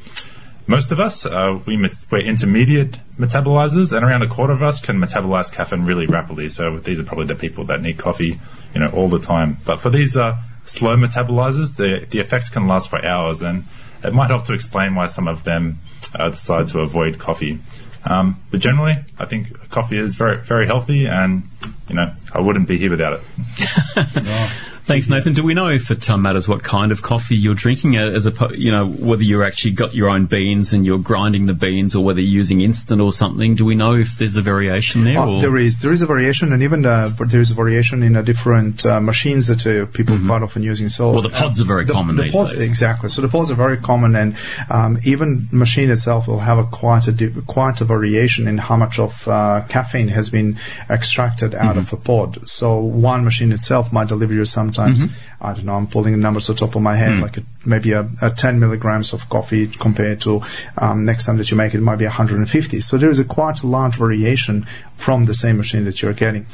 most 0.67 0.91
of 0.93 1.01
us, 1.01 1.25
uh, 1.25 1.61
we 1.67 1.77
met- 1.77 2.05
we're 2.11 2.19
intermediate 2.19 2.99
metabolizers, 3.19 3.97
and 3.97 4.05
around 4.05 4.23
a 4.23 4.29
quarter 4.29 4.53
of 4.53 4.63
us 4.63 4.81
can 4.81 4.99
metabolize 4.99 5.53
caffeine 5.53 5.85
really 5.85 6.07
rapidly. 6.07 6.49
So 6.49 6.79
these 6.79 6.99
are 6.99 7.05
probably 7.05 7.27
the 7.27 7.35
people 7.35 7.65
that 7.65 7.81
need 7.81 7.99
coffee, 7.99 8.41
you 8.75 8.81
know, 8.81 8.89
all 8.89 9.09
the 9.09 9.19
time. 9.19 9.59
But 9.65 9.81
for 9.81 9.91
these 9.91 10.17
uh, 10.17 10.37
slow 10.65 10.97
metabolizers, 10.97 11.77
the 11.77 12.07
the 12.11 12.19
effects 12.19 12.49
can 12.49 12.67
last 12.67 12.91
for 12.91 13.05
hours, 13.05 13.43
and 13.43 13.65
it 14.03 14.13
might 14.13 14.29
help 14.29 14.45
to 14.47 14.55
explain 14.55 14.95
why 14.95 15.07
some 15.07 15.29
of 15.29 15.45
them 15.45 15.79
uh, 16.15 16.31
decide 16.31 16.69
to 16.69 16.81
avoid 16.81 17.19
coffee. 17.19 17.61
Um, 18.07 18.39
but 18.51 18.61
generally, 18.61 18.97
I 19.19 19.25
think 19.25 19.71
coffee 19.71 19.99
is 19.99 20.15
very 20.15 20.39
very 20.39 20.67
healthy, 20.67 21.07
and 21.07 21.45
you 21.89 21.95
know, 21.95 22.13
I 22.33 22.41
wouldn't 22.41 22.67
be 22.67 22.79
here 22.79 22.91
without 22.91 23.21
it. 23.21 24.61
Thanks, 24.87 25.09
Nathan. 25.09 25.33
Do 25.33 25.43
we 25.43 25.55
know 25.55 25.69
if 25.69 25.91
it 25.91 26.11
um, 26.11 26.21
matters 26.21 26.47
what 26.47 26.63
kind 26.63 26.93
of 26.93 27.01
coffee 27.01 27.37
you're 27.37 27.55
drinking, 27.55 27.97
uh, 27.97 28.11
as 28.11 28.27
a 28.27 28.33
you 28.55 28.71
know 28.71 28.85
whether 28.87 29.23
you're 29.23 29.43
actually 29.43 29.71
got 29.71 29.95
your 29.95 30.11
own 30.11 30.27
beans 30.27 30.75
and 30.75 30.85
you're 30.85 30.99
grinding 30.99 31.47
the 31.47 31.55
beans, 31.55 31.97
or 31.97 32.05
whether 32.05 32.21
you're 32.21 32.29
using 32.31 32.61
instant 32.61 33.01
or 33.01 33.11
something? 33.11 33.55
Do 33.55 33.65
we 33.65 33.75
know 33.77 33.95
if 33.95 34.19
there's 34.19 34.37
a 34.37 34.43
variation 34.43 35.05
there? 35.05 35.19
Oh, 35.19 35.37
or? 35.37 35.41
there 35.41 35.57
is 35.57 35.79
there 35.79 35.91
is 35.91 36.03
a 36.03 36.07
variation, 36.07 36.53
and 36.53 36.63
even 36.63 36.85
uh, 36.85 37.09
there 37.29 37.41
is 37.41 37.51
a 37.51 37.55
variation 37.55 38.03
in 38.03 38.15
uh, 38.15 38.21
different 38.21 38.85
uh, 38.85 39.01
machines 39.01 39.47
that 39.47 39.67
uh, 39.67 39.87
people 39.87 40.19
quite 40.27 40.43
often 40.43 40.63
using. 40.63 40.91
So, 40.91 41.13
Well, 41.13 41.23
the 41.23 41.31
pods 41.31 41.63
are 41.63 41.65
very 41.65 41.87
the, 41.87 41.93
common 41.95 42.17
the 42.17 42.25
these 42.25 42.33
pods, 42.33 42.53
days. 42.53 42.63
Exactly. 42.63 43.09
So 43.09 43.23
the 43.23 43.29
pods 43.29 43.51
are 43.51 43.55
very 43.55 43.79
common, 43.79 44.15
and 44.15 44.37
um, 44.69 44.99
even 45.05 45.49
machine 45.51 45.91
itself 45.91 46.29
will 46.29 46.41
have 46.41 46.59
a 46.59 46.65
quite 46.67 47.09
a 47.09 47.13
di- 47.13 47.33
quite 47.47 47.81
a 47.81 47.87
variation 47.87 48.47
in 48.49 48.59
how 48.59 48.77
much 48.77 48.99
of 48.99 49.27
uh, 49.27 49.63
caffeine 49.67 50.09
has 50.09 50.29
been 50.29 50.59
extracted 50.91 51.55
out 51.55 51.79
of 51.79 51.87
Mm-hmm. 51.87 51.97
a 51.97 52.01
pod. 52.01 52.49
So 52.49 52.81
one 52.81 53.25
machine 53.25 53.51
itself 53.51 53.91
might 53.93 54.09
deliver 54.09 54.35
you 54.35 54.43
sometimes. 54.75 55.05
Mm-hmm. 55.05 55.45
I 55.45 55.53
don't 55.53 55.67
know. 55.67 55.75
I'm 55.75 55.87
pulling 55.87 56.13
the 56.13 56.19
numbers 56.19 56.49
off 56.49 56.57
the 56.57 56.67
top 56.67 56.77
of 56.77 56.83
my 56.83 56.97
head, 56.97 57.11
Mm. 57.11 57.23
like 57.23 57.37
a, 57.37 57.43
maybe 57.67 57.93
a, 57.93 58.09
a 58.23 58.31
10 58.31 58.59
milligrams 58.59 59.13
of 59.13 59.29
coffee 59.29 59.67
compared 59.69 60.21
to 60.23 60.43
um, 60.79 61.05
next 61.05 61.27
time 61.27 61.37
that 61.37 61.51
you 61.51 61.57
make 61.57 61.75
it, 61.75 61.79
it 61.79 61.83
might 61.83 61.99
be 61.99 62.07
150. 62.07 62.81
So 62.81 62.97
there 62.97 63.11
is 63.11 63.19
a 63.19 63.25
quite 63.25 63.63
a 63.63 63.67
large 63.67 63.97
variation 63.97 64.67
from 64.97 65.25
the 65.27 65.35
same 65.35 65.57
machine 65.59 65.85
that 65.85 66.01
you're 66.01 66.13
getting. 66.15 66.47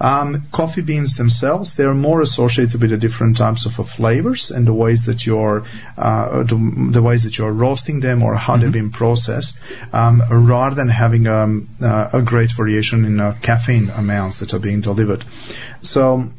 Um, 0.00 0.46
coffee 0.52 0.80
beans 0.80 1.16
themselves, 1.16 1.74
they're 1.74 1.94
more 1.94 2.20
associated 2.22 2.80
with 2.80 2.90
the 2.90 2.96
different 2.96 3.36
types 3.36 3.66
of 3.66 3.78
uh, 3.78 3.82
flavors 3.82 4.50
and 4.50 4.66
the 4.66 4.72
ways 4.72 5.04
that 5.04 5.26
you're 5.26 5.64
uh, 5.98 6.42
the, 6.44 6.88
the 6.92 7.02
ways 7.02 7.24
that 7.24 7.36
you're 7.36 7.52
roasting 7.52 8.00
them 8.00 8.22
or 8.22 8.36
how 8.36 8.56
they've 8.56 8.72
been 8.72 8.90
processed, 8.90 9.58
um, 9.92 10.22
rather 10.30 10.76
than 10.76 10.88
having 10.88 11.26
um, 11.26 11.68
uh, 11.82 12.08
a 12.12 12.22
great 12.22 12.52
variation 12.52 13.04
in 13.04 13.20
uh, 13.20 13.36
caffeine 13.42 13.90
amounts 13.90 14.38
that 14.38 14.54
are 14.54 14.60
being 14.60 14.80
delivered. 14.80 15.24
So 15.82 16.30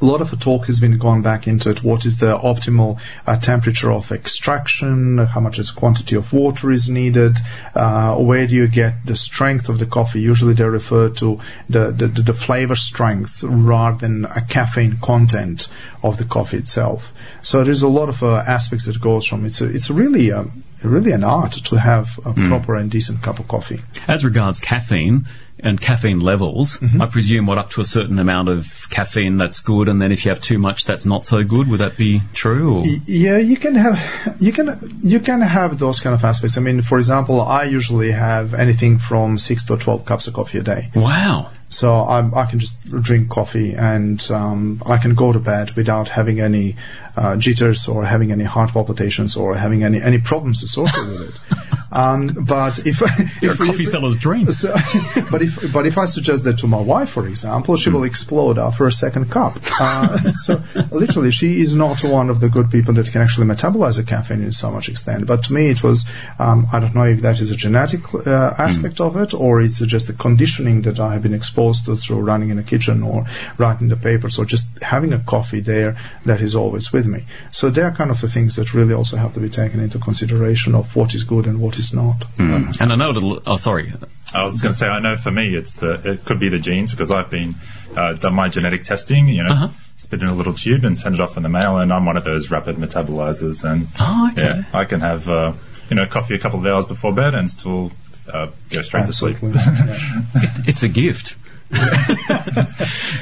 a 0.00 0.04
lot 0.04 0.20
of 0.20 0.30
the 0.30 0.36
talk 0.36 0.66
has 0.66 0.80
been 0.80 0.98
gone 0.98 1.22
back 1.22 1.46
into 1.46 1.70
it. 1.70 1.82
What 1.82 2.04
is 2.04 2.18
the 2.18 2.36
optimal 2.38 3.00
uh, 3.26 3.38
temperature 3.38 3.90
of 3.90 4.10
extraction? 4.12 5.18
How 5.18 5.40
much 5.40 5.58
is 5.58 5.70
quantity 5.70 6.16
of 6.16 6.32
water 6.32 6.70
is 6.70 6.88
needed? 6.88 7.36
Uh, 7.74 8.16
where 8.16 8.46
do 8.46 8.54
you 8.54 8.68
get 8.68 9.06
the 9.06 9.16
strength 9.16 9.68
of 9.68 9.78
the 9.78 9.86
coffee? 9.86 10.20
Usually 10.20 10.54
they 10.54 10.64
refer 10.64 11.08
to 11.10 11.40
the, 11.68 11.90
the, 11.90 12.08
the, 12.22 12.34
flavor 12.34 12.76
strength 12.76 13.42
rather 13.44 13.98
than 13.98 14.24
a 14.24 14.42
caffeine 14.42 14.98
content 14.98 15.68
of 16.02 16.18
the 16.18 16.24
coffee 16.24 16.58
itself. 16.58 17.12
So 17.42 17.64
there's 17.64 17.82
a 17.82 17.88
lot 17.88 18.08
of 18.08 18.22
uh, 18.22 18.44
aspects 18.46 18.86
that 18.86 19.00
goes 19.00 19.26
from 19.26 19.46
it's 19.46 19.60
a, 19.60 19.66
it's 19.66 19.90
really 19.90 20.32
um, 20.32 20.64
really 20.82 21.12
an 21.12 21.24
art 21.24 21.52
to 21.52 21.76
have 21.76 22.18
a 22.26 22.34
proper 22.34 22.74
and 22.74 22.90
decent 22.90 23.22
cup 23.22 23.38
of 23.38 23.48
coffee. 23.48 23.80
As 24.06 24.24
regards 24.24 24.60
caffeine 24.60 25.26
and 25.64 25.80
caffeine 25.80 26.20
levels, 26.20 26.78
Mm-hmm. 26.84 27.00
I 27.00 27.06
presume 27.06 27.46
what 27.46 27.58
up 27.58 27.70
to 27.70 27.80
a 27.80 27.84
certain 27.84 28.18
amount 28.18 28.48
of 28.48 28.86
caffeine 28.90 29.36
that's 29.38 29.60
good, 29.60 29.88
and 29.88 30.00
then 30.00 30.12
if 30.12 30.24
you 30.24 30.30
have 30.30 30.40
too 30.40 30.58
much, 30.58 30.84
that's 30.84 31.06
not 31.06 31.24
so 31.24 31.42
good. 31.42 31.68
Would 31.68 31.80
that 31.80 31.96
be 31.96 32.20
true? 32.34 32.78
Or? 32.78 32.84
Yeah, 33.06 33.38
you 33.38 33.56
can 33.56 33.74
have 33.74 33.98
you 34.38 34.52
can 34.52 34.98
you 35.02 35.20
can 35.20 35.40
have 35.40 35.78
those 35.78 36.00
kind 36.00 36.14
of 36.14 36.22
aspects. 36.24 36.58
I 36.58 36.60
mean, 36.60 36.82
for 36.82 36.98
example, 36.98 37.40
I 37.40 37.64
usually 37.64 38.12
have 38.12 38.54
anything 38.54 38.98
from 38.98 39.38
six 39.38 39.64
to 39.66 39.76
twelve 39.76 40.04
cups 40.04 40.28
of 40.28 40.34
coffee 40.34 40.58
a 40.58 40.62
day. 40.62 40.90
Wow. 40.94 41.50
So 41.68 42.04
I'm, 42.04 42.32
I 42.34 42.46
can 42.46 42.60
just 42.60 42.88
drink 43.02 43.30
coffee 43.30 43.74
and 43.74 44.24
um, 44.30 44.80
I 44.86 44.98
can 44.98 45.14
go 45.14 45.32
to 45.32 45.40
bed 45.40 45.72
without 45.72 46.08
having 46.08 46.38
any 46.38 46.76
uh, 47.16 47.36
jitters 47.36 47.88
or 47.88 48.04
having 48.04 48.30
any 48.30 48.44
heart 48.44 48.70
palpitations 48.70 49.36
or 49.36 49.56
having 49.56 49.82
any 49.82 50.00
any 50.00 50.18
problems 50.18 50.62
associated 50.62 51.10
with 51.10 51.28
it. 51.30 51.40
Um, 51.94 52.44
but 52.46 52.84
if 52.86 53.00
You're 53.42 53.54
a 53.54 53.56
coffee 53.56 53.84
seller's 53.84 54.16
dream. 54.16 54.50
so, 54.52 54.72
but 55.30 55.42
if 55.42 55.72
but 55.72 55.86
if 55.86 55.96
I 55.96 56.04
suggest 56.06 56.44
that 56.44 56.58
to 56.58 56.66
my 56.66 56.80
wife, 56.80 57.10
for 57.10 57.26
example, 57.26 57.76
she 57.76 57.88
will 57.88 58.04
explode 58.04 58.58
after 58.58 58.86
a 58.86 58.92
second 58.92 59.30
cup. 59.30 59.58
Uh, 59.80 60.18
so 60.44 60.62
literally, 60.90 61.30
she 61.30 61.60
is 61.60 61.74
not 61.74 62.02
one 62.02 62.28
of 62.30 62.40
the 62.40 62.48
good 62.48 62.70
people 62.70 62.92
that 62.94 63.10
can 63.10 63.22
actually 63.22 63.46
metabolize 63.46 63.98
a 63.98 64.02
caffeine 64.02 64.42
in 64.42 64.50
so 64.50 64.70
much 64.70 64.88
extent. 64.88 65.26
But 65.26 65.44
to 65.44 65.52
me, 65.52 65.68
it 65.68 65.82
was 65.82 66.04
um, 66.38 66.66
I 66.72 66.80
don't 66.80 66.94
know 66.94 67.04
if 67.04 67.20
that 67.20 67.40
is 67.40 67.50
a 67.50 67.56
genetic 67.56 68.02
uh, 68.14 68.54
aspect 68.58 69.00
of 69.00 69.16
it 69.16 69.32
or 69.32 69.60
it's 69.60 69.78
just 69.78 70.06
the 70.08 70.12
conditioning 70.12 70.82
that 70.82 70.98
I 70.98 71.12
have 71.12 71.22
been 71.22 71.34
exposed 71.34 71.84
to 71.86 71.96
through 71.96 72.20
running 72.20 72.50
in 72.50 72.56
the 72.56 72.62
kitchen 72.62 73.02
or 73.02 73.26
writing 73.58 73.88
the 73.88 73.96
papers 73.96 74.38
or 74.38 74.44
just 74.44 74.66
having 74.82 75.12
a 75.12 75.20
coffee 75.20 75.60
there 75.60 75.96
that 76.26 76.40
is 76.40 76.54
always 76.56 76.92
with 76.92 77.06
me. 77.06 77.24
So 77.50 77.70
they 77.70 77.82
are 77.82 77.92
kind 77.92 78.10
of 78.10 78.20
the 78.20 78.28
things 78.28 78.56
that 78.56 78.74
really 78.74 78.94
also 78.94 79.16
have 79.16 79.34
to 79.34 79.40
be 79.40 79.48
taken 79.48 79.80
into 79.80 79.98
consideration 79.98 80.74
of 80.74 80.96
what 80.96 81.14
is 81.14 81.24
good 81.24 81.46
and 81.46 81.60
what 81.60 81.78
is 81.78 81.83
not. 81.92 82.24
And 82.38 82.92
I 82.92 82.94
know 82.96 83.10
a 83.10 83.12
little. 83.12 83.42
Oh, 83.46 83.56
sorry. 83.56 83.92
I 84.32 84.42
was 84.42 84.62
going 84.62 84.72
to 84.72 84.78
say, 84.78 84.86
I 84.88 85.00
know 85.00 85.16
for 85.16 85.30
me, 85.30 85.54
it's 85.56 85.74
the 85.74 86.00
it 86.12 86.24
could 86.24 86.38
be 86.40 86.48
the 86.48 86.58
genes 86.58 86.90
because 86.90 87.10
I've 87.10 87.30
been 87.30 87.54
uh, 87.96 88.14
done 88.14 88.34
my 88.34 88.48
genetic 88.48 88.84
testing. 88.84 89.28
You 89.28 89.42
know, 89.44 89.50
Uh-huh. 89.52 89.68
spit 89.96 90.22
in 90.22 90.28
a 90.28 90.34
little 90.34 90.54
tube 90.54 90.84
and 90.84 90.98
send 90.98 91.14
it 91.16 91.20
off 91.20 91.36
in 91.36 91.42
the 91.42 91.48
mail, 91.48 91.78
and 91.78 91.92
I'm 91.92 92.04
one 92.06 92.16
of 92.16 92.24
those 92.24 92.50
rapid 92.50 92.76
metabolizers. 92.76 93.62
And 93.70 93.88
Oh, 94.00 94.30
okay. 94.32 94.42
yeah, 94.42 94.62
I 94.72 94.84
can 94.84 95.00
have 95.00 95.28
uh, 95.28 95.52
you 95.90 95.96
know 95.96 96.06
coffee 96.06 96.34
a 96.34 96.38
couple 96.38 96.58
of 96.58 96.66
hours 96.66 96.86
before 96.86 97.12
bed 97.12 97.34
and 97.34 97.50
still 97.50 97.92
uh, 98.32 98.48
go 98.70 98.82
straight 98.82 99.06
to 99.06 99.12
sleep. 99.12 99.36
Absolutely. 99.42 99.60
Yeah. 99.60 100.54
It's 100.66 100.82
a 100.82 100.88
gift. 100.88 101.36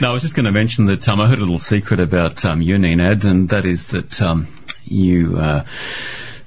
no, 0.00 0.08
I 0.08 0.12
was 0.12 0.22
just 0.22 0.34
going 0.34 0.44
to 0.44 0.52
mention 0.52 0.86
that 0.86 1.08
um, 1.08 1.20
I 1.20 1.28
heard 1.28 1.38
a 1.38 1.42
little 1.42 1.58
secret 1.58 2.00
about 2.00 2.44
um, 2.44 2.60
you, 2.62 2.76
Nenad, 2.76 3.24
and 3.24 3.48
that 3.48 3.64
is 3.64 3.88
that 3.88 4.20
um, 4.20 4.46
you 4.84 5.38
uh, 5.38 5.64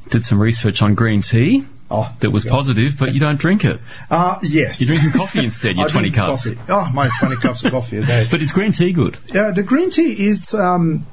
did 0.09 0.23
some 0.25 0.39
research 0.39 0.81
on 0.81 0.93
green 0.95 1.21
tea 1.21 1.65
Oh, 1.89 2.11
that 2.19 2.31
was 2.31 2.45
yeah. 2.45 2.51
positive, 2.51 2.93
but 2.97 3.13
you 3.13 3.19
don't 3.19 3.39
drink 3.39 3.63
it. 3.63 3.79
Uh, 4.09 4.39
yes. 4.41 4.81
You're 4.81 4.87
drinking 4.87 5.11
coffee 5.11 5.39
instead, 5.45 5.75
your 5.75 5.85
I 5.85 5.89
20 5.91 6.11
cups. 6.11 6.49
Coffee. 6.49 6.59
Oh, 6.67 6.89
my 6.93 7.09
20 7.19 7.35
cups 7.37 7.63
of 7.63 7.71
coffee 7.71 7.97
a 7.97 8.05
day. 8.05 8.27
But 8.31 8.41
is 8.41 8.51
green 8.51 8.71
tea 8.71 8.91
good? 8.91 9.17
Yeah, 9.27 9.51
the 9.51 9.63
green 9.63 9.89
tea 9.91 10.27
is. 10.27 10.53
Um, 10.53 11.05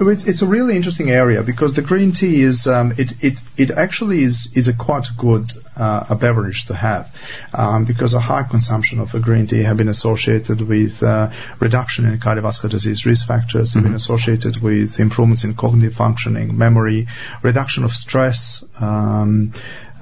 it's, 0.00 0.24
it's 0.24 0.42
a 0.42 0.46
really 0.46 0.74
interesting 0.74 1.10
area 1.10 1.42
because 1.42 1.74
the 1.74 1.82
green 1.82 2.12
tea 2.12 2.42
is 2.42 2.66
um, 2.66 2.92
it, 2.98 3.12
it 3.22 3.38
it 3.56 3.70
actually 3.70 4.24
is 4.24 4.50
is 4.54 4.66
a 4.66 4.72
quite 4.72 5.06
good 5.16 5.52
uh, 5.76 6.06
a 6.08 6.16
beverage 6.16 6.66
to 6.66 6.74
have 6.74 7.14
um, 7.52 7.84
because 7.84 8.12
a 8.12 8.20
high 8.20 8.42
consumption 8.42 8.98
of 8.98 9.14
a 9.14 9.20
green 9.20 9.46
tea 9.46 9.62
have 9.62 9.76
been 9.76 9.88
associated 9.88 10.62
with 10.62 11.00
uh, 11.02 11.30
reduction 11.60 12.06
in 12.06 12.18
cardiovascular 12.18 12.70
disease 12.70 13.06
risk 13.06 13.26
factors 13.26 13.74
have 13.74 13.84
been 13.84 13.94
associated 13.94 14.60
with 14.60 14.98
improvements 14.98 15.44
in 15.44 15.54
cognitive 15.54 15.94
functioning, 15.94 16.58
memory, 16.58 17.06
reduction 17.42 17.84
of 17.84 17.92
stress. 17.92 18.64
Um, 18.80 19.52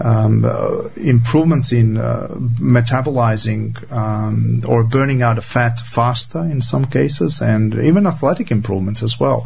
um, 0.02 0.44
uh, 0.44 0.88
improvements 0.96 1.72
in 1.72 1.96
uh, 1.96 2.28
metabolizing 2.60 3.90
um, 3.92 4.62
or 4.66 4.82
burning 4.82 5.22
out 5.22 5.38
of 5.38 5.44
fat 5.44 5.78
faster 5.78 6.40
in 6.40 6.60
some 6.60 6.86
cases, 6.86 7.40
and 7.40 7.74
even 7.74 8.06
athletic 8.06 8.50
improvements 8.50 9.02
as 9.02 9.18
well. 9.18 9.44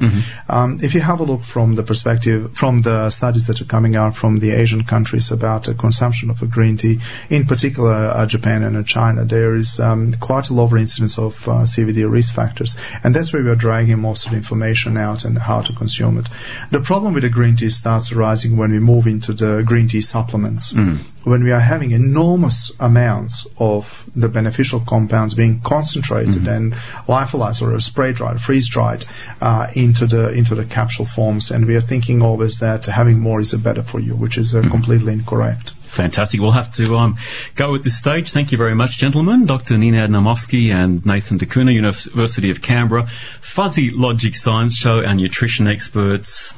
Um, 0.48 0.80
if 0.82 0.94
you 0.94 1.00
have 1.00 1.20
a 1.20 1.24
look 1.24 1.42
from 1.44 1.74
the 1.74 1.82
perspective, 1.82 2.56
from 2.56 2.82
the 2.82 3.10
studies 3.10 3.46
that 3.46 3.60
are 3.60 3.66
coming 3.66 3.96
out 3.96 4.16
from 4.16 4.38
the 4.38 4.50
Asian 4.52 4.84
countries 4.84 5.30
about 5.30 5.64
the 5.64 5.74
consumption 5.74 6.30
of 6.30 6.42
a 6.42 6.46
green 6.46 6.76
tea, 6.76 7.00
in 7.30 7.46
particular 7.46 7.92
uh, 7.92 8.26
Japan 8.26 8.62
and 8.62 8.86
China, 8.86 9.24
there 9.24 9.56
is 9.56 9.78
um, 9.78 10.14
quite 10.14 10.48
a 10.48 10.54
lower 10.54 10.78
incidence 10.78 11.18
of 11.18 11.46
uh, 11.48 11.64
CVD 11.64 12.10
risk 12.10 12.34
factors, 12.34 12.76
and 13.04 13.14
that's 13.14 13.32
where 13.32 13.42
we 13.42 13.50
are 13.50 13.56
dragging 13.56 13.98
most 13.98 14.24
of 14.26 14.32
the 14.32 14.36
information 14.36 14.96
out 14.96 15.24
and 15.24 15.38
how 15.38 15.60
to 15.60 15.72
consume 15.72 16.18
it. 16.18 16.28
The 16.70 16.80
problem 16.80 17.14
with 17.14 17.22
the 17.22 17.28
green 17.28 17.56
tea 17.56 17.70
starts 17.70 18.12
arising 18.12 18.56
when 18.56 18.72
we 18.72 18.78
move 18.78 19.06
into 19.06 19.32
the 19.32 19.62
green 19.64 19.88
tea 19.88 20.00
supplements. 20.46 20.72
When 21.24 21.42
we 21.42 21.50
are 21.50 21.60
having 21.60 21.90
enormous 21.90 22.72
amounts 22.78 23.46
of 23.58 24.04
the 24.14 24.28
beneficial 24.28 24.80
compounds 24.80 25.34
being 25.34 25.60
concentrated 25.60 26.46
and 26.46 26.72
lyophilized 27.08 27.62
or 27.62 27.78
spray 27.80 28.12
dried, 28.12 28.40
freeze 28.40 28.68
dried 28.68 29.04
uh, 29.40 29.66
into 29.74 30.06
the 30.06 30.32
into 30.32 30.54
the 30.54 30.64
capsule 30.64 31.06
forms, 31.06 31.50
and 31.50 31.66
we 31.66 31.74
are 31.74 31.80
thinking 31.80 32.22
always 32.22 32.58
that 32.58 32.86
having 32.86 33.18
more 33.18 33.40
is 33.40 33.52
better 33.54 33.82
for 33.82 33.98
you, 33.98 34.14
which 34.14 34.38
is 34.38 34.54
uh, 34.54 34.62
completely 34.70 35.12
incorrect. 35.12 35.72
Fantastic. 35.88 36.40
We'll 36.40 36.52
have 36.52 36.72
to 36.74 36.96
um, 36.96 37.16
go 37.54 37.74
at 37.74 37.82
this 37.82 37.96
stage. 37.96 38.30
Thank 38.30 38.52
you 38.52 38.58
very 38.58 38.74
much, 38.74 38.98
gentlemen. 38.98 39.46
Dr. 39.46 39.76
Nenad 39.76 40.10
Naumovski 40.10 40.70
and 40.70 41.04
Nathan 41.06 41.38
D'Cunha, 41.38 41.72
University 41.72 42.50
of 42.50 42.60
Canberra. 42.60 43.08
Fuzzy 43.40 43.90
Logic 43.90 44.36
Science 44.36 44.76
Show, 44.76 44.98
and 44.98 45.18
nutrition 45.18 45.66
experts. 45.66 46.52